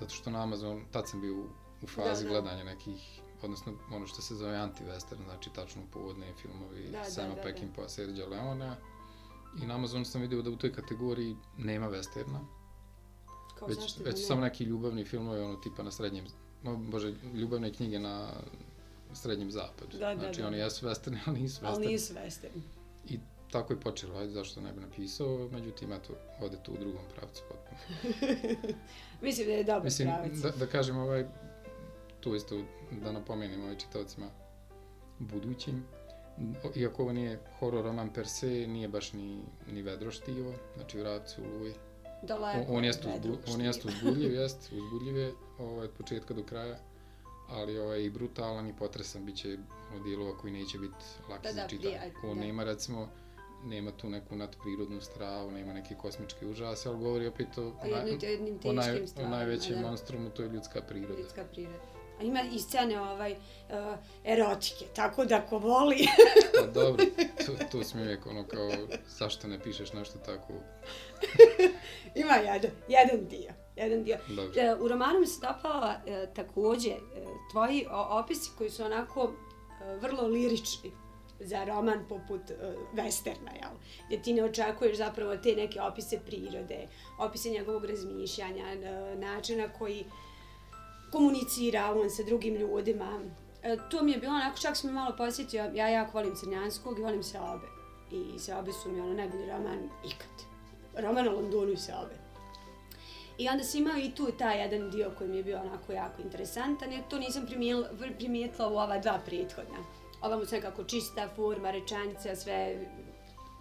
zato 0.00 0.14
što 0.14 0.30
na 0.30 0.42
Amazon, 0.42 0.84
tad 0.92 1.08
sam 1.08 1.20
bio 1.20 1.44
u 1.82 1.86
fazi 1.86 2.24
Da, 2.24 2.28
da. 2.30 2.40
gledanja 2.40 2.64
nekih, 2.64 3.22
odnosno 3.42 3.72
ono 3.90 4.06
što 4.06 4.22
se 4.22 4.34
zove 4.34 4.54
anti-western, 4.56 5.24
znači 5.24 5.50
tačno 5.54 5.82
povodne 5.92 6.34
filmovi 6.42 6.90
Da, 6.92 6.98
da, 6.98 7.04
Sama 7.04 7.28
da, 7.28 7.34
da. 7.34 7.42
Peckinpah, 7.42 7.84
Sergio 7.88 8.28
Leona. 8.28 8.76
I 9.62 9.66
na 9.66 9.74
Amazonu 9.74 10.04
sam 10.04 10.20
vidio 10.20 10.42
da 10.42 10.50
u 10.50 10.56
toj 10.56 10.72
kategoriji 10.72 11.36
nema 11.58 11.90
westerna, 11.90 12.38
Kao 13.58 13.68
već, 13.68 13.78
zašto 13.78 14.02
da 14.02 14.04
već 14.04 14.16
ne? 14.16 14.20
su 14.20 14.26
samo 14.26 14.40
neki 14.40 14.64
ljubavni 14.64 15.04
filmovi, 15.04 15.40
ono 15.40 15.56
tipa 15.56 15.82
na 15.82 15.90
srednjem, 15.90 16.24
no, 16.62 16.76
bože, 16.76 17.14
ljubavne 17.34 17.72
knjige 17.72 17.98
na 17.98 18.32
srednjem 19.14 19.50
zapadu. 19.50 19.98
Da, 19.98 20.14
da, 20.14 20.20
znači 20.20 20.40
da. 20.40 20.46
oni 20.46 20.58
jesu 20.58 20.86
westerni, 20.86 21.18
ali 21.26 21.40
nisu 21.40 21.64
westerni. 21.64 21.74
Ali 21.74 21.86
nisu 21.86 22.14
western. 22.14 22.60
I 23.08 23.18
tako 23.52 23.72
je 23.72 23.80
počelo, 23.80 24.18
ajde 24.18 24.32
zašto 24.32 24.60
ne 24.60 24.72
bi 24.72 24.80
napisao, 24.80 25.48
međutim, 25.52 25.92
eto, 25.92 26.12
ode 26.40 26.56
tu 26.62 26.72
u 26.72 26.76
drugom 26.76 27.02
pravcu 27.16 27.42
potpuno. 27.48 27.80
Mislim 29.22 29.46
da 29.46 29.52
je 29.52 29.64
dobar 29.64 29.84
Mislim, 29.84 30.08
pravac. 30.08 30.32
da, 30.32 30.50
da 30.50 30.66
kažem, 30.66 30.96
ovaj, 30.96 31.26
tu 32.20 32.34
isto 32.34 32.62
da 32.90 33.12
napomenem 33.12 33.62
ovaj 33.62 33.78
čitavcima 33.78 34.26
budućim, 35.18 35.84
iako 36.74 37.02
ovo 37.02 37.12
nije 37.12 37.40
horor 37.58 37.84
roman 37.84 38.12
per 38.12 38.28
se, 38.28 38.46
nije 38.48 38.88
baš 38.88 39.12
ni, 39.12 39.42
ni 39.66 39.82
vedro 39.82 40.10
štivo, 40.10 40.52
znači 40.76 41.00
u 41.00 41.02
Ravci 41.02 41.40
u 41.40 41.58
Luji. 41.58 41.74
Daleko 42.22 42.72
On, 42.72 42.78
od 42.78 42.84
jeste, 42.84 43.08
uzbu, 43.08 43.38
on 43.48 43.72
štiva. 43.72 43.94
uzbudljiv, 43.94 44.34
jest, 44.34 44.72
uzbudljiv 44.72 45.16
je 45.16 45.32
ovaj, 45.58 45.84
od 45.84 45.90
početka 45.90 46.34
do 46.34 46.42
kraja, 46.42 46.78
ali 47.48 47.78
ovaj, 47.78 48.02
i 48.02 48.10
brutalan 48.10 48.68
i 48.68 48.76
potresan, 48.76 49.24
bit 49.26 49.36
će 49.36 49.56
ono 49.92 50.04
dijelova 50.04 50.38
koji 50.38 50.52
neće 50.52 50.78
biti 50.78 51.04
laki 51.30 51.42
Da, 51.42 51.52
za 51.52 51.68
čitanje. 51.68 52.12
On 52.24 52.38
da. 52.38 52.44
nema, 52.44 52.64
recimo, 52.64 53.08
nema 53.64 53.90
tu 53.90 54.08
neku 54.08 54.36
nadprirodnu 54.36 55.00
stravu, 55.00 55.50
nema 55.50 55.72
neki 55.72 55.94
kosmički 55.94 56.46
užas, 56.46 56.86
ali 56.86 56.98
govori 56.98 57.26
opet 57.26 57.58
o, 57.58 57.62
O 57.82 57.86
jednim, 57.86 58.18
jednim 58.22 58.58
o, 58.64 58.72
naj, 58.72 59.02
o 59.24 59.28
najvećem 59.28 59.74
da. 59.74 59.88
monstrumu, 59.88 60.30
to 60.30 60.42
je 60.42 60.48
ljudska 60.48 60.82
priroda. 60.82 61.20
Ljudska 61.20 61.44
priroda. 61.44 61.97
A 62.20 62.22
ima 62.22 62.40
i 62.52 62.58
scene 62.58 63.00
ovaj, 63.00 63.32
uh, 63.32 63.98
erotike, 64.24 64.84
tako 64.94 65.24
da 65.24 65.46
ko 65.46 65.58
voli... 65.58 66.06
Pa 66.60 66.66
dobro, 66.66 67.04
tu, 67.46 67.52
tu 67.70 67.84
smo 67.84 68.00
uvijek 68.00 68.26
ono 68.26 68.44
kao, 68.46 68.70
zašto 69.08 69.48
ne 69.48 69.60
pišeš 69.60 69.92
nešto 69.92 70.18
tako, 70.18 70.52
ima 72.22 72.34
jedan, 72.34 72.70
jedan 72.88 73.26
dio. 73.28 73.52
Jedan 73.78 74.04
dio. 74.04 74.18
dobro. 74.28 74.60
E, 74.62 74.74
u 74.74 74.88
romanu 74.88 75.20
mi 75.20 75.26
se 75.26 75.40
dopala 75.40 75.94
e, 76.06 76.26
takođe 76.34 76.90
e, 76.90 76.98
tvoji 77.50 77.86
opisi 77.90 78.50
koji 78.58 78.70
su 78.70 78.84
onako 78.84 79.32
e, 79.82 79.96
vrlo 79.96 80.26
lirični 80.26 80.92
za 81.40 81.64
roman 81.64 82.04
poput 82.08 82.50
e, 82.50 82.54
westerna, 82.94 83.52
jel? 83.62 83.70
Gdje 84.06 84.22
ti 84.22 84.32
ne 84.32 84.44
očekuješ 84.44 84.96
zapravo 84.96 85.36
te 85.36 85.54
neke 85.56 85.80
opise 85.80 86.20
prirode, 86.26 86.88
opise 87.18 87.50
njegovog 87.50 87.84
razmišljanja, 87.84 88.64
načina 89.16 89.68
koji 89.78 90.04
komunicira 91.12 91.92
on 91.92 92.10
sa 92.10 92.22
drugim 92.22 92.54
ljudima. 92.54 93.20
E, 93.62 93.76
to 93.90 94.02
mi 94.02 94.12
je 94.12 94.18
bilo 94.18 94.32
onako, 94.32 94.58
čak 94.58 94.76
sam 94.76 94.90
me 94.90 95.00
malo 95.00 95.16
posjetio, 95.16 95.70
ja 95.74 95.88
jako 95.88 96.18
volim 96.18 96.36
Crnjanskog 96.36 96.98
i 96.98 97.02
volim 97.02 97.22
Seobe. 97.22 97.66
I 98.10 98.38
Seobe 98.38 98.72
su 98.72 98.90
mi 98.92 99.00
ono 99.00 99.14
najbolji 99.14 99.46
roman 99.46 99.88
ikad. 100.06 100.48
Roman 100.96 101.28
o 101.28 101.32
Londonu 101.32 101.72
i 101.72 101.76
Seobe. 101.76 102.14
I 103.38 103.48
onda 103.48 103.64
sam 103.64 103.80
imao 103.80 103.98
i 103.98 104.10
tu 104.14 104.26
taj 104.38 104.60
jedan 104.60 104.90
dio 104.90 105.10
koji 105.18 105.30
mi 105.30 105.36
je 105.36 105.42
bio 105.42 105.60
onako 105.60 105.92
jako 105.92 106.22
interesantan, 106.22 106.92
jer 106.92 107.02
to 107.08 107.18
nisam 107.18 107.46
primijetila 108.18 108.68
u 108.68 108.76
ova 108.76 108.98
dva 108.98 109.18
prethodna. 109.26 109.78
Ova 110.22 110.36
mu 110.36 110.46
se 110.46 110.56
nekako 110.56 110.84
čista 110.84 111.28
forma, 111.36 111.70
rečenica, 111.70 112.36
sve 112.36 112.86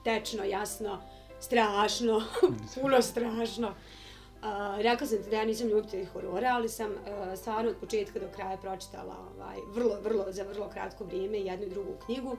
tečno, 0.04 0.44
jasno, 0.44 1.02
strašno, 1.40 2.24
puno 2.82 3.02
strašno. 3.02 3.74
Uh, 4.38 4.82
rekla 4.82 5.08
sam 5.08 5.24
ti 5.24 5.30
da 5.30 5.36
ja 5.36 5.46
nisam 5.46 5.68
ljubitelj 5.68 6.06
horora, 6.06 6.50
ali 6.54 6.70
sam 6.70 6.92
uh, 6.92 6.98
stvarno 7.38 7.70
od 7.70 7.78
početka 7.78 8.20
do 8.20 8.28
kraja 8.36 8.58
pročitala 8.58 9.16
ovaj, 9.36 9.58
vrlo, 9.74 10.00
vrlo, 10.04 10.26
za 10.30 10.44
vrlo 10.44 10.70
kratko 10.70 11.04
vrijeme 11.04 11.40
jednu 11.40 11.66
i 11.66 11.70
drugu 11.70 11.94
knjigu. 12.06 12.30
Uh, 12.30 12.38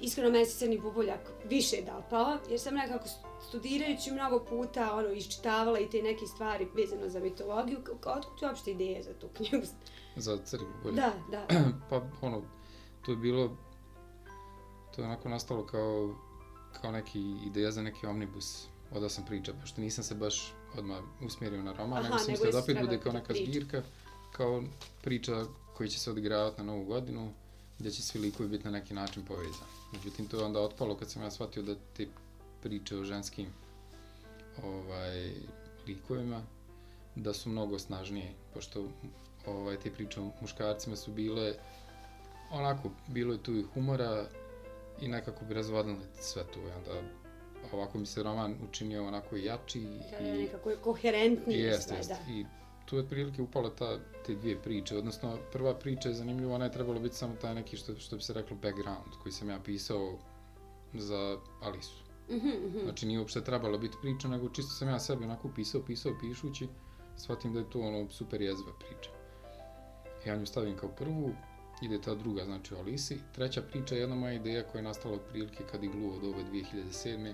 iskreno 0.00 0.30
meni 0.30 0.46
se 0.46 0.58
Crni 0.58 0.78
buboljak 0.78 1.20
više 1.44 1.76
dopao, 1.82 2.38
jer 2.50 2.60
sam 2.60 2.74
nekako 2.74 3.04
studirajući 3.48 4.10
mnogo 4.10 4.44
puta 4.44 4.94
ono, 4.94 5.08
iščitavala 5.08 5.78
i 5.78 5.90
te 5.90 6.02
neke 6.02 6.26
stvari 6.26 6.68
vezano 6.74 7.08
za 7.08 7.20
mitologiju. 7.20 7.78
Otkud 8.04 8.38
ti 8.38 8.44
uopšte 8.44 8.70
ideje 8.70 9.02
za 9.02 9.14
tu 9.14 9.28
knjigu? 9.36 9.66
Za 10.16 10.38
crvi 10.44 10.66
bolje. 10.82 10.94
Da, 10.94 11.12
da. 11.30 11.46
pa 11.90 12.02
ono, 12.20 12.42
to 13.04 13.10
je 13.10 13.16
bilo, 13.16 13.56
to 14.94 15.02
je 15.02 15.06
onako 15.06 15.28
nastalo 15.28 15.66
kao, 15.66 16.14
kao 16.80 16.90
neki 16.90 17.20
ideja 17.46 17.70
za 17.70 17.82
neki 17.82 18.06
omnibus. 18.06 18.68
Odao 18.92 19.08
sam 19.08 19.24
priča, 19.24 19.52
pošto 19.60 19.80
nisam 19.80 20.04
se 20.04 20.14
baš 20.14 20.54
odmah 20.78 20.98
usmjerio 21.20 21.62
na 21.62 21.72
roman, 21.72 21.98
Aha, 21.98 22.08
nego 22.08 22.18
sam 22.18 22.30
mislio 22.32 22.52
da 22.52 22.58
opet 22.58 22.80
bude 22.80 22.98
kao 23.00 23.12
neka 23.12 23.32
priča. 23.32 23.50
zbirka, 23.50 23.82
kao 24.32 24.62
priča 25.02 25.44
koji 25.76 25.88
će 25.88 25.98
se 25.98 26.10
odigravati 26.10 26.58
na 26.58 26.64
novu 26.64 26.84
godinu, 26.84 27.32
gdje 27.78 27.90
će 27.90 28.02
svi 28.02 28.20
likovi 28.20 28.48
biti 28.48 28.64
na 28.64 28.70
neki 28.70 28.94
način 28.94 29.24
povezani. 29.24 29.70
Međutim, 29.92 30.26
to 30.26 30.38
je 30.38 30.44
onda 30.44 30.60
otpalo 30.60 30.96
kad 30.96 31.10
sam 31.10 31.22
ja 31.22 31.30
shvatio 31.30 31.62
da 31.62 31.74
te 31.96 32.06
priče 32.62 32.96
o 32.96 33.04
ženskim 33.04 33.46
ovaj, 34.62 35.32
likovima, 35.86 36.42
da 37.14 37.34
su 37.34 37.48
mnogo 37.48 37.78
snažnije, 37.78 38.34
pošto 38.54 38.88
ovaj, 39.46 39.76
te 39.76 39.90
priče 39.90 40.20
o 40.20 40.30
muškarcima 40.40 40.96
su 40.96 41.12
bile 41.12 41.54
onako, 42.50 42.90
bilo 43.06 43.32
je 43.32 43.42
tu 43.42 43.56
i 43.56 43.62
humora 43.62 44.26
i 45.00 45.08
nekako 45.08 45.44
bi 45.44 45.54
razvodnili 45.54 46.04
sve 46.20 46.44
to 46.54 46.60
i 46.60 46.70
onda 46.70 47.02
ovako 47.72 47.98
mi 47.98 48.06
se 48.06 48.22
roman 48.22 48.56
učinio 48.68 49.06
onako 49.06 49.36
jači 49.36 49.80
Da, 50.10 50.26
i, 50.26 50.42
nekako 50.42 50.70
je 50.70 50.76
koherentniji 50.76 51.58
i 51.58 51.60
jest, 51.60 51.88
sve, 51.88 51.96
jest. 51.96 52.08
da. 52.08 52.32
I 52.32 52.44
tu 52.84 52.96
je 52.96 53.02
otprilike 53.02 53.42
upala 53.42 53.70
ta, 53.70 53.98
te 54.26 54.34
dvije 54.34 54.62
priče, 54.62 54.96
odnosno 54.96 55.38
prva 55.52 55.74
priča 55.74 56.08
je 56.08 56.14
zanimljiva, 56.14 56.54
ona 56.54 56.64
je 56.64 56.72
trebalo 56.72 57.00
biti 57.00 57.16
samo 57.16 57.34
taj 57.34 57.54
neki 57.54 57.76
što, 57.76 57.96
što 57.96 58.16
bi 58.16 58.22
se 58.22 58.32
reklo 58.32 58.56
background 58.56 59.14
koji 59.22 59.32
sam 59.32 59.50
ja 59.50 59.58
pisao 59.64 60.18
za 60.94 61.38
Alisu. 61.62 62.04
Mhm, 62.30 62.48
mhm. 62.48 62.78
Znači 62.84 63.06
nije 63.06 63.18
uopšte 63.18 63.44
trebalo 63.44 63.78
biti 63.78 63.96
priča, 64.02 64.28
nego 64.28 64.48
čisto 64.48 64.70
sam 64.70 64.88
ja 64.88 65.00
sebi 65.00 65.24
onako 65.24 65.48
pisao, 65.48 65.82
pisao, 65.86 66.12
pišući, 66.20 66.68
shvatim 67.16 67.52
da 67.52 67.58
je 67.58 67.70
to 67.70 67.80
ono 67.80 68.10
super 68.10 68.42
jezva 68.42 68.72
priča. 68.78 69.10
Ja 70.26 70.36
nju 70.36 70.46
stavim 70.46 70.76
kao 70.76 70.88
prvu, 70.88 71.32
ide 71.82 72.00
ta 72.00 72.14
druga, 72.14 72.44
znači 72.44 72.74
o 72.74 72.78
Alisi. 72.78 73.18
Treća 73.32 73.62
priča 73.62 73.94
je 73.94 74.00
jedna 74.00 74.16
moja 74.16 74.32
ideja 74.32 74.62
koja 74.62 74.78
je 74.78 74.82
nastala 74.82 75.14
od 75.14 75.20
prilike 75.30 75.64
kad 75.70 75.82
je 75.82 75.90
gluo 75.90 76.16
od 76.16 76.24
ove 76.24 76.44
2007. 76.52 77.32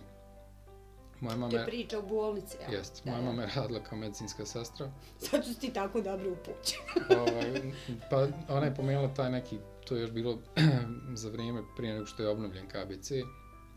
Moja 1.20 1.36
mama 1.36 1.50
To 1.50 1.56
je 1.56 1.66
priča 1.66 1.98
u 1.98 2.02
bolnici, 2.02 2.56
jel? 2.60 2.72
jest, 2.72 3.04
Da, 3.04 3.10
moja 3.10 3.22
da. 3.22 3.26
mama 3.26 3.42
je 3.42 3.48
radila 3.56 3.80
kao 3.80 3.98
medicinska 3.98 4.46
sestra. 4.46 4.90
Zato 5.20 5.42
su 5.42 5.60
ti 5.60 5.72
tako 5.72 6.00
dobro 6.00 6.32
upućen. 6.32 6.80
ovaj, 7.20 7.72
pa 8.10 8.26
ona 8.48 8.66
je 8.66 8.74
pomenula 8.74 9.14
taj 9.14 9.30
neki, 9.30 9.58
to 9.88 9.96
je 9.96 10.00
još 10.00 10.10
bilo 10.10 10.38
za 11.22 11.28
vrijeme 11.28 11.62
prije 11.76 11.94
nego 11.94 12.06
što 12.06 12.22
je 12.22 12.28
obnovljen 12.28 12.66
KBC. 12.68 13.10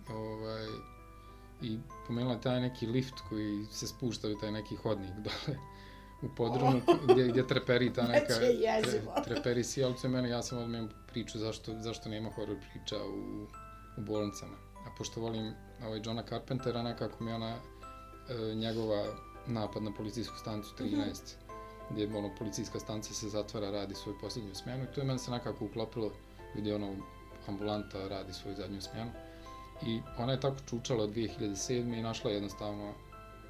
Ovaj, 0.10 0.67
I 1.62 1.80
pomenula 2.08 2.36
je 2.36 2.41
taj 2.41 2.62
neki 2.62 2.88
lift 2.88 3.15
koji 3.30 3.65
se 3.71 3.88
spušta 3.88 4.28
u 4.28 4.39
taj 4.39 4.52
neki 4.52 4.75
hodnik 4.75 5.12
dole 5.12 5.60
u 6.21 6.36
podrumu 6.36 6.82
gdje, 7.08 7.28
gdje 7.28 7.47
treperi 7.47 7.93
ta 7.93 8.08
neka 8.08 8.34
tre, 8.34 9.23
treperi 9.23 9.63
sjelcu 9.63 10.08
i 10.08 10.10
mene, 10.10 10.30
ja 10.30 10.43
sam 10.43 10.58
odmah 10.58 10.82
priču 11.08 11.39
zašto, 11.39 11.80
zašto 11.80 12.10
nema 12.10 12.30
horror 12.30 12.58
priča 12.71 12.95
u, 12.95 13.43
u 13.97 14.02
bolnicama. 14.02 14.58
A 14.86 14.89
pošto 14.98 15.22
volim 15.22 15.54
ovaj 15.86 16.02
Johna 16.06 16.24
Carpentera, 16.24 16.84
nekako 16.84 17.24
mi 17.24 17.32
ona 17.32 17.56
e, 17.56 18.56
njegova 18.56 19.06
napad 19.48 19.84
na 19.84 19.94
policijsku 19.94 20.38
stancu 20.38 20.76
13, 20.80 20.86
mm 20.86 21.00
-hmm. 21.00 21.36
gdje 21.89 22.18
ono, 22.18 22.36
policijska 22.39 22.80
stanca 22.80 23.13
se 23.13 23.30
zatvara, 23.30 23.72
radi 23.72 23.96
svoju 23.96 24.18
posljednju 24.22 24.56
smjenu. 24.56 24.84
I 24.84 24.88
to 24.96 25.02
je 25.02 25.08
meni 25.08 25.20
se 25.20 25.32
nekako 25.32 25.65
uklopilo 25.65 26.12
gdje 26.56 26.76
ono 26.76 26.96
ambulanta 27.48 28.08
radi 28.08 28.34
svoju 28.34 28.56
zadnju 28.56 28.82
smjenu. 28.82 29.12
I 29.86 30.02
ona 30.18 30.32
je 30.32 30.39
tako 30.39 30.58
čučala 30.70 31.04
od 31.04 31.10
2007. 31.10 32.00
i 32.00 32.02
našla 32.02 32.32
jednostavno 32.32 32.94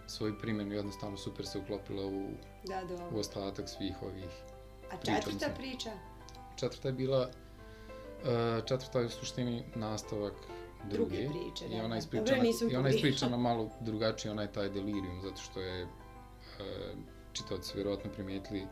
svoju 0.08 0.40
primjenu, 0.42 0.74
jednostavno 0.74 1.18
super 1.18 1.48
se 1.48 1.60
uklopila 1.60 2.06
u, 2.06 2.28
Da, 2.68 2.82
dobro. 2.84 3.06
u 3.14 3.20
ostatak 3.20 3.70
svih 3.70 3.96
ovih 4.02 4.44
A 4.92 4.98
četvrta 4.98 5.50
priča? 5.58 5.90
Četvrta 6.56 6.88
je 6.88 6.94
bila, 6.94 7.30
uh, 7.30 8.66
četvrta 8.66 9.00
je 9.00 9.06
u 9.06 9.10
suštini 9.10 9.64
nastavak 9.76 10.34
druge. 10.84 11.22
Druge 11.24 11.30
priče, 11.30 11.68
da, 11.68 11.76
I 11.76 11.80
ona 11.80 11.88
da. 11.90 11.98
ispričana, 11.98 12.44
nisam 12.44 12.70
i 12.72 12.76
ona 12.76 12.90
ispričana 12.90 13.38
malo 13.38 13.70
drugačije, 13.82 14.32
ona 14.32 14.42
je 14.42 14.52
taj 14.52 14.70
delirium, 14.70 15.22
zato 15.24 15.42
što 15.42 15.62
je 15.62 15.84
uh, 15.84 15.90
čitavci 17.34 17.72
vjerojatno 17.76 18.12
primijetili 18.12 18.64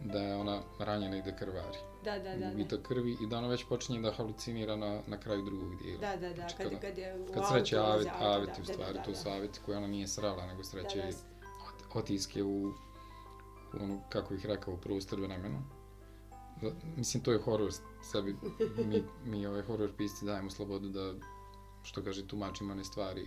da 0.00 0.18
je 0.18 0.36
ona 0.36 0.60
ranjena 0.78 1.16
i 1.16 1.22
da 1.22 1.36
krvari. 1.36 1.78
Da, 2.04 2.18
da, 2.18 2.30
da. 2.30 2.36
da. 2.36 2.50
Gubitak 2.50 2.82
krvi 2.82 3.12
i 3.12 3.26
da 3.26 3.38
ona 3.38 3.48
već 3.48 3.64
počinje 3.64 4.00
da 4.00 4.12
halucinira 4.12 4.76
na, 4.76 5.00
na 5.06 5.20
kraju 5.20 5.42
drugog 5.42 5.82
dijela. 5.82 6.00
Da, 6.00 6.16
da, 6.16 6.28
da, 6.28 6.34
Znači, 6.34 6.56
kad, 6.56 6.66
kada- 6.66 6.80
kad 6.80 6.98
je 6.98 7.20
u 7.20 7.32
Kad 7.34 7.48
sreće 7.48 7.76
voze 7.78 7.90
avet, 7.92 8.06
auto, 8.12 8.24
aveti 8.26 8.52
u 8.52 8.64
da, 8.64 8.66
da, 8.66 8.72
stvari, 8.72 8.94
da, 8.94 9.02
to 9.02 9.10
da. 9.10 9.16
su 9.16 9.28
aveti 9.28 9.60
koje 9.66 9.78
ona 9.78 9.86
nije 9.86 10.06
srala, 10.08 10.46
nego 10.46 10.64
sreće 10.64 10.96
Da, 10.98 11.02
da. 11.02 11.08
ot- 11.10 11.98
otiske 11.98 12.42
u, 12.42 12.66
u 12.66 12.72
ono, 13.80 14.00
kako 14.08 14.34
ih 14.34 14.46
rekao, 14.46 14.74
u 14.74 14.78
prostor 14.78 15.20
vremenu. 15.20 15.62
Da, 16.62 16.70
mislim, 16.96 17.22
to 17.22 17.32
je 17.32 17.38
horor 17.38 17.70
sebi. 18.12 18.36
Mi, 18.86 19.02
mi 19.24 19.46
ovaj 19.46 19.62
horor 19.62 19.90
pisci 19.96 20.24
dajemo 20.24 20.50
slobodu 20.50 20.88
da, 20.88 21.14
što 21.82 22.02
kaže, 22.02 22.26
tumačimo 22.26 22.72
one 22.72 22.84
stvari 22.84 23.26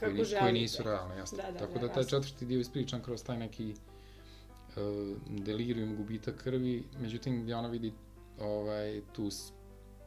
koje, 0.00 0.10
Kako 0.10 0.22
ni, 0.22 0.40
koje 0.40 0.52
nisu 0.52 0.82
realne, 0.82 1.16
jasno. 1.16 1.38
Da, 1.38 1.52
da, 1.52 1.58
Tako 1.58 1.72
da, 1.72 1.86
da, 1.86 1.92
taj 1.92 2.04
četvrti 2.04 2.46
dio 2.46 2.60
ispričan 2.60 3.02
kroz 3.02 3.24
taj 3.24 3.38
neki 3.38 3.74
uh, 3.74 5.16
delirium 5.28 5.96
gubitak 5.96 6.42
krvi, 6.42 6.84
međutim 7.00 7.42
gdje 7.42 7.56
ona 7.56 7.68
vidi 7.68 7.92
ovaj, 8.40 9.02
tu, 9.12 9.28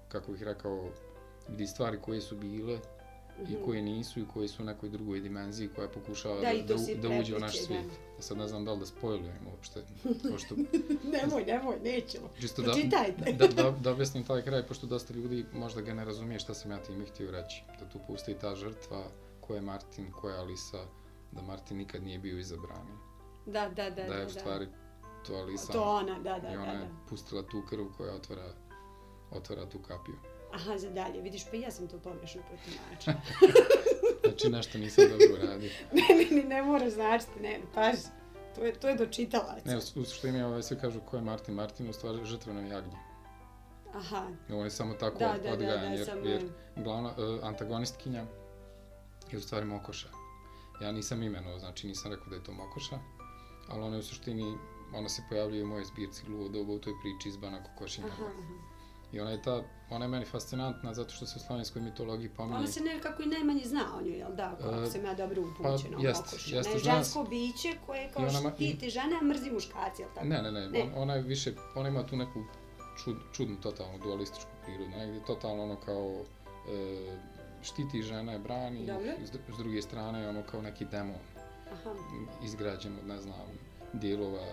kako 0.08 0.32
bih 0.32 0.44
rekao, 0.44 0.90
vidi 1.48 1.68
stvari 1.68 1.98
koje 2.02 2.22
su 2.22 2.38
bile 2.38 2.80
i 3.40 3.44
Mhm. 3.44 3.64
koje 3.66 3.82
nisu 3.82 4.20
i 4.20 4.26
koje 4.34 4.48
su 4.48 4.64
u 4.64 4.66
nekoj 4.66 4.90
drugoj 4.90 5.20
dimenziji 5.20 5.70
koja 5.70 5.88
pokušava 5.90 6.36
Da, 6.36 6.54
da, 6.58 6.76
da, 6.76 7.10
da 7.10 7.20
uđe 7.20 7.36
u 7.36 7.40
naš 7.40 7.58
svijet. 7.58 7.86
da. 7.86 8.16
Ja 8.16 8.22
sad 8.22 8.38
ne 8.38 8.48
znam 8.48 8.66
da 8.66 8.74
li 8.74 8.80
da 8.80 8.86
spojlujem 8.86 9.48
uopšte, 9.48 9.84
pošto 10.32 10.56
nemoj, 11.14 11.46
nemoj, 11.46 11.80
nećemo. 11.80 12.30
čisto 12.40 12.62
da, 12.62 12.74
da, 13.32 13.48
da, 13.48 13.72
da 13.74 13.92
objasnim 13.92 14.24
taj 14.24 14.42
kraj, 14.42 14.64
pošto 14.64 14.88
dosta 14.88 15.14
ljudi 15.14 15.46
možda 15.54 15.82
ga 15.82 15.94
ne 15.94 16.06
razumije 16.06 16.40
šta 16.40 16.54
sam 16.54 16.72
ja 16.72 16.78
time 16.78 17.06
htio 17.06 17.32
reći. 17.32 17.64
Da 17.80 17.90
tu 17.90 18.00
postoji 18.08 18.38
ta 18.38 18.56
žrtva, 18.56 19.04
ko 19.42 19.56
je 19.56 19.62
Martin, 19.62 20.12
ko 20.12 20.30
je 20.30 20.38
Alisa, 20.38 20.86
da 21.32 21.42
Martin 21.42 21.78
nikad 21.78 22.04
nije 22.04 22.20
bio 22.20 22.40
izabrani. 22.40 22.92
Da, 23.46 23.70
da, 23.70 23.90
da, 23.90 24.04
Da 24.04 24.14
je 24.14 24.20
da. 24.20 24.28
u 24.28 24.32
stvari 24.32 24.68
to 25.28 25.34
Alisa 25.36 25.74
To 25.74 25.84
ona, 25.84 26.20
da, 26.20 26.40
da, 26.40 26.50
i 26.50 26.56
da, 26.56 26.62
ona 26.62 26.72
je 26.72 26.78
da. 26.80 26.88
pustila 27.10 27.44
tu 27.44 27.64
krv 27.70 27.86
koja 27.98 28.14
otvara, 28.14 28.54
otvara 29.32 29.66
tu 29.66 29.80
kapiju. 29.80 30.16
Aha, 30.54 30.78
za 30.78 30.90
dalje, 30.90 31.22
vidiš, 31.22 31.46
pa 31.52 31.58
ja 31.58 31.72
sam 31.72 31.88
to 31.88 32.00
pogrešno 32.00 32.42
protumačila. 32.42 33.16
Znači 34.24 34.50
nešto 34.50 34.78
nisam 34.78 35.06
dobro 35.10 35.48
radio. 35.48 35.70
ne, 35.98 36.16
meni 36.16 36.44
ne 36.44 36.64
mora 36.64 36.90
značiti, 36.90 37.40
ne, 37.40 37.60
paži. 37.74 37.98
To 38.56 38.66
je, 38.66 38.74
to 38.74 38.90
je 38.90 38.96
dočitalac. 38.96 39.66
Ne, 39.66 39.76
u 39.76 39.80
u 39.80 40.06
suštini 40.06 40.44
ovaj, 40.44 40.64
svi 40.64 40.78
kažu 40.82 41.00
ko 41.00 41.16
je 41.16 41.22
Martin. 41.22 41.56
Martin 41.56 41.86
je 41.86 41.90
u 41.90 41.94
stvari 41.94 42.26
žrtveno 42.26 42.62
jagnje. 42.62 42.98
Aha, 43.94 44.28
On 44.50 44.64
je 44.64 44.70
samo 44.70 44.94
tako 44.94 45.20
da, 45.20 45.28
da, 45.28 45.38
da, 45.38 45.54
odgajan, 45.54 45.92
da, 45.92 45.98
jer, 45.98 46.06
samo... 46.06 46.26
jer 46.26 46.50
glavna 46.76 47.10
uh, 47.10 47.44
antagonistkinja 47.44 48.26
je 49.32 49.38
u 49.38 49.42
stvari 49.42 49.66
Mokoša. 49.66 50.10
Ja 50.82 50.92
nisam 50.92 51.24
imenovao, 51.24 51.60
znači 51.60 51.88
nisam 51.88 52.12
rekao 52.12 52.28
da 52.30 52.36
je 52.36 52.44
to 52.44 52.52
Mokoša, 52.52 53.00
ali 53.68 53.82
ona 53.82 53.96
je 53.96 54.00
u 54.00 54.04
suštini, 54.04 54.58
ona 54.94 55.10
se 55.10 55.22
pojavljuje 55.30 55.64
u 55.64 55.68
mojoj 55.68 55.86
zbirci 55.86 56.24
Gluvo 56.26 56.50
doba 56.50 56.74
u 56.74 56.80
toj 56.80 56.94
priči 57.02 57.30
iz 57.30 57.38
Bana 57.38 57.64
Kokošinja. 57.64 58.08
Aha, 58.08 58.26
aha. 58.26 58.73
I 59.14 59.20
ona 59.20 59.32
je 59.32 59.42
ta, 59.42 59.64
ona 59.90 60.06
je 60.06 60.10
meni 60.10 60.26
fascinantna 60.26 60.94
zato 60.94 61.14
što 61.14 61.26
se 61.26 61.34
u 61.38 61.48
slavenskoj 61.48 61.82
mitologiji 61.82 62.30
pominje. 62.30 62.58
Ona 62.58 62.68
se 62.68 62.82
nekako 62.82 63.24
i 63.24 63.26
najmanje 63.26 63.62
zna 63.66 63.86
o 63.98 64.02
njoj, 64.02 64.18
jel 64.18 64.36
da, 64.36 64.56
kako 64.62 64.84
E, 64.84 64.90
sam 64.90 65.06
ja 65.06 65.14
dobro 65.14 65.42
pa, 65.42 65.70
upućena 65.70 65.98
jest, 66.00 66.22
o 66.22 66.26
Mokoši. 66.26 66.56
jeste, 66.56 66.72
Ona 66.72 66.80
je 66.80 66.84
žensko 66.84 67.24
biće 67.24 67.70
koje 67.86 68.12
kao 68.14 68.24
I 68.24 68.26
ona 68.26 68.52
štiti 68.56 68.90
žene, 68.90 69.18
a 69.22 69.26
mrzi 69.26 69.52
muškarci, 69.52 70.02
jel 70.02 70.10
tako? 70.16 70.28
Ne, 70.28 70.42
ne, 70.42 70.52
ne, 70.52 70.70
Ne. 70.70 70.84
On, 70.84 70.92
ona 70.96 71.14
je 71.14 71.22
više, 71.22 71.54
ona 71.76 71.90
ima 71.90 72.06
tu 72.06 72.16
neku 72.18 72.44
čud, 73.04 73.16
čudnu, 73.34 73.56
totalnu 73.62 73.98
dualističku 74.04 74.52
prirodu, 74.66 74.90
negdje 74.90 75.26
totalno 75.26 75.64
ono 75.64 75.76
kao 75.76 76.22
e, 76.70 77.18
štiti 77.62 78.02
žene, 78.02 78.40
brani, 78.40 78.88
s, 79.26 79.30
s 79.56 79.58
druge 79.58 79.82
strane 79.82 80.30
ono 80.30 80.44
kao 80.52 80.62
neki 80.62 80.86
demon 80.86 81.16
Aha, 81.74 81.96
izgrađen 82.44 82.98
od, 83.00 83.08
ne 83.08 83.22
znam, 83.22 83.36
dijelova, 83.94 84.46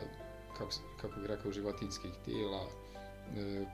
kako, 0.58 0.70
kako 1.00 1.20
bih 1.20 1.26
rekao, 1.28 1.52
životinskih 1.52 2.10
tijela, 2.24 2.66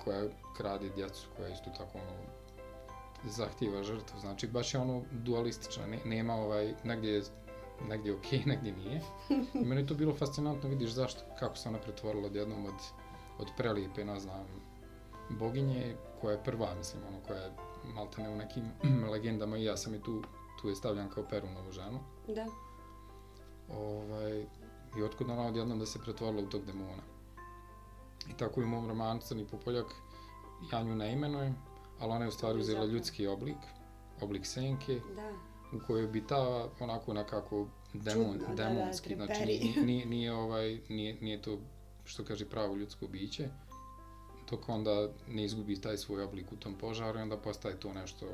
koja 0.04 0.28
krade 0.56 0.88
djecu, 0.88 1.28
koja 1.36 1.48
isto 1.48 1.70
tako 1.70 1.98
ono, 1.98 2.28
zahtjeva 3.24 3.82
žrtvu, 3.82 4.20
znači 4.20 4.46
baš 4.46 4.74
je 4.74 4.80
ono 4.80 5.02
dualistična, 5.12 5.86
ne, 5.86 5.98
nema 6.04 6.34
ovaj, 6.34 6.74
negdje 6.84 7.12
je 7.12 7.22
negdje 7.88 8.10
je 8.10 8.16
okej, 8.16 8.42
negdje 8.52 8.72
nije. 8.72 9.00
I 9.54 9.64
meni 9.64 9.80
je 9.80 9.86
to 9.86 9.94
bilo 9.94 10.14
fascinantno, 10.14 10.68
vidiš 10.68 10.90
zašto, 10.90 11.20
kako 11.38 11.56
se 11.56 11.68
ona 11.68 11.78
pretvorila 11.78 12.26
odjednom 12.26 12.66
od, 12.66 12.80
od 13.38 13.48
prelijepe, 13.56 14.04
ne 14.04 14.20
znam, 14.20 14.46
boginje, 15.30 15.96
koja 16.20 16.32
je 16.32 16.44
prva, 16.44 16.74
mislim, 16.74 17.02
ono, 17.08 17.18
koja 17.26 17.38
je 17.38 17.52
malte 17.94 18.22
ne 18.22 18.28
u 18.28 18.36
nekim 18.36 18.64
legendama 19.12 19.56
i 19.56 19.64
ja 19.64 19.76
sam 19.76 19.94
i 19.94 20.02
tu, 20.02 20.22
tu 20.60 20.68
je 20.68 20.76
stavljan 20.76 21.10
kao 21.10 21.24
Perunovu 21.30 21.72
ženu. 21.72 22.00
da. 22.28 22.46
Ovaj, 23.68 24.46
I 24.98 25.02
otkud 25.02 25.30
ona 25.30 25.46
odjednom 25.46 25.78
da 25.78 25.86
se 25.86 25.98
pretvorila 25.98 26.42
u 26.42 26.46
tog 26.46 26.64
demona. 26.64 27.02
I 28.30 28.36
tako 28.36 28.60
i 28.60 28.64
u 28.64 28.66
mom 28.66 28.88
romanu 28.88 29.20
Crni 29.20 29.46
Popoljak, 29.46 29.86
ja 30.72 30.82
nju 30.82 30.94
ne 30.96 31.12
imenujem, 31.12 31.56
ali 31.98 32.12
ona 32.12 32.24
je 32.24 32.28
u 32.28 32.32
stvari 32.32 32.58
uzela 32.58 32.84
ljudski 32.84 33.26
oblik, 33.26 33.56
oblik 34.20 34.46
senke, 34.46 35.00
Da. 35.16 35.32
u 35.76 35.80
kojoj 35.86 36.04
obitava 36.04 36.68
onako 36.80 37.12
nekako 37.14 37.66
demon, 37.92 38.32
Čudno, 38.32 38.46
da, 38.48 38.54
da, 38.54 38.68
demonski, 38.68 39.14
znači 39.14 39.46
nije, 39.46 39.82
nije, 39.82 40.06
nije, 40.06 40.32
ovaj, 40.32 40.80
nije, 40.88 41.16
nije 41.20 41.42
to 41.42 41.58
što 42.04 42.24
kaže 42.24 42.48
pravo 42.48 42.74
ljudsko 42.76 43.08
biće, 43.08 43.48
dok 44.50 44.68
onda 44.68 45.08
ne 45.28 45.44
izgubi 45.44 45.80
taj 45.80 45.96
svoj 45.96 46.22
oblik 46.22 46.52
u 46.52 46.56
tom 46.56 46.78
požaru 46.78 47.18
i 47.18 47.22
onda 47.22 47.36
postaje 47.36 47.80
to 47.80 47.92
nešto 47.92 48.26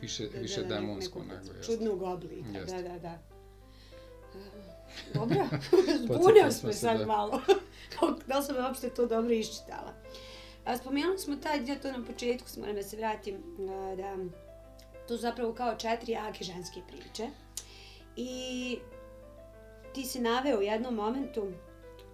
više, 0.00 0.28
Da, 0.28 0.38
više 0.38 0.62
da, 0.62 0.68
da, 0.68 0.74
demonsko 0.74 1.18
nego 1.18 1.52
jeste. 1.56 1.72
Čudnog 1.72 2.02
oblika, 2.02 2.58
Jeste. 2.58 2.82
da, 2.82 2.88
da, 2.88 2.98
da. 2.98 3.18
Dobro, 5.14 5.46
zbunio 6.04 6.52
smo 6.52 6.72
se 6.72 6.78
sad 6.78 6.98
da- 6.98 7.06
malo. 7.06 7.40
Da 8.26 8.38
li 8.38 8.44
sam 8.44 8.56
uopšte 8.56 8.90
to 8.90 9.06
dobro 9.06 9.34
iščitala. 9.34 9.94
A, 10.64 10.76
spomenuli 10.76 11.18
smo 11.18 11.36
taj 11.36 11.60
dio, 11.60 11.76
to 11.82 11.92
na 11.92 12.04
početku, 12.04 12.48
moram 12.60 12.74
da 12.74 12.82
se 12.82 12.96
vratim, 12.96 13.36
a, 13.58 13.96
da 13.96 14.16
to 15.08 15.16
su 15.16 15.20
zapravo 15.20 15.52
kao 15.52 15.74
četiri 15.74 16.12
jake 16.12 16.44
ženske 16.44 16.80
priče. 16.88 17.28
I 18.16 18.78
ti 19.94 20.04
si 20.04 20.20
naveo 20.20 20.58
u 20.58 20.62
jednom 20.62 20.94
momentu, 20.94 21.52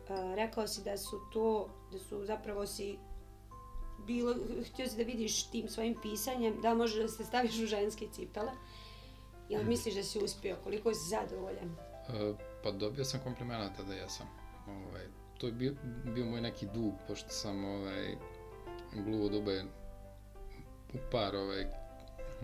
a, 0.09 0.35
rekao 0.35 0.67
si 0.67 0.83
da 0.83 0.97
su 0.97 1.21
to, 1.33 1.69
da 1.93 1.99
su 1.99 2.25
zapravo 2.25 2.67
si 2.67 2.99
bilo, 4.07 4.35
htio 4.73 4.89
si 4.89 4.97
da 4.97 5.03
vidiš 5.03 5.51
tim 5.51 5.69
svojim 5.69 5.97
pisanjem, 6.03 6.61
da 6.63 6.75
možeš 6.75 7.03
da 7.03 7.09
se 7.09 7.25
staviš 7.25 7.59
u 7.59 7.67
ženske 7.67 8.07
cipele. 8.13 8.53
Jel 9.49 9.65
misliš 9.65 9.95
da 9.95 10.03
si 10.03 10.19
uspio? 10.19 10.57
Koliko 10.65 10.95
si 10.95 11.09
zadovoljan? 11.09 11.77
E, 12.09 12.35
pa 12.67 12.73
dobio 12.73 13.05
sam 13.05 13.21
komplimenata 13.21 13.83
da 13.83 13.95
jesam. 13.95 14.27
Ovaj, 14.69 15.07
to 15.39 15.47
je 15.47 15.53
bio, 15.53 15.75
bio 16.05 16.25
moj 16.25 16.41
neki 16.41 16.67
dug, 16.75 16.93
pošto 17.09 17.29
sam 17.29 17.65
ovaj, 17.65 18.17
gluvo 18.95 19.29
dobe 19.29 19.65
u 20.95 20.99
par 21.13 21.37
ovaj, 21.37 21.67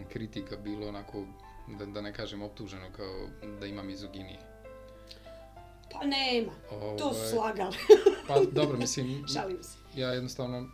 kritika 0.08 0.56
bilo 0.56 0.88
onako, 0.88 1.24
da, 1.78 1.86
da 1.86 2.00
ne 2.00 2.14
kažem 2.14 2.42
optuženo 2.42 2.86
kao 2.96 3.28
da 3.60 3.66
ima 3.66 3.82
mizoginije. 3.82 4.38
Pa 5.92 6.06
nema, 6.06 6.52
to 6.98 7.12
su 7.12 7.18
Ovaj, 7.18 7.30
slagali. 7.30 7.76
Pa 8.28 8.34
dobro, 8.52 8.78
mislim, 8.78 9.24
Šalim 9.34 9.62
se. 9.62 9.78
ja 9.96 10.12
jednostavno 10.12 10.58
e, 10.58 10.64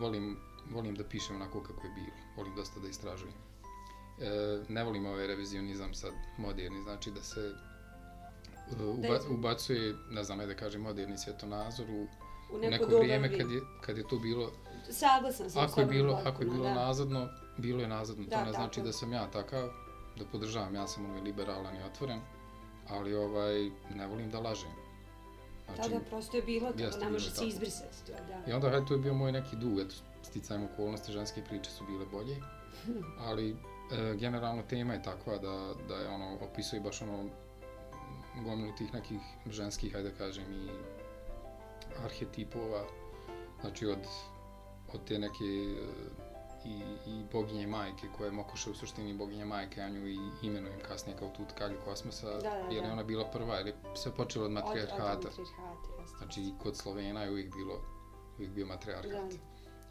volim, 0.00 0.36
volim 0.70 0.94
da 0.94 1.04
pišem 1.04 1.36
onako 1.36 1.62
kako 1.62 1.86
je 1.86 1.92
bilo. 1.94 2.16
Volim 2.36 2.54
dosta 2.56 2.80
da 2.80 2.88
istražujem. 2.88 3.34
E, 4.20 4.62
ne 4.68 4.84
volim 4.84 5.06
ovaj 5.06 5.26
revizionizam 5.26 5.94
sad 5.94 6.12
moderni, 6.38 6.82
znači 6.82 7.10
da 7.10 7.22
se 7.22 7.54
uba, 8.78 9.18
ubacuje, 9.30 9.94
ne 10.10 10.24
znam, 10.24 10.40
ajde 10.40 10.54
da 10.54 10.60
kažem, 10.60 10.80
moderni 10.82 11.18
svjetonazor 11.18 11.86
u, 11.90 12.06
U 12.54 12.58
neko, 12.58 12.70
neko 12.70 12.98
vrijeme 12.98 13.28
vri- 13.28 13.38
kad 13.38 13.50
je, 13.50 13.60
kad 13.80 13.96
je 13.98 14.08
to 14.08 14.18
bilo, 14.18 14.50
Saglasan 14.90 15.50
sam 15.50 15.64
ako 15.64 15.80
je 15.80 15.86
bilo, 15.86 16.12
potpuno, 16.12 16.30
ako 16.30 16.42
je 16.42 16.50
bilo 16.50 16.64
da. 16.64 16.74
nazadno, 16.74 17.28
bilo 17.56 17.80
je 17.80 17.88
nazadno. 17.88 18.24
Da, 18.24 18.38
to 18.38 18.44
ne 18.44 18.52
znači 18.52 18.74
tako. 18.74 18.86
da 18.86 18.92
sam 18.92 19.12
ja 19.12 19.30
takav, 19.30 19.68
da 20.18 20.24
podržavam, 20.32 20.74
ja 20.74 20.86
sam 20.86 21.06
ovaj 21.06 21.20
liberalan 21.20 21.76
i 21.76 21.82
otvoren, 21.82 22.20
ali 22.88 23.14
ovaj, 23.14 23.70
ne 23.94 24.06
volim 24.06 24.30
da 24.30 24.40
lažem. 24.40 24.70
Da, 25.76 25.88
da, 25.88 26.00
prosto 26.00 26.36
je 26.36 26.42
bilo 26.42 26.72
to, 26.72 26.82
jeste 26.82 27.04
ne 27.04 27.10
može 27.10 27.30
se 27.30 27.34
tako. 27.36 27.46
izbrisati 27.46 28.06
to, 28.06 28.12
da. 28.12 28.50
I 28.50 28.54
onda, 28.54 28.70
hajde, 28.70 28.86
to 28.86 28.94
je 28.94 29.00
bio 29.00 29.14
moj 29.14 29.32
neki 29.32 29.56
dug, 29.56 29.80
eto, 29.80 29.94
sticajem 30.22 30.64
okolnosti, 30.64 31.12
ženske 31.12 31.42
priče 31.48 31.70
su 31.70 31.84
bile 31.84 32.06
bolje, 32.06 32.36
ali 33.26 33.50
e, 33.50 34.14
generalno 34.16 34.62
tema 34.62 34.92
je 34.92 35.02
takva 35.02 35.38
da, 35.38 35.74
da 35.88 35.94
je 35.94 36.08
ono, 36.08 36.38
opisuje 36.40 36.80
baš 36.80 37.02
ono, 37.02 37.24
gomilu 38.36 38.72
tih 38.72 38.94
nekih 38.94 39.18
ženskih, 39.46 39.92
hajde 39.92 40.12
kažem, 40.18 40.44
i 40.54 40.68
arhetipova, 42.04 42.84
znači 43.60 43.86
od, 43.86 43.98
od 44.92 45.04
te 45.04 45.18
neke 45.18 45.44
e, 45.44 45.76
i, 46.64 46.80
i 47.06 47.24
boginje 47.32 47.66
majke, 47.66 48.06
koja 48.16 48.26
je 48.26 48.32
Mokoša 48.32 48.70
u 48.70 48.74
suštini 48.74 49.14
boginja 49.14 49.44
majke, 49.44 49.80
ja 49.80 49.88
nju 49.88 50.08
i 50.08 50.18
imenujem 50.42 50.80
kasnije 50.88 51.18
kao 51.18 51.28
tu 51.28 51.42
tkalju 51.46 51.76
kosmosa, 51.84 52.30
Da, 52.30 52.40
da, 52.40 52.48
jer 52.70 52.84
je 52.84 52.92
ona 52.92 53.02
bila 53.04 53.24
prva, 53.24 53.56
jer 53.56 53.66
je 53.66 53.74
sve 53.94 54.12
počelo 54.12 54.44
od 54.44 54.50
Od- 54.50 54.56
od 54.56 54.64
matrijarhata, 54.64 55.28
jeste. 55.28 55.42
Znači, 56.18 56.40
i 56.40 56.52
kod 56.58 56.76
Slovena 56.76 57.22
je 57.22 57.30
uvijek 57.30 57.54
bilo, 57.54 57.80
uvijek 58.36 58.52
bio 58.52 58.66
matrijarhat. 58.66 59.12
Da. 59.12 59.36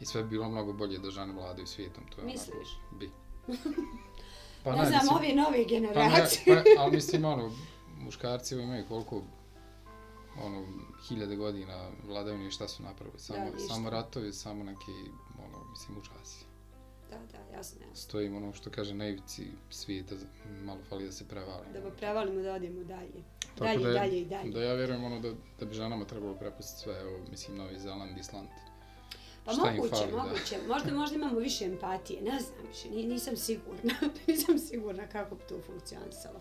I 0.00 0.06
sve 0.06 0.22
bi 0.22 0.28
bilo 0.28 0.48
mnogo 0.48 0.72
bolje 0.72 0.98
da 0.98 1.10
žene 1.10 1.32
vladaju 1.32 1.66
svijetom, 1.66 2.04
to 2.06 2.20
je 2.20 2.26
Misliš? 2.26 2.68
onako, 2.82 2.98
bi. 2.98 3.10
Pa 4.64 4.70
ne, 4.72 4.86
znam, 4.86 4.92
mislim- 4.94 5.16
ove 5.16 5.34
nove 5.34 5.52
Pa 5.52 5.58
ne, 5.58 5.64
generacije. 5.64 6.64
pa, 6.76 6.82
ali 6.82 6.92
mislim, 6.92 7.24
ono, 7.24 7.50
muškarci 8.00 8.54
imaju 8.54 8.84
koliko, 8.88 9.22
ono, 10.38 10.66
hiljade 11.08 11.36
godina 11.36 11.74
vladavine 12.04 12.46
i 12.46 12.50
šta 12.50 12.68
su 12.68 12.82
napravili. 12.82 13.18
Samo, 13.18 13.44
ništa. 13.44 13.68
samo 13.68 13.90
ratovi, 13.90 14.32
samo 14.32 14.64
neki, 14.64 14.92
ono, 15.38 15.64
mislim, 15.70 15.98
užasi. 15.98 16.44
da, 17.10 17.16
da, 17.18 17.56
jasno, 17.56 17.80
jasno. 17.80 17.94
Stojimo, 17.96 18.36
ono, 18.36 18.52
što 18.52 18.70
kaže, 18.70 18.94
na 18.94 19.08
ivici 19.08 19.46
svijeta, 19.70 20.14
malo 20.62 20.80
fali 20.88 21.04
da 21.04 21.12
se 21.12 21.28
prevali. 21.28 21.66
Da 21.72 21.80
ga 21.80 21.90
prevalimo 21.90 22.42
da 22.42 22.54
odemo 22.54 22.84
dalje. 22.84 23.22
Tako 23.48 23.64
dalje, 23.64 23.78
da, 23.78 23.88
je- 23.88 23.94
dalje 23.94 24.20
i 24.20 24.24
dalje. 24.24 24.50
Da 24.50 24.62
ja 24.62 24.74
vjerujem, 24.74 25.04
ono, 25.04 25.20
da, 25.20 25.30
da 25.60 25.66
bi 25.66 25.74
ženama 25.74 26.04
trebalo 26.04 26.34
prepustiti 26.34 26.80
sve, 26.80 27.00
evo, 27.00 27.18
mislim, 27.30 27.56
Novi 27.56 27.78
Zeland, 27.78 28.18
Island. 28.18 28.48
Pa 29.44 29.52
Šta 29.52 29.64
moguće, 29.66 29.90
fali, 29.90 30.10
da. 30.12 30.16
moguće. 30.18 30.58
Možda, 30.68 30.94
možda 30.94 31.16
imamo 31.16 31.38
više 31.38 31.64
empatije, 31.64 32.22
ne 32.22 32.40
znam 32.40 32.66
više, 32.68 32.90
ni- 32.90 33.04
nisam 33.04 33.36
sigurna. 33.38 33.94
nisam 34.26 34.58
sigurna 34.58 35.06
kako 35.06 35.34
bi 35.34 35.42
to 35.48 35.60
funkcionisalo. 35.60 36.40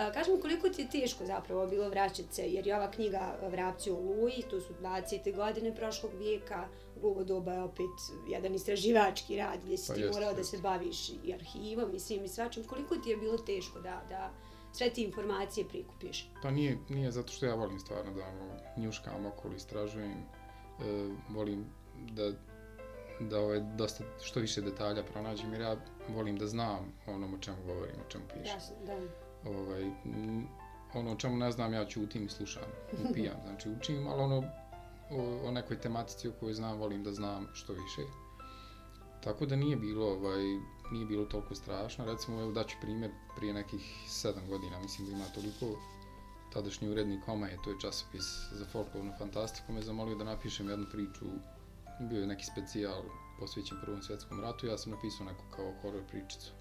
Uh, 0.00 0.14
kaži 0.14 0.30
mi 0.30 0.40
koliko 0.40 0.68
ti 0.68 0.82
je 0.82 0.90
teško 0.90 1.24
zapravo 1.24 1.66
bilo 1.66 1.88
vraćati 1.88 2.34
se, 2.34 2.42
jer 2.42 2.66
je 2.66 2.76
ova 2.76 2.90
knjiga 2.90 3.38
Vrapci 3.50 3.90
u 3.90 3.96
Luji, 3.96 4.44
to 4.50 4.60
su 4.60 4.74
20. 4.82 5.36
godine 5.36 5.74
prošlog 5.74 6.12
vijeka, 6.18 6.68
Gluvo 7.00 7.24
doba 7.24 7.52
je 7.52 7.62
opet 7.62 7.86
jedan 8.28 8.54
istraživački 8.54 9.36
rad 9.36 9.60
gdje 9.64 9.78
si 9.78 9.88
Pa 9.88 9.94
ti 9.94 10.00
jest, 10.00 10.14
morao 10.14 10.32
da 10.32 10.38
jest. 10.38 10.50
se 10.50 10.58
baviš 10.58 11.08
i 11.08 11.34
arhivom, 11.34 11.92
mislim 11.92 12.24
i 12.24 12.28
svačim. 12.28 12.64
Koliko 12.64 12.96
ti 12.96 13.10
je 13.10 13.16
bilo 13.16 13.38
teško 13.38 13.80
da, 13.80 14.02
da 14.08 14.30
sve 14.72 14.90
te 14.90 15.02
informacije 15.02 15.68
prikupiš? 15.68 16.30
Pa 16.42 16.50
nije, 16.50 16.78
nije 16.88 17.10
zato 17.10 17.32
što 17.32 17.46
ja 17.46 17.54
volim 17.54 17.78
stvarno 17.78 18.12
da 18.12 18.24
ono, 18.26 18.56
njuškam 18.76 19.26
okolo, 19.26 19.54
istražujem, 19.54 20.12
e, 20.12 20.24
volim 21.28 21.64
da 22.10 22.32
da 23.20 23.40
ovaj, 23.40 23.60
dosta 23.60 24.04
što 24.22 24.40
više 24.40 24.60
detalja 24.60 25.02
pronađem 25.02 25.52
jer 25.52 25.62
ja 25.62 25.76
volim 26.08 26.36
da 26.36 26.46
znam 26.46 26.92
onom 27.06 27.34
o 27.34 27.38
čemu 27.38 27.56
govorim, 27.66 27.96
o 28.06 28.10
čemu 28.10 28.24
pišem. 28.28 28.54
Jasno, 28.54 28.76
da. 28.86 29.29
Ovaj, 29.44 29.82
m, 30.04 30.46
ono 30.94 31.16
čemu 31.16 31.36
ne 31.36 31.52
znam 31.52 31.72
ja 31.72 31.84
ćutim 31.84 32.24
i 32.26 32.28
slušam, 32.28 32.62
upijam, 33.10 33.36
znači 33.46 33.70
učim, 33.70 34.06
ali 34.08 34.22
ono 34.22 34.42
o, 35.10 35.48
o 35.48 35.50
nekoj 35.50 35.80
tematici 35.80 36.28
o 36.28 36.32
kojoj 36.40 36.54
znam, 36.54 36.78
volim 36.78 37.04
da 37.04 37.12
znam 37.12 37.48
što 37.52 37.72
više. 37.72 38.02
Tako 39.24 39.46
da 39.46 39.56
nije 39.56 39.76
bilo, 39.76 40.06
ovaj, 40.06 40.42
nije 40.92 41.06
bilo 41.06 41.24
toliko 41.24 41.54
strašno. 41.54 42.04
Recimo, 42.04 42.40
evo 42.40 42.52
daću 42.52 42.76
primjer, 42.80 43.10
prije 43.36 43.54
nekih 43.54 44.04
sedam 44.08 44.46
godina, 44.48 44.80
mislim 44.80 45.08
da 45.08 45.12
ima 45.12 45.24
toliko, 45.34 45.80
tadašnji 46.52 46.88
urednik 46.88 47.28
Omaje, 47.28 47.58
to 47.64 47.70
je 47.70 47.80
časopis 47.80 48.24
za 48.52 48.66
folklornu 48.72 49.12
fantastiku, 49.18 49.72
me 49.72 49.82
zamolio 49.82 50.14
da 50.14 50.24
napišem 50.24 50.68
jednu 50.68 50.86
priču, 50.92 51.24
bio 52.00 52.20
je 52.20 52.26
neki 52.26 52.44
specijal 52.44 53.02
posvećen 53.40 53.78
Prvom 53.82 54.02
svjetskom 54.02 54.40
ratu, 54.40 54.66
ja 54.66 54.78
sam 54.78 54.92
napisao 54.92 55.26
neku 55.26 55.44
kao 55.56 55.72
horror 55.82 56.02
pričicu, 56.08 56.52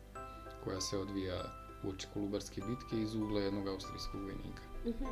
koja 0.63 0.81
se 0.81 0.97
odvija 0.97 1.68
u 1.83 1.89
oči 1.89 2.07
Kolubarske 2.13 2.61
bitke 2.67 3.01
iz 3.01 3.15
ugla 3.15 3.41
jednog 3.41 3.67
austrijskog 3.67 4.21
vojnika. 4.21 4.61
Mhm. 4.85 5.05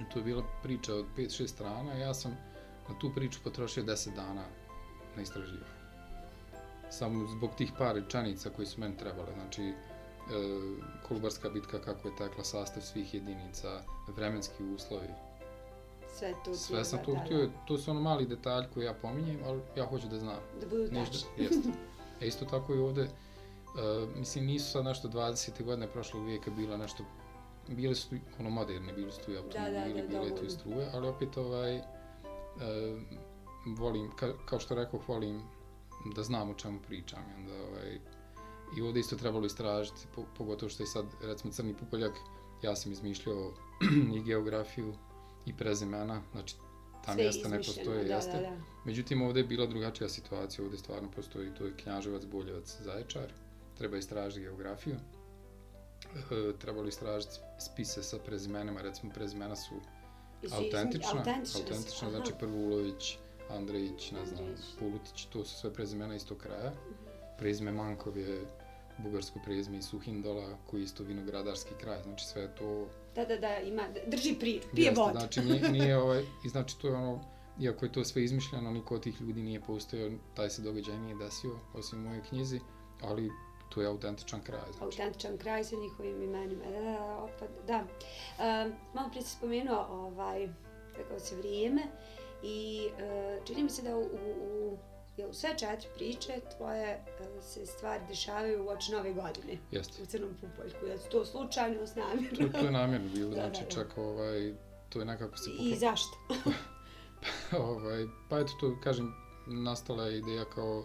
I 0.00 0.12
to 0.12 0.18
je 0.18 0.24
bila 0.24 0.42
priča 0.62 0.94
od 0.94 1.06
5-6 1.16 1.46
strana, 1.46 1.92
ja 1.92 2.14
sam 2.14 2.36
na 2.88 2.98
tu 2.98 3.12
priču 3.14 3.40
potrošio 3.44 3.84
10 3.84 4.14
dana 4.14 4.44
na 5.16 5.22
istraživanje. 5.22 5.82
Samo 6.90 7.26
zbog 7.26 7.50
tih 7.56 7.72
par 7.78 7.94
rečanica 7.94 8.50
koji 8.50 8.66
su 8.66 8.80
meni 8.80 8.96
trebale, 8.96 9.32
znači 9.34 9.62
e, 9.62 9.74
Kolubarska 11.08 11.50
bitka, 11.50 11.80
kako 11.80 12.08
je 12.08 12.16
tekla 12.16 12.44
sastav 12.44 12.82
svih 12.82 13.14
jedinica, 13.14 13.82
vremenski 14.16 14.64
uslovi, 14.64 15.08
Sve 16.18 16.34
to 16.44 16.54
sve 16.54 16.84
sam 16.84 17.04
to 17.04 17.16
htio, 17.24 17.50
to 17.66 17.78
su 17.78 17.90
ono 17.90 18.00
mali 18.00 18.26
detalj 18.26 18.64
koji 18.74 18.84
ja 18.84 18.94
pominjem, 18.94 19.40
ali 19.46 19.60
ja 19.76 19.86
hoću 19.86 20.08
da 20.08 20.18
znam. 20.18 20.40
Da 20.60 20.66
budu 20.66 20.88
tačni. 20.88 21.28
jeste. 21.36 21.68
E 22.20 22.26
isto 22.26 22.44
tako 22.44 22.74
i 22.74 22.78
ovde, 22.78 23.08
uh, 23.74 24.16
mislim 24.16 24.46
nisu 24.46 24.70
sad 24.70 24.84
nešto 24.84 25.08
20. 25.08 25.64
godine 25.64 25.92
prošlog 25.92 26.24
vijeka 26.26 26.50
bila 26.50 26.76
nešto, 26.76 27.04
bile 27.68 27.94
su 27.94 28.16
ono 28.40 28.50
moderne, 28.50 28.92
bili 28.92 29.12
su 29.12 29.20
tu 29.24 29.32
i 29.32 29.36
automobili, 29.36 30.02
da, 30.02 30.08
bile 30.08 30.36
tu 30.36 30.44
i 30.44 30.50
struje, 30.50 30.88
ali 30.92 31.08
opet 31.08 31.36
ovaj, 31.36 31.76
uh, 31.76 31.82
volim, 33.78 34.10
ka, 34.16 34.32
kao 34.46 34.60
što 34.60 34.74
rekao, 34.74 35.00
volim 35.08 35.42
da 36.16 36.22
znam 36.22 36.50
o 36.50 36.54
čemu 36.54 36.80
pričam. 36.86 37.22
Onda, 37.38 37.52
ovaj, 37.54 37.98
I 38.76 38.82
ovde 38.82 39.00
isto 39.00 39.16
trebalo 39.16 39.46
istražiti, 39.46 40.06
po, 40.14 40.24
pogotovo 40.38 40.70
što 40.70 40.82
je 40.82 40.86
sad, 40.86 41.06
recimo, 41.22 41.52
Crni 41.52 41.74
pupoljak, 41.74 42.12
ja 42.62 42.76
sam 42.76 42.92
izmišljao 42.92 43.52
i 44.16 44.22
geografiju 44.22 44.94
i 45.46 45.56
prezimena, 45.56 46.22
znači 46.32 46.56
ta 47.04 47.12
Sve 47.12 47.22
mjesta 47.22 47.48
ne 47.48 47.56
postoje, 47.56 48.04
da, 48.04 48.14
jeste. 48.14 48.32
Da, 48.32 48.40
da. 48.40 48.56
Međutim, 48.84 49.22
ovdje 49.22 49.40
je 49.40 49.46
bila 49.46 49.66
drugačija 49.66 50.08
situacija, 50.08 50.64
ovdje 50.64 50.78
stvarno 50.78 51.10
postoji, 51.10 51.54
to 51.54 51.66
je 51.66 51.76
Knjaževac, 51.76 52.24
Boljevac, 52.24 52.76
Zaječar, 52.80 53.32
treba 53.78 53.96
istražiti 53.96 54.40
geografiju, 54.40 54.96
e, 56.14 56.58
trebalo 56.58 56.88
istražiti 56.88 57.32
spise 57.58 58.02
sa 58.02 58.18
prezimenima, 58.18 58.82
recimo 58.82 59.12
prezimena 59.12 59.56
su 59.56 59.74
autentična, 60.42 61.18
autentična, 61.18 61.60
autentična 61.60 62.10
znači 62.10 62.32
Prvulović, 62.38 63.18
Andrejić, 63.50 64.10
ne 64.10 64.26
znam. 64.26 64.44
Pulutić, 64.78 65.26
to 65.26 65.44
su 65.44 65.60
sve 65.60 65.72
prezimena 65.72 66.14
istog 66.14 66.38
kraja. 66.38 66.72
Prezime 67.38 67.72
Mankov 67.72 68.18
je 68.18 68.46
bugarsko 68.98 69.38
prezime 69.44 69.78
iz 69.78 69.84
Suhindola, 69.84 70.58
koji 70.66 70.80
je 70.80 70.84
isto 70.84 71.04
vinogradarski 71.04 71.74
kraj, 71.80 72.02
znači 72.02 72.26
sve 72.26 72.54
to 72.54 72.88
Da, 73.14 73.24
da, 73.24 73.36
da, 73.36 73.58
ima, 73.58 73.82
drži 74.06 74.34
priču, 74.40 74.68
pije 74.74 74.86
Jeste, 74.86 75.00
vodu. 75.00 75.18
Znači, 75.18 75.40
nije, 75.40 75.68
nije 75.68 75.98
ovaj, 75.98 76.22
i 76.44 76.48
znači 76.48 76.78
to 76.78 76.88
je 76.88 76.94
ono, 76.94 77.20
iako 77.60 77.84
je 77.84 77.92
to 77.92 78.04
sve 78.04 78.24
izmišljeno, 78.24 78.70
niko 78.70 78.94
od 78.94 79.02
tih 79.02 79.20
ljudi 79.20 79.42
nije 79.42 79.60
postojao, 79.60 80.10
taj 80.34 80.50
se 80.50 80.62
događaj 80.62 80.98
nije 80.98 81.16
desio, 81.16 81.58
osim 81.74 81.98
u 81.98 82.08
mojoj 82.08 82.22
knjizi, 82.28 82.60
ali 83.00 83.30
to 83.74 83.82
je 83.82 83.88
autentičan 83.88 84.40
kraj. 84.42 84.60
Znači. 84.72 84.84
Autentičan 84.84 85.38
kraj 85.38 85.64
sa 85.64 85.76
njihovim 85.76 86.22
imenima. 86.22 86.64
Da, 86.64 86.70
da, 86.70 86.80
da, 86.80 87.16
opa, 87.16 87.46
da. 87.66 87.78
Um, 87.78 88.72
malo 88.94 89.08
prije 89.08 89.22
si 89.22 89.36
spomenuo, 89.36 89.86
ovaj, 89.90 90.48
rekao 90.96 91.18
se 91.18 91.36
vrijeme 91.36 91.82
i 92.42 92.88
uh, 92.92 93.44
čini 93.46 93.62
mi 93.62 93.70
se 93.70 93.82
da 93.82 93.96
u, 93.96 94.00
u, 94.00 94.08
u 94.40 94.78
jel, 95.16 95.30
u 95.30 95.34
sve 95.34 95.58
četiri 95.58 95.88
priče 95.94 96.40
tvoje 96.56 97.04
uh, 97.20 97.44
se 97.44 97.66
stvari 97.66 98.02
dešavaju 98.08 98.64
u 98.64 98.68
oči 98.68 98.92
nove 98.92 99.12
godine 99.12 99.58
Jeste. 99.70 100.02
u 100.02 100.06
Crnom 100.06 100.34
pupoljku. 100.40 100.86
Da 100.86 100.98
su 100.98 101.08
to 101.08 101.24
slučajno, 101.24 101.86
s 101.86 101.94
To, 101.94 102.00
namjerno. 102.00 102.48
to 102.52 102.66
je 102.66 102.70
namjerno 102.70 103.08
bilo, 103.14 103.30
Da, 103.30 103.36
da, 103.36 103.42
znači 103.42 103.62
da. 103.64 103.70
čak 103.70 103.98
ovaj, 103.98 104.54
to 104.88 104.98
je 104.98 105.04
nekako 105.04 105.36
se 105.36 105.50
I 105.58 105.76
zašto? 105.76 106.18
ovaj, 107.68 108.06
pa 108.28 108.38
eto 108.38 108.52
to, 108.60 108.76
kažem, 108.84 109.14
nastala 109.46 110.06
je 110.06 110.18
ideja 110.18 110.44
kao 110.44 110.84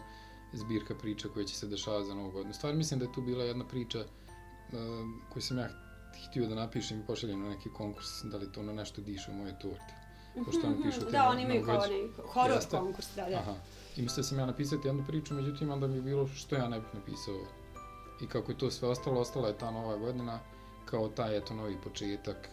zbirka 0.54 0.96
priča 0.96 1.28
koje 1.34 1.48
će 1.48 1.56
se 1.56 1.68
dešavati 1.68 2.08
za 2.08 2.14
novu 2.14 2.32
godinu. 2.32 2.54
Stvar 2.54 2.74
mislim 2.74 3.00
da 3.00 3.06
je 3.06 3.14
tu 3.14 3.22
bila 3.22 3.44
jedna 3.44 3.68
priča 3.68 4.00
uh, 4.00 4.06
koju 5.34 5.42
sam 5.44 5.58
ja 5.58 5.70
htio 6.30 6.48
da 6.48 6.56
napišem 6.56 7.00
i 7.00 7.06
pošaljem 7.06 7.44
na 7.44 7.50
neki 7.50 7.70
konkurs, 7.70 8.24
da 8.24 8.38
li 8.38 8.52
to 8.52 8.64
na 8.64 8.74
nešto 8.74 9.02
diše 9.02 9.32
u 9.32 9.34
moje 9.34 9.60
torte. 9.60 9.94
Pošto 10.46 10.68
oni 10.68 10.84
pišu 10.84 11.00
te 11.00 11.12
Da, 11.12 11.30
oni 11.30 11.42
imaju 11.44 11.66
kao 11.66 11.76
onaj 11.76 12.08
horor 12.34 12.56
Jeste. 12.56 12.78
konkurs, 12.78 13.16
da, 13.16 13.30
da. 13.30 13.38
Aha. 13.38 13.56
I 13.98 14.02
mislio 14.02 14.24
sam 14.24 14.40
ja 14.40 14.46
napisati 14.46 14.88
jednu 14.88 15.04
priču, 15.08 15.34
međutim 15.34 15.72
onda 15.72 15.88
mi 15.88 15.96
je 15.96 16.02
bilo 16.02 16.28
što 16.28 16.56
ja 16.56 16.70
ne 16.70 16.80
bih 16.80 16.90
napisao. 16.94 17.36
I 18.22 18.28
kako 18.28 18.52
je 18.52 18.58
to 18.58 18.72
sve 18.72 18.88
ostalo, 18.88 19.22
ostala 19.22 19.48
je 19.48 19.58
ta 19.58 19.72
nova 19.72 19.98
godina 19.98 20.40
kao 20.86 21.08
taj 21.08 21.38
eto 21.38 21.54
novi 21.54 21.78
početak. 21.84 22.50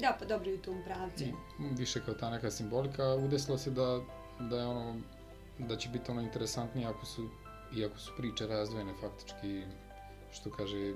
Da, 0.00 0.16
pa 0.18 0.24
dobro 0.24 0.50
i 0.50 0.54
u 0.54 0.58
tom 0.58 0.82
pravcu. 0.84 1.24
I 1.24 1.32
više 1.58 2.04
kao 2.04 2.14
ta 2.14 2.30
neka 2.30 2.50
simbolika. 2.50 3.14
Udesilo 3.14 3.58
se 3.58 3.70
da, 3.70 4.00
da 4.40 4.56
je 4.56 4.66
ono, 4.66 5.00
da 5.58 5.76
će 5.76 5.88
biti 5.88 6.10
ono 6.10 6.20
interesantnije 6.22 6.88
ako 6.88 7.06
su, 7.06 7.28
iako 7.76 7.98
su 7.98 8.12
priče 8.16 8.46
razdvojene 8.46 8.94
faktički, 9.00 9.62
što 10.32 10.50
kaže, 10.50 10.94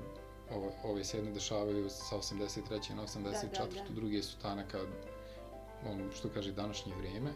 ove, 0.51 0.71
ove 0.85 1.05
se 1.05 1.19
jedne 1.19 1.33
dešavaju 1.33 1.91
sa 1.91 2.17
83. 2.17 2.95
na 2.95 3.03
84. 3.03 3.23
Da, 3.23 3.31
da, 3.31 3.89
da. 3.89 3.95
druge 3.95 4.23
su 4.23 4.39
ta 4.43 4.55
neka, 4.55 4.79
ono, 5.87 6.13
što 6.13 6.29
kaže, 6.29 6.53
današnje 6.53 6.95
vrijeme. 6.95 7.31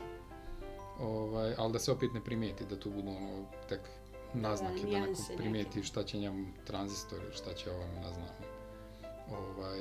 Ovaj, 1.01 1.55
ali 1.59 1.73
da 1.73 1.79
se 1.79 1.93
opet 1.93 2.12
ne 2.14 2.25
primijeti, 2.25 2.66
da 2.66 2.81
tu 2.81 2.91
budu 2.91 3.09
ono, 3.09 3.45
tek 3.68 3.81
naznake, 4.35 4.75
da, 4.75 4.83
neko 4.83 4.89
nijanse 4.89 5.37
primijeti 5.37 5.77
neke. 5.77 5.87
šta 5.87 6.05
će 6.05 6.18
njemu 6.18 6.47
tranzistor, 6.66 7.18
šta 7.33 7.55
će 7.55 7.71
ovom, 7.71 7.91
ne 7.95 8.12
znam, 8.12 8.29
ovaj, 9.31 9.81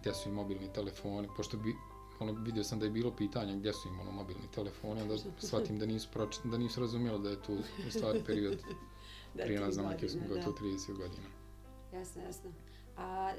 gdje 0.00 0.14
su 0.14 0.28
i 0.28 0.32
mobilni 0.32 0.72
telefoni, 0.72 1.28
pošto 1.36 1.56
bi 1.56 1.74
ono, 2.20 2.32
vidio 2.32 2.64
sam 2.64 2.78
da 2.78 2.84
je 2.84 2.90
bilo 2.90 3.16
pitanja 3.16 3.56
gdje 3.56 3.72
su 3.72 3.88
im 3.88 4.00
ono 4.00 4.10
mobilni 4.10 4.50
telefoni, 4.54 5.02
onda 5.02 5.14
shvatim 5.38 5.78
da 5.78 5.86
nisu, 5.86 6.08
proč, 6.12 6.36
da 6.44 6.58
nisu 6.58 6.80
razumjeli 6.80 7.22
da 7.22 7.30
je 7.30 7.42
tu 7.42 7.52
u 7.88 7.90
stvari 7.90 8.22
period 8.26 8.58
Da, 9.34 9.44
prije 9.44 9.60
nas 9.60 9.76
neke 9.76 10.06
godine, 10.06 10.28
gotovo 10.28 10.56
30 10.60 10.96
godina. 10.96 11.28
Jasno, 11.92 12.22
jasno. 12.22 12.52
A 12.96 13.32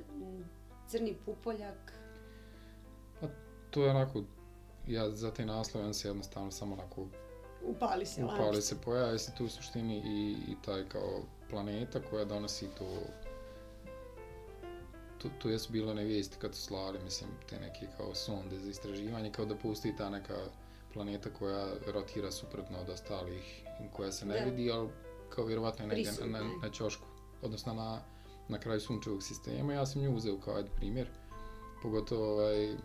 crni 0.87 1.15
pupoljak, 1.25 1.93
To 3.71 3.83
je 3.83 3.89
onako, 3.89 4.23
ja 4.87 5.09
za 5.09 5.31
te 5.31 5.45
naslove 5.45 5.85
on 5.85 5.93
se 5.93 6.07
jednostavno 6.07 6.51
samo 6.51 6.73
onako 6.73 7.07
upali 7.63 8.05
se 8.05 8.23
upali 8.25 8.61
se 8.61 8.81
pojavi 8.81 9.19
se 9.19 9.31
tu 9.37 9.45
u 9.45 9.49
suštini 9.49 9.97
i, 9.97 10.51
i 10.51 10.55
taj 10.65 10.89
kao 10.89 11.21
planeta 11.49 11.99
koja 12.09 12.25
donosi 12.25 12.67
to 12.77 12.85
tu, 15.21 15.29
tu 15.39 15.49
jesu 15.49 15.71
bile 15.71 15.91
one 15.91 16.03
vijesti 16.03 16.37
kad 16.39 16.55
su 16.55 16.61
slali, 16.61 16.99
mislim, 17.03 17.29
te 17.49 17.59
neke 17.59 17.87
kao 17.97 18.15
sonde 18.15 18.59
za 18.59 18.69
istraživanje, 18.69 19.31
kao 19.31 19.45
da 19.45 19.55
pusti 19.55 19.95
ta 19.95 20.09
neka 20.09 20.35
planeta 20.93 21.29
koja 21.29 21.67
rotira 21.87 22.31
suprotno 22.31 22.79
od 22.79 22.89
ostalih, 22.89 23.63
i 23.85 23.93
koja 23.93 24.11
se 24.11 24.25
ne 24.25 24.39
Da. 24.39 24.45
vidi, 24.45 24.71
ali 24.71 24.89
kao 25.29 25.45
vjerovatno 25.45 25.85
je 25.85 25.87
negdje 25.87 26.11
na, 26.25 26.39
na, 26.39 26.49
na 26.61 26.69
ćošku, 26.69 27.07
odnosno 27.41 27.73
na, 27.73 28.01
na 28.47 28.59
kraju 28.59 28.79
sunčevog 28.79 29.23
sistema. 29.23 29.73
Ja 29.73 29.85
sam 29.85 30.01
nju 30.01 30.15
uzeo 30.15 30.39
kao 30.39 30.55
ajde 30.55 30.69
primjer, 30.75 31.07
pogotovo 31.81 32.33
ovaj, 32.33 32.75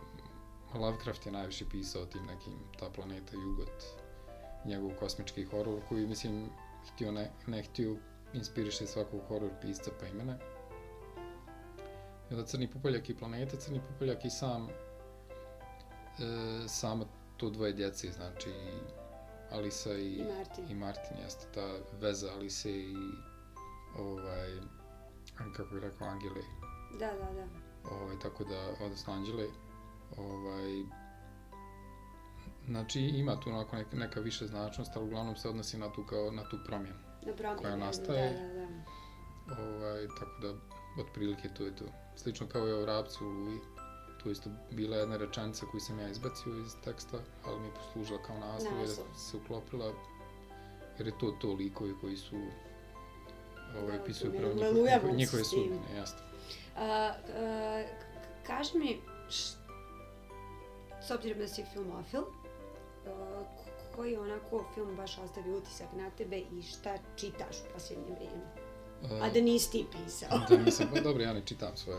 Lovecraft 0.74 1.26
je 1.26 1.32
najviše 1.32 1.64
pisao 1.70 2.02
o 2.02 2.06
tim 2.06 2.26
nekim, 2.26 2.52
ta 2.78 2.90
planeta 2.90 3.36
Jugot, 3.36 3.84
njegov 4.64 4.90
kosmički 4.98 5.44
horor 5.44 5.80
koji, 5.88 6.06
mislim, 6.06 6.48
htio 6.92 7.12
ne, 7.12 7.30
ne 7.46 7.62
htio 7.62 7.96
inspiriše 8.34 8.86
svakog 8.86 9.20
horor 9.28 9.50
pisca 9.62 9.90
pa 10.00 10.06
imena. 10.06 10.38
I 12.30 12.34
onda 12.34 12.46
Crni 12.46 12.70
pupoljak 12.70 13.10
i 13.10 13.16
planeta, 13.16 13.56
Crni 13.56 13.80
pupoljak 13.88 14.24
i 14.24 14.30
sam, 14.30 14.68
e, 14.68 14.68
samo 16.68 17.06
to 17.36 17.50
dvoje 17.50 17.72
djece, 17.72 18.12
znači 18.12 18.50
Alisa 19.50 19.92
i, 19.94 20.14
I 20.14 20.24
Martin. 20.36 20.70
i 20.70 20.74
Martin 20.74 21.16
jeste 21.22 21.46
ta 21.54 21.66
veza 22.00 22.32
Alise 22.32 22.70
i 22.70 22.96
ovaj, 23.98 24.50
kako 25.56 25.74
bih 25.74 25.82
rekao, 25.82 26.08
Angele, 26.08 26.42
Da, 26.98 27.06
da, 27.06 27.32
da. 27.32 27.46
ovaj, 27.96 28.18
tako 28.22 28.44
da, 28.44 28.74
odnosno 28.84 29.12
Anđele, 29.12 29.46
ovaj, 30.16 30.82
znači 32.66 33.00
ima 33.00 33.40
tu 33.40 33.50
onako 33.50 33.76
neka, 33.76 33.96
neka 33.96 34.20
više 34.20 34.46
značnost, 34.46 34.96
ali 34.96 35.04
uglavnom 35.04 35.36
se 35.36 35.48
odnosi 35.48 35.78
na 35.78 35.92
tu, 35.92 36.04
kao, 36.04 36.30
na 36.30 36.48
tu 36.48 36.58
promjenu. 36.66 36.96
Na 37.26 37.32
promjenu. 37.32 37.60
Koja 37.62 37.76
nastaje. 37.76 38.32
Da, 38.32 38.48
da, 38.48 38.66
da. 38.66 39.62
Ovaj, 39.62 40.06
tako 40.18 40.40
da, 40.42 40.54
otprilike 41.02 41.48
to 41.54 41.64
je 41.64 41.76
to. 41.76 41.84
Slično 42.16 42.46
kao 42.46 42.68
i 42.68 42.72
o 42.72 42.80
Vrapcu, 42.80 43.24
i 43.24 43.58
tu 44.18 44.30
isto 44.30 44.50
bila 44.70 44.96
jedna 44.96 45.16
rečenica 45.16 45.66
koju 45.66 45.80
sam 45.80 45.98
ja 45.98 46.08
izbacio 46.08 46.52
iz 46.56 46.72
teksta, 46.76 47.16
ali 47.44 47.60
mi 47.60 47.66
je 47.66 47.72
poslužila 47.74 48.22
kao 48.22 48.38
naslov, 48.38 48.72
jer 48.78 48.88
se 49.18 49.36
uklopila, 49.36 49.92
jer 50.98 51.06
je 51.06 51.18
to 51.18 51.30
to 51.32 51.52
likovi 51.52 51.94
koji 52.00 52.16
su 52.16 52.36
ovaj, 53.78 54.04
pisuju 54.04 54.32
pravo 54.32 54.54
njihove, 54.54 54.72
njihove, 55.12 55.44
sudbine, 55.44 55.96
jasno. 55.96 56.18
A, 56.76 56.82
a, 56.84 57.12
k- 58.42 58.46
kaži 58.46 58.78
mi, 58.78 59.00
s 61.00 61.10
obzirom 61.10 61.38
da 61.38 61.48
si 61.48 61.64
filmofil, 61.64 62.20
a, 62.20 62.26
k- 63.44 63.96
koji 63.96 64.16
onako 64.16 64.64
film 64.74 64.96
baš 64.96 65.18
ostavi 65.18 65.52
utisak 65.52 65.88
na 65.92 66.10
tebe 66.10 66.38
i 66.38 66.62
šta 66.62 66.98
čitaš 67.16 67.56
u 67.60 67.72
posljednje 67.74 68.14
vrijeme? 68.14 68.65
A 69.22 69.30
da 69.30 69.40
nisi 69.40 69.70
ti 69.72 69.86
pisao. 69.92 70.38
da 70.48 70.56
nisam, 70.56 70.88
pa 70.94 71.00
dobro, 71.00 71.22
ja 71.22 71.32
ne 71.32 71.42
čitam 71.46 71.76
svoje, 71.76 71.98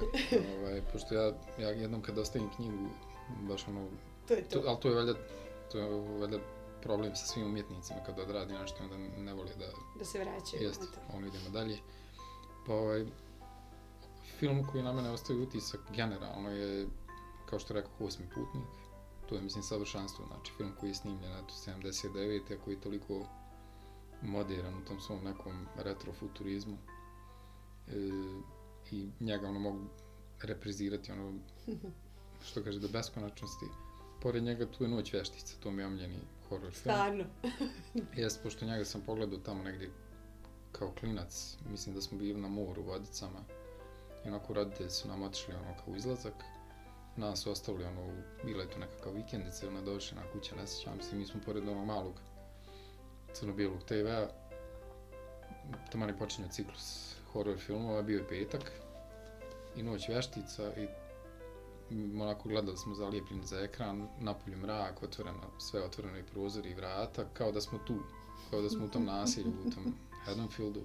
ovaj, 0.59 0.81
pošto 0.93 1.15
ja, 1.15 1.33
ja 1.59 1.69
jednom 1.69 2.01
kad 2.01 2.17
ostavim 2.17 2.49
knjigu, 2.55 2.87
baš 3.41 3.67
ono, 3.67 3.87
to 4.27 4.33
je 4.33 4.43
to. 4.43 4.59
to, 4.59 4.67
ali 4.67 4.79
to 4.79 4.89
je 4.89 4.95
valjda, 4.95 5.13
to 5.71 5.77
je 5.77 5.89
valjda 6.19 6.37
problem 6.81 7.15
sa 7.15 7.25
svim 7.25 7.45
umjetnicima 7.45 7.99
kad 8.05 8.19
odradi 8.19 8.53
nešto, 8.53 8.83
onda 8.83 8.97
ne 8.97 9.33
voli 9.33 9.49
da, 9.59 9.65
Da 9.99 10.05
se 10.05 10.19
vraćaju. 10.19 10.63
Jeste, 10.63 10.85
eto. 10.91 11.17
ono 11.17 11.27
idemo 11.27 11.49
dalje. 11.49 11.77
Pa 12.65 12.73
ovaj, 12.73 13.05
film 14.39 14.67
koji 14.71 14.83
na 14.83 14.93
mene 14.93 15.11
ostaje 15.11 15.39
utisak 15.39 15.79
generalno 15.95 16.49
je, 16.49 16.87
kao 17.49 17.59
što 17.59 17.73
rekao, 17.73 17.91
Osmi 17.99 18.25
putnik. 18.25 18.65
To 19.29 19.35
je, 19.35 19.41
mislim, 19.41 19.63
savršanstvo, 19.63 20.25
znači 20.25 20.51
film 20.57 20.71
koji 20.79 20.89
je 20.89 20.95
snimljen, 20.95 21.31
eto, 21.31 21.53
79. 21.65 22.53
a 22.53 22.63
koji 22.63 22.73
je 22.73 22.81
toliko 22.81 23.25
modern 24.21 24.75
u 24.81 24.85
tom 24.85 24.99
svom 24.99 25.23
nekom 25.23 25.67
retrofuturizmu. 25.77 26.77
E, 27.87 27.93
I 28.91 29.09
njega 29.19 29.47
ono 29.47 29.59
mogu 29.59 29.87
reprizirati, 30.41 31.11
ono, 31.11 31.33
što 32.47 32.63
kaže, 32.63 32.79
do 32.79 32.87
beskonačnosti. 32.87 33.65
Pored 34.21 34.43
njega 34.43 34.71
tu 34.71 34.83
je 34.83 34.89
Noć 34.89 35.13
veštica, 35.13 35.55
to 35.59 35.71
mi 35.71 35.81
je 35.81 35.85
omljeni 35.85 36.19
horror 36.49 36.71
film. 36.71 36.95
Stvarno. 36.95 37.23
Jest, 38.21 38.43
pošto 38.43 38.65
njega 38.65 38.85
sam 38.85 39.01
pogledao 39.01 39.39
tamo 39.39 39.63
negdje 39.63 39.91
kao 40.71 40.91
klinac, 40.99 41.57
mislim 41.69 41.95
da 41.95 42.01
smo 42.01 42.17
bili 42.17 42.41
na 42.41 42.47
moru 42.47 42.81
u 42.81 42.85
Vodicama 42.85 43.39
i 44.25 44.27
onako 44.27 44.53
roditelji 44.53 44.89
su 44.89 45.07
nam 45.07 45.23
otišli 45.23 45.53
ono 45.53 45.75
kao 45.85 45.95
izlazak, 45.95 46.33
nas 47.15 47.47
ostavili 47.47 47.85
ono, 47.85 48.23
bila 48.45 48.63
je 48.63 48.69
to 48.69 48.79
nekakav 48.79 49.13
vikendica, 49.13 49.67
ona 49.67 49.81
došla 49.81 50.21
na 50.21 50.31
kuća, 50.31 50.55
ne 50.55 50.67
sjećam 50.67 51.01
se, 51.01 51.15
mi 51.15 51.25
smo 51.25 51.41
pored 51.45 51.67
onog 51.67 51.85
malog 51.85 52.21
crno-bijelog 53.39 53.83
TV-a, 53.83 54.27
tamo 55.91 56.05
je 56.05 56.17
počinio 56.17 56.51
ciklus 56.51 57.15
horror 57.33 57.57
filmova, 57.57 58.01
bio 58.01 58.17
je 58.17 58.27
petak 58.27 58.71
i 59.75 59.83
noć 59.83 60.09
veštica 60.09 60.71
i 60.77 60.87
onako 62.21 62.49
gledali 62.49 62.77
smo 62.77 62.95
zalijepljeni 62.95 63.45
za 63.45 63.59
ekran, 63.59 64.07
napolju 64.19 64.57
mrak, 64.57 65.03
otvoreno, 65.03 65.59
sve 65.59 65.83
otvoreno 65.83 66.17
i 66.17 66.23
prozori 66.23 66.69
i 66.69 66.75
vrata, 66.75 67.25
kao 67.33 67.51
da 67.51 67.61
smo 67.61 67.79
tu, 67.87 67.95
kao 68.49 68.61
da 68.61 68.69
smo 68.69 68.85
u 68.85 68.89
tom 68.89 69.05
nasilju, 69.15 69.53
u 69.65 69.71
tom 69.71 69.93
Haddonfieldu. 70.25 70.81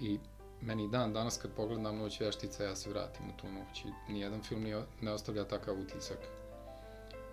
I 0.00 0.18
meni 0.60 0.88
dan 0.88 1.12
danas 1.12 1.38
kad 1.38 1.50
pogledam 1.52 1.98
Noć 1.98 2.20
veštica, 2.20 2.64
ja 2.64 2.76
se 2.76 2.90
vratim 2.90 3.26
u 3.30 3.36
tu 3.40 3.48
noć 3.48 3.84
i 3.84 4.12
nijedan 4.12 4.42
film 4.42 4.62
nije, 4.62 4.82
ne 5.00 5.12
ostavlja 5.12 5.44
takav 5.44 5.80
utisak. 5.80 6.18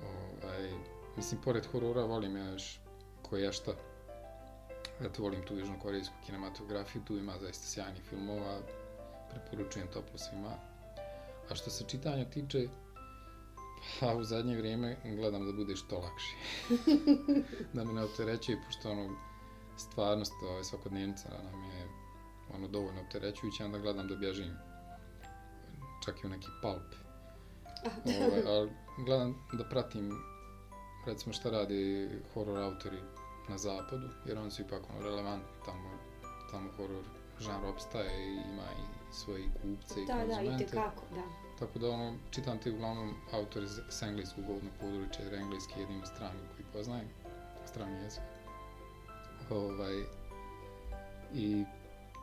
Ovaj, 0.03 0.71
mislim, 1.17 1.41
pored 1.41 1.65
horora 1.71 2.03
volim 2.03 2.37
ja 2.37 2.49
još 2.49 2.79
koje 3.21 3.53
šta. 3.53 3.71
Eto, 5.01 5.23
volim 5.23 5.41
tu 5.45 5.57
južnokorejsku 5.57 6.15
kinematografiju, 6.25 7.01
tu 7.05 7.17
ima 7.17 7.37
zaista 7.41 7.67
sjajnih 7.67 8.03
filmova, 8.09 8.59
preporučujem 9.29 9.87
toplo 9.87 10.17
svima. 10.17 10.53
A 11.49 11.55
što 11.55 11.69
se 11.69 11.83
čitanja 11.87 12.25
tiče, 12.25 12.67
pa 13.99 14.13
u 14.13 14.23
zadnje 14.23 14.57
vrijeme 14.57 14.97
gledam 15.03 15.45
da 15.45 15.53
bude 15.53 15.75
što 15.75 15.99
lakše. 15.99 16.35
da 17.73 17.83
me 17.83 17.93
ne 17.93 18.03
opterećuje, 18.03 18.61
pošto 18.65 18.91
ono, 18.91 19.15
stvarnost 19.77 20.33
ovaj, 20.43 20.63
svakodnevnica 20.63 21.29
nam 21.29 21.63
je 21.63 21.87
ono 22.53 22.67
dovoljno 22.67 23.01
opterećujuća, 23.01 23.65
onda 23.65 23.77
gledam 23.77 24.07
da 24.07 24.15
bježim 24.15 24.57
čak 26.05 26.23
i 26.23 26.27
u 26.27 26.29
neki 26.29 26.47
pulp. 26.61 26.95
ovaj, 28.05 28.43
ali 28.47 28.71
gledam 29.05 29.35
da 29.53 29.63
pratim 29.63 30.11
recimo 31.05 31.33
šta 31.33 31.49
radi 31.49 32.09
horror 32.33 32.57
autori 32.57 32.97
na 33.47 33.57
zapadu, 33.57 34.09
jer 34.25 34.37
oni 34.37 34.51
su 34.51 34.61
ipak 34.61 34.81
ono, 34.89 35.01
relevantni 35.01 35.47
tamo, 35.65 35.89
tamo 36.51 36.69
horror 36.71 37.03
žanr 37.39 37.65
opstaje 37.65 38.23
i 38.23 38.35
ima 38.35 38.63
i 38.63 39.13
svoje 39.13 39.43
kupce 39.53 40.01
i 40.01 40.05
Da, 40.05 40.13
da, 40.15 40.23
i 40.23 40.27
konzumente. 40.27 40.65
tekako, 40.65 41.03
da. 41.15 41.21
Tako 41.59 41.79
da 41.79 41.89
ono, 41.89 42.17
čitam 42.31 42.57
te 42.57 42.71
uglavnom 42.71 43.13
autori 43.31 43.67
z- 43.67 43.81
s 43.89 44.01
engleskog 44.01 44.45
govornog 44.45 44.73
područja, 44.81 45.25
jer 45.25 45.33
engleski 45.33 45.73
je 45.73 45.81
jedini 45.81 46.05
strani 46.05 46.39
koji 46.55 46.65
poznajem, 46.73 47.07
strani 47.65 47.95
jezik. 47.95 48.21
Ovaj, 49.51 50.03
I 51.33 51.65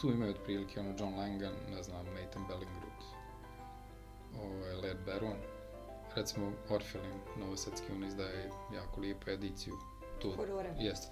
tu 0.00 0.10
imaju 0.10 0.30
otprilike 0.30 0.80
ono 0.80 0.94
John 0.98 1.14
Langan, 1.14 1.52
ne 1.70 1.82
znam, 1.82 2.04
Nathan 2.06 2.46
Bellingrood, 2.48 3.00
ovaj, 4.36 4.74
Led 4.74 4.96
Baron, 5.06 5.36
recimo 6.14 6.52
Orphelin, 6.70 7.20
novosadski, 7.36 7.92
on 7.92 8.04
izdaje 8.04 8.50
jako 8.74 9.00
lijepu 9.00 9.30
ediciju. 9.30 9.74
Tu, 10.24 10.30
Horora. 10.36 10.68
Jeste. 10.78 11.08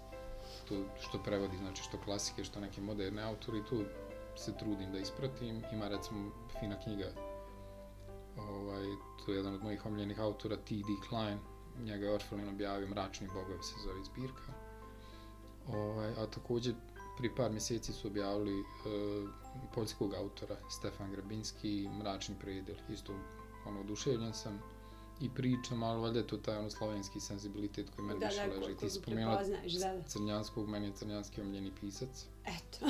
Tu 0.68 0.84
što 1.00 1.22
prevodi, 1.22 1.56
znači 1.56 1.82
što 1.82 2.00
klasike, 2.04 2.44
što 2.44 2.60
neke 2.60 2.80
moderne 2.80 3.22
autori, 3.22 3.64
tu 3.68 3.84
se 4.36 4.56
trudim 4.56 4.92
da 4.92 4.98
ispratim. 4.98 5.62
Ima 5.72 5.88
recimo 5.88 6.30
fina 6.60 6.80
knjiga, 6.80 7.06
ovaj, 8.36 8.84
tu 9.24 9.32
je 9.32 9.36
jedan 9.36 9.54
od 9.54 9.62
mojih 9.62 9.86
omiljenih 9.86 10.20
autora, 10.20 10.56
T.D. 10.56 11.08
Klein, 11.08 11.38
njega 11.84 12.06
je 12.06 12.14
Orphelin 12.14 12.48
objavio, 12.48 12.88
Mračni 12.88 13.28
bogovi 13.34 13.62
se 13.62 13.74
zove 13.84 14.04
zbirka. 14.04 14.52
Ovaj, 15.68 16.10
a 16.10 16.26
također 16.26 16.74
pri 17.18 17.34
par 17.34 17.50
mjeseci 17.50 17.92
su 17.92 18.08
objavili 18.08 18.60
uh, 18.60 18.66
poljskog 19.74 20.14
autora 20.14 20.56
Stefan 20.70 21.12
Grabinski, 21.12 21.88
Mračni 21.98 22.34
predel, 22.40 22.76
isto 22.88 23.12
ono, 23.66 23.80
oduševljen 23.80 24.32
sam 24.32 24.62
i 25.22 25.30
pričam, 25.34 25.82
ali 25.82 26.00
valjda 26.00 26.18
je 26.18 26.26
to 26.26 26.36
taj 26.36 26.56
ono 26.56 26.70
slovenski 26.70 27.20
senzibilitet 27.20 27.90
koji 27.96 28.06
meni 28.06 28.20
Da, 28.20 28.26
više 28.26 28.48
da, 28.48 28.54
leži. 28.66 28.76
Ti 28.76 28.90
spomenula 28.90 29.42
da, 29.42 29.94
da. 29.94 30.02
Crnjanskog, 30.08 30.68
meni 30.68 30.86
je 30.86 30.92
Crnjanski 30.92 31.40
omljeni 31.40 31.72
pisac 31.80 32.26
Eto. 32.46 32.86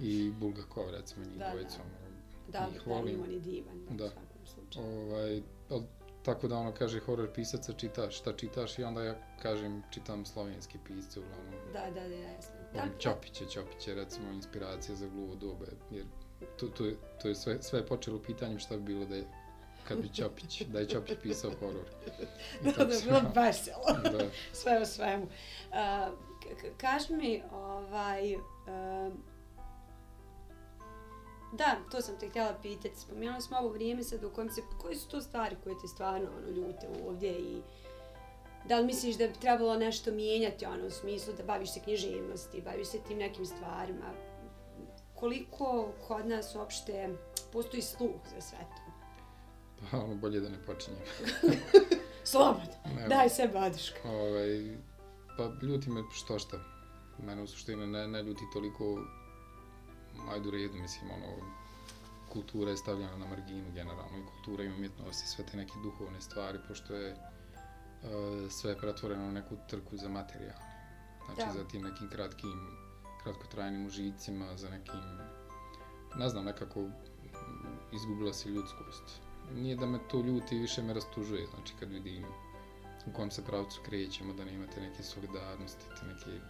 i 0.00 0.30
Bulgakov, 0.30 0.90
recimo, 0.90 1.24
njih 1.24 1.38
Da, 1.38 1.44
da. 1.44 1.50
dvojica, 1.50 1.76
ono, 1.82 2.12
da, 2.48 2.58
da, 2.58 2.94
volim. 2.94 3.22
on 3.22 3.30
je 3.30 3.40
divan, 3.40 3.86
da, 3.90 3.94
Da. 3.94 4.04
u 4.04 4.10
svakom 4.10 4.46
slučaju. 4.46 4.86
Ovaj, 4.86 5.42
ali 5.70 5.82
tako 6.22 6.48
da 6.48 6.56
ono 6.58 6.72
kaže 6.72 7.00
horor 7.00 7.32
pisaca 7.34 7.72
čitaš, 7.72 8.18
šta 8.18 8.32
čitaš 8.32 8.78
i 8.78 8.84
onda 8.84 9.02
ja 9.04 9.14
kažem 9.42 9.82
čitam 9.90 10.26
slovenski 10.26 10.78
pisce 10.86 11.20
uglavnom. 11.20 11.54
Da, 11.72 12.00
da, 12.00 12.08
da, 12.08 12.14
jasno. 12.14 12.54
Da, 12.72 12.78
Volim 12.80 12.98
Ćopiće, 12.98 13.46
Ćopiće 13.46 13.94
recimo 13.94 14.30
inspiracija 14.32 14.94
za 14.94 15.08
gluvo 15.08 15.34
dobe, 15.34 15.66
jer 15.90 16.04
to, 16.56 16.68
to, 16.68 16.84
je, 16.86 16.96
to 17.22 17.28
je 17.28 17.34
sve, 17.34 17.62
sve 17.62 17.86
počelo 17.86 18.18
pitanjem 18.18 18.58
šta 18.58 18.76
bi 18.76 18.82
bilo 18.82 19.04
da 19.06 19.16
je 19.16 19.24
kad 19.88 19.98
bi 19.98 20.08
Ćopić, 20.08 20.62
da 20.62 20.78
je 20.78 20.88
Ćopić 20.88 21.18
pisao 21.22 21.50
horor. 21.60 21.84
Da, 22.64 22.70
da, 22.70 22.84
bilo 22.84 23.16
ja- 23.16 23.32
veselo. 23.34 23.84
Da. 24.02 24.24
Sve 24.60 24.78
o 24.78 24.86
svemu. 24.86 25.24
Uh, 25.24 26.18
kaži 26.76 27.12
mi, 27.12 27.42
ovaj... 27.52 28.36
Uh, 28.36 29.12
da, 31.52 31.76
to 31.90 32.00
sam 32.00 32.18
te 32.18 32.28
htjela 32.28 32.54
pitati. 32.62 33.00
Spomenuli 33.00 33.42
smo 33.42 33.58
ovo 33.58 33.68
vrijeme 33.68 34.02
sad 34.02 34.24
u 34.24 34.30
kojem 34.30 34.50
se... 34.50 34.62
Koje 34.80 34.96
su 34.96 35.08
to 35.08 35.20
stvari 35.20 35.56
koje 35.64 35.76
te 35.82 35.88
stvarno 35.88 36.28
ono, 36.38 36.48
ljute 36.48 36.88
ovdje 37.06 37.32
i... 37.32 37.62
Da 38.68 38.78
li 38.78 38.86
misliš 38.86 39.16
da 39.16 39.26
bi 39.26 39.34
trebalo 39.40 39.76
nešto 39.76 40.10
mijenjati 40.10 40.66
ono, 40.66 40.86
u 40.86 40.90
smislu 40.90 41.34
da 41.34 41.42
baviš 41.42 41.72
se 41.72 41.80
književnosti, 41.80 42.62
baviš 42.62 42.88
se 42.88 42.98
tim 43.08 43.18
nekim 43.18 43.46
stvarima? 43.46 44.12
Koliko 45.14 45.88
kod 46.06 46.26
nas 46.26 46.54
uopšte 46.54 47.08
postoji 47.52 47.82
sluh 47.82 48.20
za 48.34 48.40
sve 48.40 48.58
to? 48.58 48.91
Pa 49.90 49.98
ono, 49.98 50.14
bolje 50.14 50.40
da 50.40 50.48
ne 50.48 50.58
počinjem. 50.66 51.00
Slobodno, 52.24 52.74
daj 53.08 53.28
se 53.28 53.48
baduška. 53.52 53.98
Ovaj, 54.04 54.76
pa 55.36 55.66
ljuti 55.66 55.90
me 55.90 56.02
što 56.12 56.38
šta. 56.38 56.58
Mene 57.18 57.42
u 57.42 57.46
suštini 57.46 57.86
ne, 57.86 58.08
ne 58.08 58.22
ljuti 58.22 58.44
toliko, 58.52 58.84
ajde 60.30 60.48
u 60.48 60.50
redu, 60.50 60.74
mislim, 60.74 61.10
ono, 61.10 61.52
kultura 62.32 62.70
je 62.70 62.76
stavljena 62.76 63.16
na 63.16 63.26
marginu 63.26 63.72
generalno 63.74 64.18
i 64.18 64.26
kultura 64.34 64.64
i 64.64 64.68
umjetnost 64.68 65.24
i 65.24 65.28
sve 65.28 65.46
te 65.46 65.56
neke 65.56 65.72
duhovne 65.82 66.20
stvari, 66.20 66.58
pošto 66.68 66.94
je 66.94 67.12
uh, 67.12 68.50
sve 68.50 68.78
pretvoreno 68.78 69.28
u 69.28 69.32
neku 69.32 69.56
trku 69.68 69.96
za 69.96 70.08
materijalne. 70.08 70.72
Znači, 71.24 71.40
Da. 71.40 71.52
za 71.62 71.68
tim 71.68 71.82
nekim 71.82 72.08
kratkim, 72.08 72.76
kratkotrajnim 73.22 73.86
užicima, 73.86 74.56
za 74.56 74.70
nekim, 74.70 75.00
ne 76.16 76.28
znam, 76.28 76.44
nekako 76.44 76.86
izgubila 77.92 78.32
se 78.32 78.48
ljudskost. 78.48 79.20
Nije 79.54 79.76
da 79.76 79.86
me 79.86 79.98
to 80.10 80.20
ljuti, 80.20 80.58
više 80.58 80.82
me 80.82 80.94
rastužuje, 80.94 81.46
znači 81.46 81.74
kad 81.80 81.90
vidim 81.90 82.24
u 83.06 83.12
kom 83.12 83.30
se 83.30 83.44
pravcu 83.44 83.80
krećemo, 83.84 84.32
da 84.32 84.44
nemate 84.44 84.80
neke 84.80 85.02
solidarnosti, 85.02 85.84
te 86.00 86.06
neke, 86.06 86.44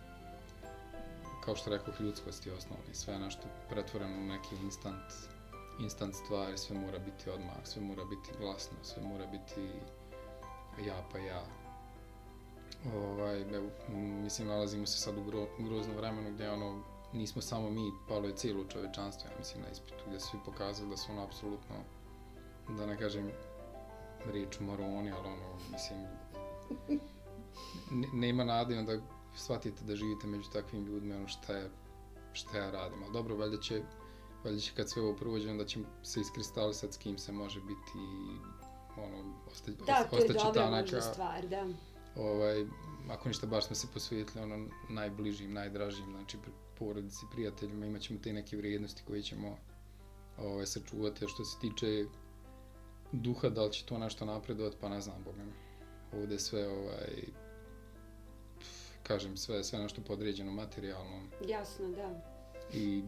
kao 1.44 1.56
što 1.56 1.70
rekoh, 1.70 2.00
ljudskosti 2.00 2.50
osnovne, 2.50 2.94
sve 2.94 3.14
ono 3.14 3.24
našto 3.24 3.42
pretvoreno 3.68 4.18
u 4.18 4.24
neki 4.24 4.56
instant, 4.62 5.12
instant 5.80 6.14
stvari, 6.14 6.58
sve 6.58 6.76
mora 6.78 6.98
biti 6.98 7.30
odmah, 7.30 7.64
sve 7.64 7.82
mora 7.82 8.04
biti 8.04 8.30
glasno, 8.40 8.76
sve 8.82 9.02
mora 9.02 9.26
biti 9.26 9.60
ja 10.86 11.04
pa 11.12 11.18
ja. 11.18 11.42
Ovaj, 12.94 13.40
evo, 13.40 13.68
mislim, 14.22 14.48
nalazimo 14.48 14.86
se 14.86 14.98
sad 14.98 15.18
u 15.18 15.24
gro, 15.24 15.46
groznom 15.58 15.96
vremenu 15.96 16.30
gdje 16.30 16.50
ono, 16.50 16.82
nismo 17.12 17.42
samo 17.42 17.70
mi, 17.70 17.92
palo 18.08 18.26
je 18.26 18.36
cijelo 18.36 18.64
čovečanstvo, 18.64 19.30
ja 19.30 19.38
mislim, 19.38 19.62
na 19.62 19.70
ispitu, 19.70 20.04
gdje 20.06 20.20
svi 20.20 20.38
pokazali 20.44 20.90
da 20.90 20.96
su 20.96 21.12
ono, 21.12 21.22
apsolutno, 21.22 21.76
da 22.68 22.86
ne 22.86 22.98
kažem 22.98 23.30
riječ 24.32 24.60
moroni, 24.60 25.10
ali 25.10 25.28
ono, 25.28 25.58
mislim, 25.72 26.00
ne, 27.90 28.08
nema 28.12 28.44
nade, 28.44 28.78
onda 28.78 28.92
shvatite 29.36 29.84
da 29.84 29.96
živite 29.96 30.26
među 30.26 30.50
takvim 30.50 30.84
ljudima, 30.84 31.16
ono 31.16 31.28
šta 31.28 31.52
je, 31.52 31.70
šta 32.32 32.58
ja 32.58 32.70
radim. 32.70 33.02
Ali 33.02 33.12
dobro, 33.12 33.36
valjda 33.36 33.60
će, 33.60 33.82
valjda 34.44 34.60
će 34.60 34.72
kad 34.76 34.90
sve 34.90 35.02
ovo 35.02 35.16
prođe, 35.16 35.50
onda 35.50 35.64
će 35.64 35.80
se 36.02 36.20
iskristalisati 36.20 36.92
s 36.92 36.96
kim 36.96 37.18
se 37.18 37.32
može 37.32 37.60
biti 37.60 37.92
i 37.94 38.38
ono, 39.00 39.34
osta, 39.52 39.72
Da, 39.86 40.04
to 40.10 40.16
je 40.16 40.22
ostaće 40.22 40.44
dobra 40.44 40.62
ta 40.62 40.70
neka, 40.70 41.00
stvar, 41.00 41.48
da. 41.48 41.66
ovaj, 42.16 42.66
ako 43.10 43.28
ništa, 43.28 43.46
baš 43.46 43.66
smo 43.66 43.76
se 43.76 43.86
posvetili 43.94 44.44
ono 44.44 44.66
najbližim, 44.88 45.52
najdražim, 45.52 46.10
znači 46.10 46.38
porodici, 46.78 47.26
prijateljima, 47.32 47.86
imat 47.86 48.02
ćemo 48.02 48.18
te 48.22 48.32
neke 48.32 48.56
vrijednosti 48.56 49.02
koje 49.06 49.22
ćemo 49.22 49.56
ovaj, 50.38 50.66
sačuvati. 50.66 51.24
A 51.24 51.28
što 51.28 51.44
se 51.44 51.58
tiče 51.60 52.06
duha, 53.12 53.48
da 53.48 53.64
li 53.64 53.72
će 53.72 53.84
to 53.84 53.98
nešto 53.98 54.24
napredovati, 54.24 54.76
pa 54.80 54.88
ne 54.88 55.00
znam, 55.00 55.22
boga 55.24 55.44
mi. 55.44 55.52
Ovdje 56.20 56.34
je 56.34 56.38
sve, 56.38 56.68
ovaj, 56.68 57.22
pf, 58.58 59.02
kažem, 59.02 59.36
sve, 59.36 59.64
sve 59.64 59.78
nešto 59.78 60.02
podređeno 60.06 60.52
materijalno 60.52 61.22
Jasno, 61.48 61.88
da. 61.88 62.20
i 62.72 63.02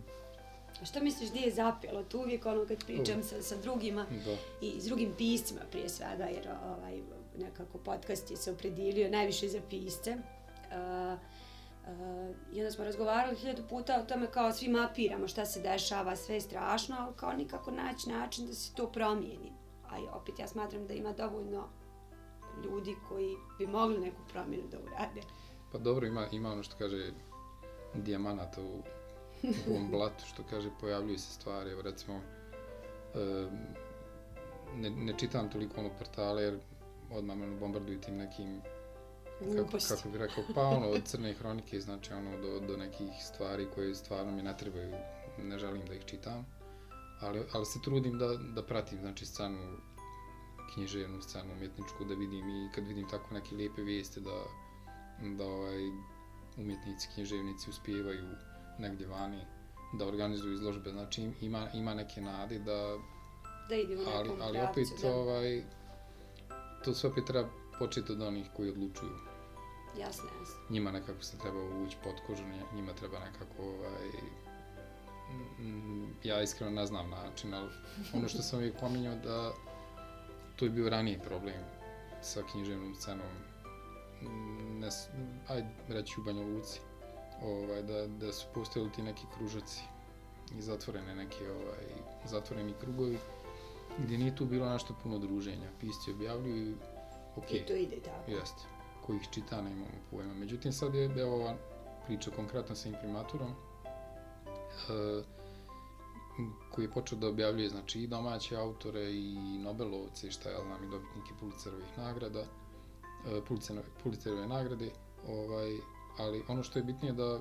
A 0.83 0.85
što 0.85 1.01
misliš 1.01 1.31
gdje 1.31 1.41
je 1.41 1.51
zapelo? 1.51 2.03
Tu 2.03 2.19
uvijek 2.19 2.47
ono 2.47 2.67
kad 2.67 2.85
pričam 2.85 3.23
sa, 3.23 3.43
sa 3.43 3.57
drugima 3.57 4.07
da, 4.25 4.37
i 4.67 4.81
s 4.81 4.85
drugim 4.85 5.15
piscima 5.19 5.61
prije 5.71 5.89
svega, 5.89 6.25
jer 6.25 6.49
ovaj, 6.65 7.01
nekako 7.39 7.79
podcast 7.79 8.31
je 8.31 8.37
se 8.37 8.53
opredijelio 8.53 9.11
najviše 9.11 9.49
za 9.49 9.61
pisce. 9.71 10.11
Uh, 10.11 11.19
uh, 11.87 12.37
I 12.53 12.61
onda 12.61 12.71
smo 12.71 12.85
razgovarali 12.85 13.37
hiljadu 13.37 13.63
puta 13.69 14.01
o 14.01 14.05
tome 14.05 14.31
kao 14.31 14.53
svi 14.53 14.69
mapiramo 14.69 15.29
šta 15.29 15.47
se 15.47 15.61
dešava, 15.61 16.17
sve 16.17 16.35
je 16.35 16.41
strašno, 16.41 16.97
ali 16.99 17.17
kao 17.17 17.33
nikako 17.33 17.71
naći 17.71 18.09
način 18.09 18.47
da 18.47 18.55
se 18.55 18.75
to 18.75 18.93
promijeni. 18.93 19.53
A 19.95 20.17
opet 20.17 20.39
ja 20.39 20.49
smatram 20.49 20.87
da 20.87 20.95
ima 20.95 21.13
dovoljno 21.13 21.69
ljudi 22.65 22.97
koji 23.09 23.37
bi 23.59 23.67
mogli 23.67 24.01
neku 24.01 24.23
promjenu 24.33 24.69
da 24.71 24.79
urade. 24.79 25.21
Pa 25.73 25.79
dobro, 25.79 26.07
ima, 26.07 26.27
ima 26.33 26.53
ono 26.53 26.63
što 26.63 26.77
kaže 26.77 27.13
dijamanata 27.95 28.61
u, 28.63 28.83
u 29.69 29.71
ovom 29.71 29.91
blatu, 29.91 30.25
što 30.27 30.43
kaže 30.51 30.71
pojavljuju 30.81 31.19
se 31.19 31.33
stvari, 31.33 31.71
evo 31.71 31.83
recimo, 31.83 32.21
e, 33.15 33.49
ne, 34.77 34.91
ne 34.91 35.19
čitam 35.19 35.51
toliko 35.51 35.81
ono 35.81 35.91
portale 35.99 36.43
jer 36.43 36.59
odmah 37.11 37.37
me 37.37 37.47
bombarduju 37.47 38.01
tim 38.01 38.17
nekim, 38.17 38.61
kako, 39.57 39.79
kako 39.89 40.09
bi 40.09 40.19
rekao, 40.19 40.45
pa 40.55 40.61
ono 40.61 40.89
od 40.89 41.05
crne 41.05 41.33
hronike, 41.33 41.81
znači 41.81 42.13
ono 42.13 42.41
do, 42.41 42.61
do 42.61 42.77
nekih 42.77 43.11
stvari 43.23 43.67
koje 43.75 43.95
stvarno 43.95 44.33
mi 44.33 44.43
ne 44.43 44.57
trebaju, 44.57 44.95
ne 45.39 45.59
želim 45.59 45.87
da 45.87 45.95
ih 45.95 46.05
čitam, 46.05 46.47
ali, 47.21 47.43
ali 47.53 47.67
se 47.67 47.83
trudim 47.83 48.19
da, 48.19 48.27
da 48.37 48.63
pratim, 48.63 48.99
znači 49.01 49.27
scenu, 49.27 49.77
književnu 50.75 51.23
scenu, 51.23 51.53
umjetničku, 51.53 52.05
da 52.05 52.15
vidim 52.15 52.49
i 52.51 52.71
kad 52.75 52.87
vidim 52.87 53.09
tako 53.09 53.35
neke 53.35 53.55
lijepe 53.55 53.83
vijesti 53.83 54.21
da, 54.21 54.45
da 55.29 55.45
ovaj, 55.45 55.83
umjetnici, 56.57 57.09
književnici 57.15 57.71
uspijevaju 57.71 58.25
negdje 58.79 59.07
vani, 59.07 59.45
da 59.93 60.07
organizuju 60.07 60.53
izložbe, 60.55 60.91
znači 60.91 61.23
im- 61.23 61.35
ima, 61.41 61.71
ima 61.71 61.95
neke 61.95 62.21
nade 62.21 62.59
da, 62.59 62.97
Da 63.69 63.75
ide 63.75 63.95
u 63.95 63.99
nekom 63.99 64.13
ali, 64.15 64.31
ali 64.41 64.59
pravcu, 64.59 64.81
opet 64.81 65.03
da. 65.03 65.15
ovaj, 65.17 65.65
to 66.85 66.95
sve 66.95 67.11
opet 67.11 67.25
treba 67.25 67.49
početi 67.79 68.13
od 68.13 68.23
onih 68.23 68.47
koji 68.57 68.71
odlučuju. 68.71 69.17
Jasno, 69.99 70.25
jasno. 70.41 70.55
Njima 70.71 70.91
nekako 70.91 71.23
se 71.23 71.39
treba 71.39 71.61
uvući 71.61 71.97
pod 72.05 72.15
kožu, 72.27 72.43
njima 72.75 72.93
treba 72.93 73.19
nekako 73.19 73.63
ovaj, 73.63 74.11
ja 76.25 76.43
iskreno 76.43 76.73
ne 76.73 76.87
znam 76.87 77.11
način, 77.11 77.55
ali 77.55 77.71
ono 78.15 78.29
što 78.29 78.43
sam 78.43 78.59
uvijek 78.59 78.81
pominjao 78.81 79.15
da 79.15 79.53
to 80.57 80.65
je 80.65 80.71
bio 80.71 80.91
raniji 80.91 81.19
problem 81.25 81.63
sa 82.23 82.43
književnom 82.53 82.95
scenom, 82.95 83.27
ne, 84.81 84.89
ajde 85.49 85.69
reći 85.89 86.21
u 86.21 86.25
Banja 86.25 86.43
Luci, 86.43 86.81
ovaj, 87.43 87.83
da, 87.83 88.07
da 88.07 88.33
su 88.33 88.47
postojali 88.55 88.93
ti 88.93 89.03
neki 89.03 89.23
kružaci 89.37 89.83
i 90.59 90.63
zatvorene 90.63 91.15
neke 91.15 91.51
ovaj, 91.51 91.85
zatvoreni 92.25 92.75
krugovi 92.81 93.19
gdje 93.99 94.19
nije 94.19 94.37
tu 94.37 94.45
bilo 94.45 94.69
nešto 94.69 94.95
puno 95.03 95.19
druženja. 95.19 95.69
Pisci 95.81 96.11
objavljuju, 96.11 96.77
ok, 97.37 97.51
I 97.53 97.67
to 97.67 97.75
ide 97.75 97.97
tako. 97.97 98.31
Jeste. 98.31 98.63
Ko 99.07 99.15
ih 99.15 99.29
čita, 99.31 99.63
ne 99.63 99.71
imamo 99.71 99.91
pojma. 100.11 100.35
Međutim, 100.35 100.73
sad 100.73 100.95
je 100.95 101.05
evo 101.05 101.35
ova 101.35 101.57
priča 102.07 102.31
konkretno 102.31 102.75
sa 102.75 102.89
imprimaturom, 102.89 103.55
Eh, 104.91 105.23
koji 106.71 106.85
je 106.85 106.91
počeo 106.91 107.19
da 107.19 107.29
objavljuje 107.29 107.69
znači, 107.69 108.03
i 108.03 108.07
domaće 108.07 108.57
autore 108.57 109.13
i 109.13 109.59
Nobelovce 109.59 110.27
i 110.27 110.31
šta 110.31 110.51
je 110.51 110.57
znam 110.57 110.85
i 110.85 110.91
dobitnike 110.91 111.31
Pulitzerovih 111.41 111.99
nagrada, 111.99 112.41
eh, 112.41 113.41
Pulitzerove, 113.49 113.87
Pulitzerove 114.03 114.47
nagrade, 114.47 114.91
ovaj, 115.29 115.77
ali 116.19 116.45
ono 116.49 116.63
što 116.63 116.79
je 116.79 116.85
bitnije 116.85 117.13
da 117.13 117.41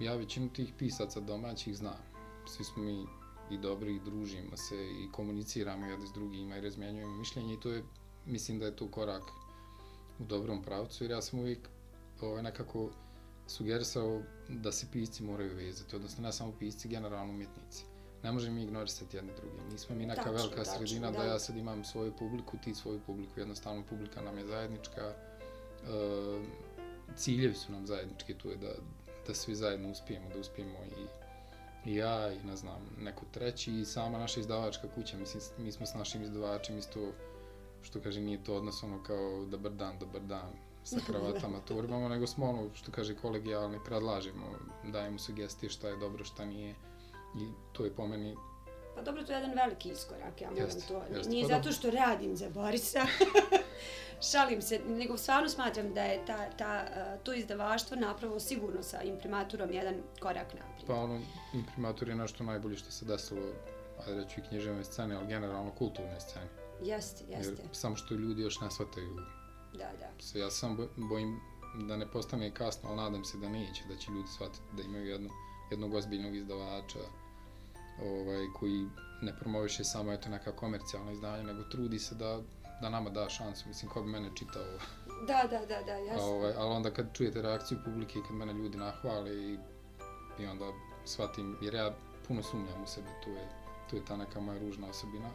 ja 0.00 0.14
većinu 0.14 0.48
tih 0.48 0.72
pisaca 0.78 1.20
domaćih 1.20 1.76
znam. 1.76 2.02
Svi 2.46 2.64
smo 2.64 2.82
mi 2.82 3.06
i 3.50 3.58
dobri 3.58 3.96
i 3.96 4.00
družimo 4.00 4.56
se 4.56 4.76
i 4.76 5.12
komuniciramo 5.12 5.86
jedni 5.86 6.06
s 6.06 6.12
drugima 6.12 6.56
i 6.56 6.60
razmjenjujemo 6.60 7.16
mišljenje 7.16 7.54
i 7.54 7.60
to 7.60 7.70
je, 7.70 7.84
mislim 8.26 8.58
da 8.58 8.66
je 8.66 8.76
to 8.76 8.88
korak 8.88 9.22
u 10.18 10.24
dobrom 10.24 10.62
pravcu, 10.62 11.04
jer 11.04 11.10
ja 11.10 11.22
sam 11.22 11.38
uvijek 11.38 11.68
ovaj, 12.20 12.42
nekako 12.42 12.90
sugerisao 13.50 14.22
da 14.48 14.72
se 14.72 14.86
pisci 14.92 15.22
moraju 15.22 15.54
vezati, 15.54 15.96
odnosno 15.96 16.22
ne 16.22 16.32
samo 16.32 16.52
pisci, 16.58 16.88
generalno 16.88 17.32
umjetnici. 17.32 17.84
Ne 18.22 18.32
možemo 18.32 18.54
mi 18.54 18.62
ignorisati 18.62 19.16
jedni 19.16 19.32
drugi. 19.40 19.72
Nismo 19.72 19.96
mi 19.96 20.06
neka 20.06 20.22
Tačno, 20.22 20.36
velika 20.36 20.56
tačno, 20.56 20.72
sredina 20.72 21.10
da. 21.10 21.18
da. 21.18 21.24
ja 21.24 21.38
sad 21.38 21.56
imam 21.56 21.84
svoju 21.84 22.12
publiku, 22.18 22.56
ti 22.64 22.74
svoju 22.74 23.00
publiku, 23.06 23.40
jednostavno 23.40 23.82
publika 23.90 24.22
nam 24.22 24.38
je 24.38 24.46
zajednička, 24.46 25.00
e, 25.00 25.14
ciljevi 27.16 27.54
su 27.54 27.72
nam 27.72 27.86
zajednički, 27.86 28.34
to 28.34 28.50
je 28.50 28.56
da, 28.56 28.72
da 29.26 29.34
svi 29.34 29.54
zajedno 29.54 29.90
uspijemo, 29.90 30.28
da 30.34 30.40
uspijemo 30.40 30.78
i, 30.84 31.90
i 31.90 31.96
ja 31.96 32.32
i 32.32 32.44
ne 32.44 32.56
znam, 32.56 32.96
neko 32.98 33.24
treći 33.32 33.72
i 33.72 33.84
sama 33.84 34.18
naša 34.18 34.40
izdavačka 34.40 34.88
kuća, 34.94 35.16
mislim, 35.16 35.42
mi 35.58 35.72
smo 35.72 35.86
s 35.86 35.94
našim 35.94 36.22
izdavačem 36.22 36.78
isto 36.78 37.12
što 37.82 38.00
kaže, 38.00 38.20
nije 38.20 38.44
to 38.44 38.56
odnos 38.56 38.82
ono 38.82 39.02
kao 39.02 39.46
dobar 39.46 39.72
dan, 39.72 39.98
dobar 39.98 40.22
dan, 40.22 40.52
sa 40.84 41.00
kravatama, 41.06 41.60
turbama, 41.60 42.08
nego 42.08 42.26
smo 42.26 42.50
ono, 42.50 42.74
što 42.74 42.92
kaže, 42.92 43.16
kolegijalni, 43.16 43.78
predlažemo, 43.84 44.46
dajemo 44.84 45.18
sugestije 45.18 45.70
šta 45.70 45.88
je 45.88 45.96
dobro, 45.96 46.24
šta 46.24 46.44
nije. 46.44 46.74
I 47.36 47.48
to 47.72 47.84
je 47.84 47.94
po 47.94 48.06
meni 48.06 48.36
Pa 48.94 49.04
dobro, 49.04 49.24
to 49.24 49.32
je 49.32 49.36
jedan 49.36 49.54
veliki 49.54 49.88
iskorak, 49.88 50.40
ja 50.40 50.50
moram 50.50 50.64
Jeste, 50.64 50.88
to. 50.88 51.02
jeste. 51.14 51.30
Nije 51.30 51.48
Pa 51.48 51.54
zato 51.54 51.72
što 51.72 51.90
radim 51.90 52.36
za 52.36 52.50
Borisa, 52.50 53.00
šalim 54.32 54.62
se, 54.62 54.80
nego 54.88 55.16
stvarno 55.16 55.48
smatram 55.48 55.94
da 55.94 56.02
je 56.02 56.26
ta, 56.26 56.50
ta, 56.50 56.86
to 57.22 57.34
izdavaštvo 57.34 57.96
napravo 57.96 58.40
sigurno 58.40 58.82
sa 58.82 59.02
imprimaturom 59.02 59.70
jedan 59.72 59.94
korak 60.20 60.54
naprijed. 60.54 60.86
Pa 60.86 60.94
ono, 60.94 61.20
imprimatur 61.54 62.08
je 62.08 62.14
nešto 62.14 62.44
najbolje 62.44 62.76
što 62.76 62.90
se 62.90 63.04
desilo, 63.04 63.42
ajde 64.06 64.20
reću 64.20 64.40
i 64.40 64.48
književne 64.48 64.84
scene, 64.84 65.14
ali 65.14 65.26
generalno 65.26 65.70
kulturne 65.70 66.20
scene. 66.20 66.48
Jeste, 66.82 67.24
jeste. 67.28 67.62
Jer 67.62 67.68
samo 67.72 67.96
što 67.96 68.14
ljudi 68.14 68.42
još 68.42 68.60
ne 68.60 68.70
shvataju 68.70 69.16
Da, 69.72 69.90
da. 70.00 70.22
se. 70.22 70.38
Ja 70.38 70.50
sam 70.50 70.76
bo- 70.76 70.88
bojim 70.96 71.40
da 71.88 71.96
ne 71.96 72.06
postane 72.10 72.54
kasno, 72.54 72.88
ali 72.88 72.96
nadam 72.96 73.24
se 73.24 73.38
da 73.38 73.48
neće, 73.48 73.84
da 73.88 73.96
će 73.96 74.12
ljudi 74.12 74.28
shvatiti 74.28 74.64
da 74.76 74.82
imaju 74.82 75.04
jednu, 75.06 75.30
jednog 75.70 75.94
ozbiljnog 75.94 76.36
izdavača 76.36 76.98
ovaj, 78.02 78.46
koji 78.58 78.86
ne 79.22 79.36
promoviše 79.40 79.84
samo 79.84 80.12
eto 80.12 80.28
neka 80.28 80.52
komercijalna 80.52 81.12
izdanja, 81.12 81.42
nego 81.42 81.62
trudi 81.62 81.98
se 81.98 82.14
da, 82.14 82.40
da 82.82 82.88
nama 82.88 83.10
da 83.10 83.28
šansu. 83.28 83.68
Mislim, 83.68 83.90
ko 83.90 84.02
bi 84.02 84.08
mene 84.10 84.30
čitao 84.34 84.62
Da, 85.26 85.42
da, 85.50 85.58
da, 85.66 85.82
da, 85.82 85.92
A, 85.92 85.98
jasno. 85.98 86.26
ovaj, 86.26 86.52
ali 86.56 86.70
onda 86.74 86.90
kad 86.90 87.12
čujete 87.14 87.42
reakciju 87.42 87.78
publike 87.84 88.18
i 88.18 88.22
kad 88.22 88.36
mene 88.36 88.52
ljudi 88.52 88.78
nahvale 88.78 89.30
i, 89.36 89.58
i 90.38 90.46
onda 90.46 90.72
shvatim, 91.04 91.56
jer 91.62 91.74
ja 91.74 91.94
puno 92.28 92.42
sumnjam 92.42 92.82
u 92.82 92.86
sebe, 92.86 93.08
tu 93.24 93.30
je, 93.30 93.48
tu 93.90 93.96
je 93.96 94.04
ta 94.04 94.16
neka 94.16 94.40
moja 94.40 94.58
ružna 94.58 94.88
osobina. 94.88 95.28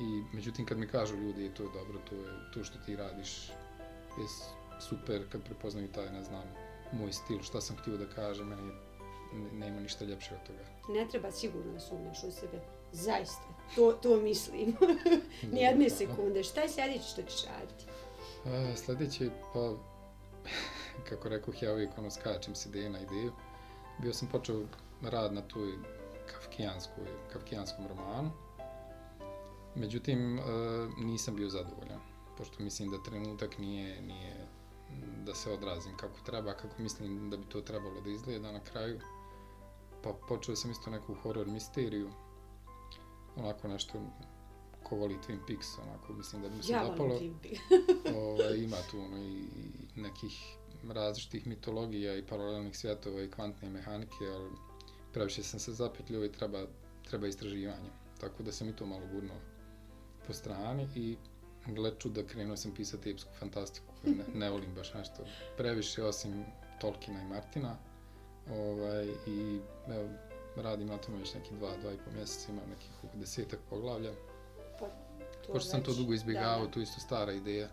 I 0.00 0.22
međutim 0.32 0.66
kad 0.66 0.78
mi 0.78 0.88
kažu 0.88 1.16
ljudi 1.16 1.50
to 1.50 1.62
je 1.62 1.68
dobro, 1.70 1.98
to 2.00 2.14
je 2.14 2.22
to 2.54 2.64
što 2.64 2.78
ti 2.78 2.96
radiš 2.96 3.48
je 4.10 4.26
super 4.80 5.28
kad 5.28 5.42
prepoznaju 5.42 5.88
taj, 5.88 6.10
ne 6.10 6.22
znam, 6.22 6.42
moj 6.92 7.12
stil, 7.12 7.42
šta 7.42 7.60
sam 7.60 7.76
htio 7.76 7.96
da 7.96 8.06
kažem, 8.06 8.46
meni 8.46 8.62
je- 8.62 8.74
ne- 9.34 9.52
nema 9.60 9.80
ništa 9.80 10.04
ljepše 10.04 10.34
od 10.34 10.42
toga. 10.42 10.64
Ne 10.90 11.08
treba 11.08 11.30
sigurno 11.30 11.72
da 11.72 11.80
sumnjaš 11.80 12.18
u 12.18 12.30
sebe. 12.30 12.60
Zaista. 12.92 13.42
To, 13.74 13.92
to 13.92 14.16
mislim. 14.16 14.76
Nijedne 15.52 15.90
sekunde. 15.90 16.42
Šta 16.42 16.60
je 16.60 16.68
sljedeće 16.68 17.04
što 17.04 17.22
ćeš 17.22 17.44
raditi? 17.46 17.84
A, 18.46 18.76
sljedeće, 18.76 19.30
pa, 19.54 19.74
kako 21.08 21.28
rekoh, 21.28 21.62
ja 21.62 21.72
uvijek 21.72 21.98
ono 21.98 22.10
skačem 22.10 22.54
s 22.54 22.66
ideje 22.66 22.90
na 22.90 23.00
ideju. 23.00 23.32
Bio 23.98 24.12
sam 24.12 24.28
počeo 24.28 24.62
rad 25.02 25.32
na 25.32 25.40
toj 25.42 25.72
kafkijanskoj, 26.26 27.04
kafkijanskom 27.32 27.86
romanu. 27.88 28.30
Međutim, 29.74 30.38
e, 30.38 30.42
nisam 30.98 31.36
bio 31.36 31.48
zadovoljan, 31.48 32.00
pošto 32.36 32.62
mislim 32.62 32.90
da 32.90 33.02
trenutak 33.02 33.58
nije, 33.58 34.02
nije 34.02 34.46
da 35.24 35.34
se 35.34 35.52
odrazim 35.52 35.96
kako 35.96 36.20
treba, 36.26 36.54
kako 36.54 36.82
mislim 36.82 37.30
da 37.30 37.36
bi 37.36 37.44
to 37.44 37.60
trebalo 37.60 38.00
da 38.00 38.10
izgleda 38.10 38.52
na 38.52 38.60
kraju. 38.60 39.00
Pa 40.02 40.12
počeo 40.28 40.56
sam 40.56 40.70
isto 40.70 40.90
neku 40.90 41.14
horror 41.14 41.46
misteriju, 41.46 42.10
onako 43.36 43.68
nešto 43.68 44.00
ko 44.82 44.96
voli 44.96 45.18
Twin 45.28 45.38
Peaks, 45.46 45.78
onako 45.78 46.12
mislim 46.12 46.42
da 46.42 46.48
bi 46.48 46.56
mi 46.56 46.62
se 46.62 46.72
Ja 46.72 46.84
dopalo 46.84 47.14
ovaj, 48.24 48.56
ima 48.56 48.76
tu 48.90 48.98
ono, 49.00 49.18
i 49.18 49.44
i 49.96 50.00
nekih 50.00 50.56
različitih 50.88 51.46
mitologija 51.46 52.16
i 52.16 52.26
paralelnih 52.26 52.76
svjetova 52.76 53.22
i 53.22 53.30
kvantne 53.30 53.70
mehanike, 53.70 54.26
ali 54.34 54.50
previše 55.12 55.42
sam 55.42 55.60
se 55.60 55.72
zapetljio 55.72 56.24
i 56.24 56.32
treba, 56.32 56.66
treba 57.08 57.26
istraživanje. 57.26 57.90
Tako 58.20 58.42
da 58.42 58.52
sam 58.52 58.68
i 58.68 58.76
to 58.76 58.86
malo 58.86 59.06
gurnuo 59.12 59.36
po 60.30 60.34
strani 60.34 60.88
i 60.94 61.16
gle 61.66 61.92
čuda 61.98 62.22
krenuo 62.22 62.56
sam 62.56 62.74
pisati 62.74 63.10
epsku 63.10 63.30
fantastiku 63.38 63.86
koju 64.02 64.14
ne, 64.14 64.24
ne 64.34 64.50
volim 64.50 64.74
baš 64.74 64.94
nešto 64.94 65.24
previše 65.56 66.04
osim 66.04 66.44
Tolkiena 66.80 67.20
i 67.22 67.24
Martina. 67.24 67.76
Ovaj, 68.50 69.08
I 69.26 69.60
evo, 69.88 70.08
radim 70.56 70.86
na 70.86 70.98
tome 70.98 71.18
već 71.18 71.34
neki 71.34 71.54
dva, 71.54 71.76
dva 71.76 71.92
i 71.92 71.96
po 71.96 72.10
mjeseca, 72.10 72.52
imam 72.52 72.64
nekih 72.70 72.90
desetak 73.14 73.60
poglavlja. 73.70 74.12
To 74.78 75.52
Pošto 75.52 75.70
sam 75.70 75.82
to 75.82 75.94
dugo 75.94 76.12
izbjegavao, 76.12 76.60
da, 76.60 76.66
da. 76.66 76.70
to 76.72 76.80
je 76.80 76.82
isto 76.82 77.00
stara 77.00 77.32
ideja, 77.32 77.68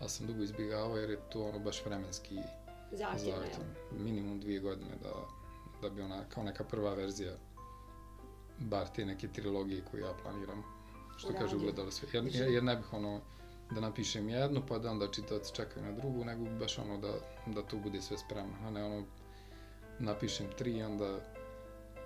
ali 0.00 0.10
sam 0.10 0.26
dugo 0.26 0.42
izbjegavao 0.42 0.96
jer 0.96 1.10
je 1.10 1.18
to 1.32 1.48
ono 1.48 1.58
baš 1.58 1.84
vremenski 1.84 2.38
Zahtjevno? 2.92 3.64
Minimum 3.98 4.40
dvije 4.40 4.60
godine 4.60 4.96
da, 5.02 5.12
da 5.82 5.90
bi 5.90 6.02
ona, 6.02 6.24
kao 6.28 6.44
neka 6.44 6.64
prva 6.64 6.94
verzija, 6.94 7.32
bar 8.58 8.88
te 8.88 9.04
neke 9.04 9.28
trilogije 9.28 9.84
koju 9.90 10.04
ja 10.04 10.14
planiram, 10.22 10.75
što 11.16 11.28
kaže 11.28 11.44
Uradio. 11.44 11.58
ugledalo 11.58 11.90
sve. 11.90 12.08
Jer, 12.12 12.24
jer, 12.30 12.50
jer 12.50 12.62
ne 12.62 12.76
bih 12.76 12.92
ono, 12.92 13.20
da 13.70 13.80
napišem 13.80 14.28
jednu, 14.28 14.62
pa 14.68 14.78
da 14.78 14.90
onda 14.90 15.10
čitavci 15.10 15.54
čekaju 15.54 15.86
na 15.86 15.92
drugu, 15.92 16.24
nego 16.24 16.44
baš 16.44 16.78
ono 16.78 16.98
da, 16.98 17.12
da 17.46 17.62
to 17.62 17.76
bude 17.76 18.02
sve 18.02 18.18
spremno, 18.18 18.56
a 18.66 18.70
ne 18.70 18.84
ono, 18.84 19.04
napišem 19.98 20.46
tri, 20.58 20.82
onda 20.82 21.18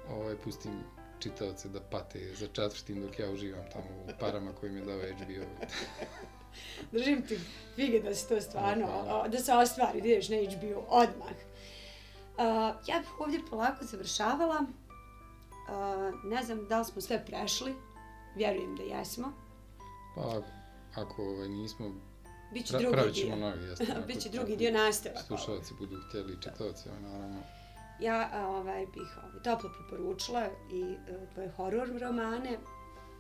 ovaj, 0.09 0.37
pustim 0.37 0.73
čitavce 1.19 1.69
da 1.69 1.81
pate 1.81 2.35
za 2.35 2.47
četvrtim 2.53 3.03
dok 3.03 3.19
ja 3.19 3.31
uživam 3.31 3.65
tamo 3.73 3.85
u 3.85 4.19
parama 4.21 4.53
koje 4.53 4.73
mi 4.73 4.79
je 4.79 4.85
dao 4.85 4.99
HBO. 4.99 5.67
Držim 6.93 7.27
ti 7.27 7.39
fige 7.77 8.01
da 8.01 8.15
se 8.15 8.29
to 8.29 8.41
stvarno, 8.41 8.87
o, 8.87 9.29
da 9.29 9.39
se 9.39 9.53
ostvari, 9.53 10.01
da 10.01 10.09
ideš 10.09 10.29
na 10.29 10.37
HBO 10.37 10.85
odmah. 10.89 11.31
Uh, 11.31 12.47
ja 12.87 13.01
bih 13.01 13.21
ovdje 13.21 13.41
polako 13.51 13.85
završavala. 13.85 14.61
Uh, 14.61 16.31
ne 16.31 16.43
znam 16.43 16.67
da 16.69 16.79
li 16.79 16.85
smo 16.85 17.01
sve 17.01 17.25
prešli. 17.27 17.75
Vjerujem 18.37 18.77
da 18.77 18.83
jesmo. 18.83 19.33
Pa, 20.15 20.43
ako 20.95 21.23
ovaj, 21.23 21.49
nismo, 21.49 21.91
Biće 22.53 22.69
pra, 22.73 22.79
drugi 22.81 22.93
pravit 22.93 23.15
dio. 23.15 23.25
ćemo 23.25 23.37
novi, 23.37 23.65
jeste. 23.65 23.87
ako- 23.93 24.07
Biće 24.07 24.29
drugi 24.29 24.57
dio 24.57 24.73
nastavaka. 24.73 25.23
Slušalci 25.23 25.75
budu 25.79 25.97
htjeli 26.09 26.33
i 26.33 26.43
čitavci, 26.43 26.89
ovaj, 26.89 27.01
naravno. 27.03 27.43
Ja 28.01 28.47
ovaj, 28.49 28.87
bih 28.87 29.19
ovaj, 29.19 29.43
toplo 29.43 29.71
preporučila 29.79 30.47
i 30.73 30.83
e, 30.83 30.97
tvoje 31.35 31.51
horor 31.51 31.89
romane, 32.01 32.59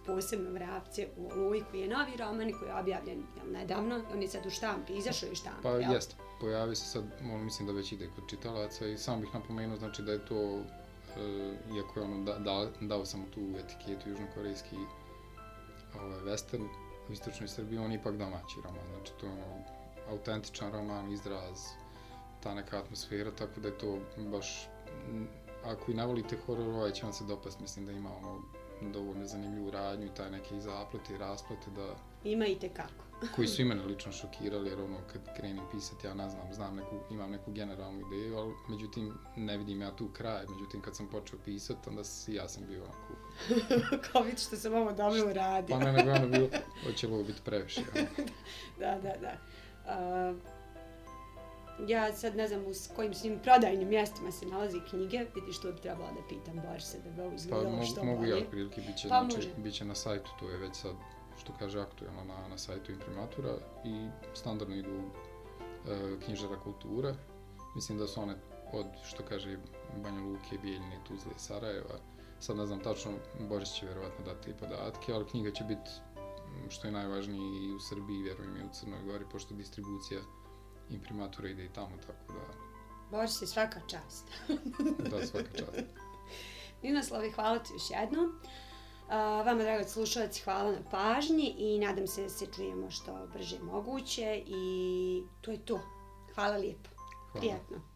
posebno 0.07 0.51
Vrapce 0.51 1.09
u 1.17 1.31
Oluji, 1.33 1.65
koji 1.71 1.81
je 1.81 1.89
novi 1.89 2.17
roman 2.17 2.49
i 2.49 2.53
koji 2.53 2.69
je 2.69 2.75
objavljen 2.75 3.23
jel, 3.37 3.53
nedavno. 3.53 4.03
On 4.13 4.23
je 4.23 4.29
sad 4.29 4.47
u 4.47 4.51
štampi, 4.51 4.93
izašao 4.93 5.27
je 5.27 5.33
u 5.33 5.37
štampi. 5.37 5.63
Pa 5.63 5.69
jel? 5.71 5.93
jest, 5.93 6.17
pojavi 6.41 6.77
se 6.77 6.85
sad, 6.85 7.05
ono, 7.25 7.39
mislim 7.39 7.67
da 7.67 7.73
već 7.73 7.93
ide 7.93 8.11
kod 8.15 8.29
čitalaca 8.31 8.87
i 8.87 8.99
samo 8.99 9.21
bih 9.21 9.35
napomenuo, 9.35 9.77
znači 9.77 10.03
da 10.03 10.13
je 10.13 10.27
to, 10.27 10.63
e, 11.17 11.57
iako 11.77 12.01
je 12.01 12.05
ono, 12.07 12.25
da, 12.25 12.39
da, 12.39 12.67
dao 12.81 13.05
sam 13.07 13.25
tu 13.35 13.41
etiketu 13.59 14.09
južnokorejski 14.09 14.77
ovaj, 15.95 16.21
western 16.21 16.69
u 17.09 17.13
istočnoj 17.13 17.49
Srbiji, 17.49 17.79
on 17.79 17.93
je 17.93 17.99
ipak 17.99 18.17
domaći 18.17 18.61
roman, 18.65 18.87
znači 18.95 19.13
to 19.21 19.27
je 19.27 19.33
ono, 19.33 19.65
autentičan 20.09 20.73
roman, 20.73 21.13
izraz, 21.13 21.59
ta 22.43 22.55
neka 22.55 22.79
atmosfera, 22.79 23.31
tako 23.31 23.61
da 23.61 23.69
je 23.69 23.79
to 23.79 23.99
baš, 24.17 24.69
ako 25.65 25.91
i 25.91 25.95
ne 25.95 26.07
volite 26.07 26.37
horor, 26.47 26.69
ovaj 26.69 26.91
će 26.91 27.03
vam 27.03 27.13
se 27.13 27.25
dopast, 27.25 27.61
mislim 27.61 27.87
da 27.87 27.93
ima 27.93 28.11
ono, 28.17 28.43
dovoljno 28.93 29.27
zanimljivu 29.27 29.71
radnju 29.71 30.07
i 30.07 30.15
taj 30.15 30.31
neke 30.31 30.61
zaplete 30.61 31.15
i 31.15 31.19
rasplete 31.19 31.71
da, 31.71 31.95
Ima 32.25 32.47
i 32.47 32.59
tekako. 32.59 33.05
koji 33.37 33.49
su 33.49 33.63
i 33.63 33.65
mene 33.65 33.83
lično 33.85 34.13
šokirali, 34.13 34.71
jer 34.71 34.81
ono, 34.81 34.97
kad 35.13 35.37
krenem 35.37 35.65
pisati, 35.73 36.07
ja 36.07 36.15
ne 36.15 36.29
znam, 36.29 36.53
znam 36.53 36.77
neku, 36.77 37.01
imam 37.11 37.31
neku 37.31 37.53
generalnu 37.53 38.01
ideju, 38.07 38.37
ali 38.39 38.53
međutim, 38.69 39.13
ne 39.37 39.57
vidim 39.57 39.81
ja 39.83 39.97
tu 39.97 40.09
kraj, 40.09 40.45
međutim, 40.49 40.81
kad 40.81 40.97
sam 40.97 41.07
počeo 41.07 41.39
pisati, 41.45 41.89
onda 41.89 42.05
si, 42.05 42.35
ja 42.35 42.49
sam 42.49 42.65
bio 42.69 42.85
onako, 42.85 43.15
Kao 44.13 44.23
vidiš 44.23 44.47
što 44.47 44.57
sam 44.57 44.75
ovo 44.75 44.93
dobro 44.93 45.31
uradio. 45.31 45.77
pa 45.79 45.85
ne, 45.85 45.93
nego 45.93 46.11
ono 46.11 46.29
bilo, 46.29 46.49
hoće 46.87 47.07
li 47.07 47.15
ovo 47.15 47.23
biti 47.23 47.41
previše, 47.45 47.81
ono. 47.97 48.07
Da, 48.79 48.99
da, 49.03 49.15
da. 49.21 49.37
Uh, 49.85 50.37
ja 51.89 52.13
sad 52.13 52.37
ne 52.37 52.49
znam 52.49 52.75
s 52.75 52.91
kojim 52.97 53.15
svim 53.15 53.39
prodajnim 53.43 53.89
mjestima 53.89 54.33
se 54.33 54.47
nalazi 54.47 54.81
knjige, 54.91 55.27
vidiš 55.35 55.61
to 55.61 55.73
bi 55.73 55.81
trebalo 55.81 56.09
da 56.13 56.29
pitam 56.29 56.63
Borisa 56.69 56.99
da 57.05 57.11
bi 57.11 57.21
ovo 57.21 57.31
Pa 57.31 57.37
izgledalo 57.37 57.71
mogu, 57.71 57.87
što 57.87 58.05
mogu 58.05 58.25
ja, 58.25 58.35
bolje. 58.35 58.51
prilike, 58.51 58.81
bit 58.81 58.97
će, 58.97 59.09
Pa 59.09 59.27
znači, 59.31 59.49
bit 59.57 59.75
će 59.75 59.85
na 59.85 59.95
sajtu, 59.95 60.31
to 60.41 60.51
je 60.51 60.59
već 60.59 60.77
sad, 60.77 60.95
što 61.51 61.59
kaže, 61.59 61.81
aktuelno 61.81 62.25
na, 62.25 62.49
na 62.49 62.59
sajtu 62.59 62.93
imprimatura 62.93 63.57
i 63.85 64.09
standardno 64.35 64.77
idu 64.77 65.01
e, 65.89 66.21
knjižara 66.25 66.61
kulture. 66.61 67.15
Mislim 67.75 67.99
da 67.99 68.07
su 68.07 68.23
one 68.23 68.37
od, 68.73 68.87
što 69.05 69.23
kaže, 69.29 69.59
Banja 70.03 70.23
Luke, 70.23 70.59
Bijeljine, 70.63 71.01
Tuzle, 71.09 71.33
Sarajeva. 71.37 71.99
Sad 72.41 72.57
ne 72.57 72.67
znam 72.67 72.81
tačno, 72.81 73.13
Boris 73.49 73.73
će 73.73 73.87
vjerovatno 73.87 74.25
dati 74.25 74.55
podatke, 74.61 75.13
ali 75.13 75.27
knjiga 75.27 75.51
će 75.51 75.65
biti, 75.65 75.91
što 76.69 76.87
je 76.87 76.93
najvažnije, 76.93 77.65
i 77.65 77.75
u 77.75 77.81
Srbiji, 77.81 78.23
vjerujem 78.23 78.57
i 78.57 78.65
u 78.65 78.73
Crnoj 78.73 79.03
Gori, 79.03 79.25
pošto 79.33 79.55
distribucija 79.55 80.21
imprimatura 80.91 81.49
ide 81.49 81.65
i 81.65 81.73
tamo, 81.73 81.97
tako 82.07 82.33
da, 82.33 82.41
Boris 83.11 83.43
je 83.43 83.47
svaka 83.47 83.81
čast. 83.87 84.29
da 85.11 85.27
svaka 85.27 85.53
čast. 85.59 85.87
Ninoslavi, 86.83 87.31
hvala 87.31 87.59
ti 87.59 87.73
još 87.73 87.91
jednom. 87.91 88.41
Vama, 89.11 89.63
dragi 89.63 89.85
slušalci, 89.89 90.43
hvala 90.43 90.73
na 90.73 90.79
pažnji 90.91 91.55
i 91.59 91.79
nadam 91.79 92.07
se 92.07 92.23
da 92.23 92.29
se 92.29 92.47
čujemo 92.47 92.91
što 92.91 93.27
brže 93.33 93.59
moguće 93.59 94.43
i 94.47 95.23
to 95.41 95.51
je 95.51 95.59
to. 95.65 95.81
Hvala 96.35 96.57
lijepo. 96.57 96.91
Hvala. 97.33 97.41
Prijetno. 97.41 97.90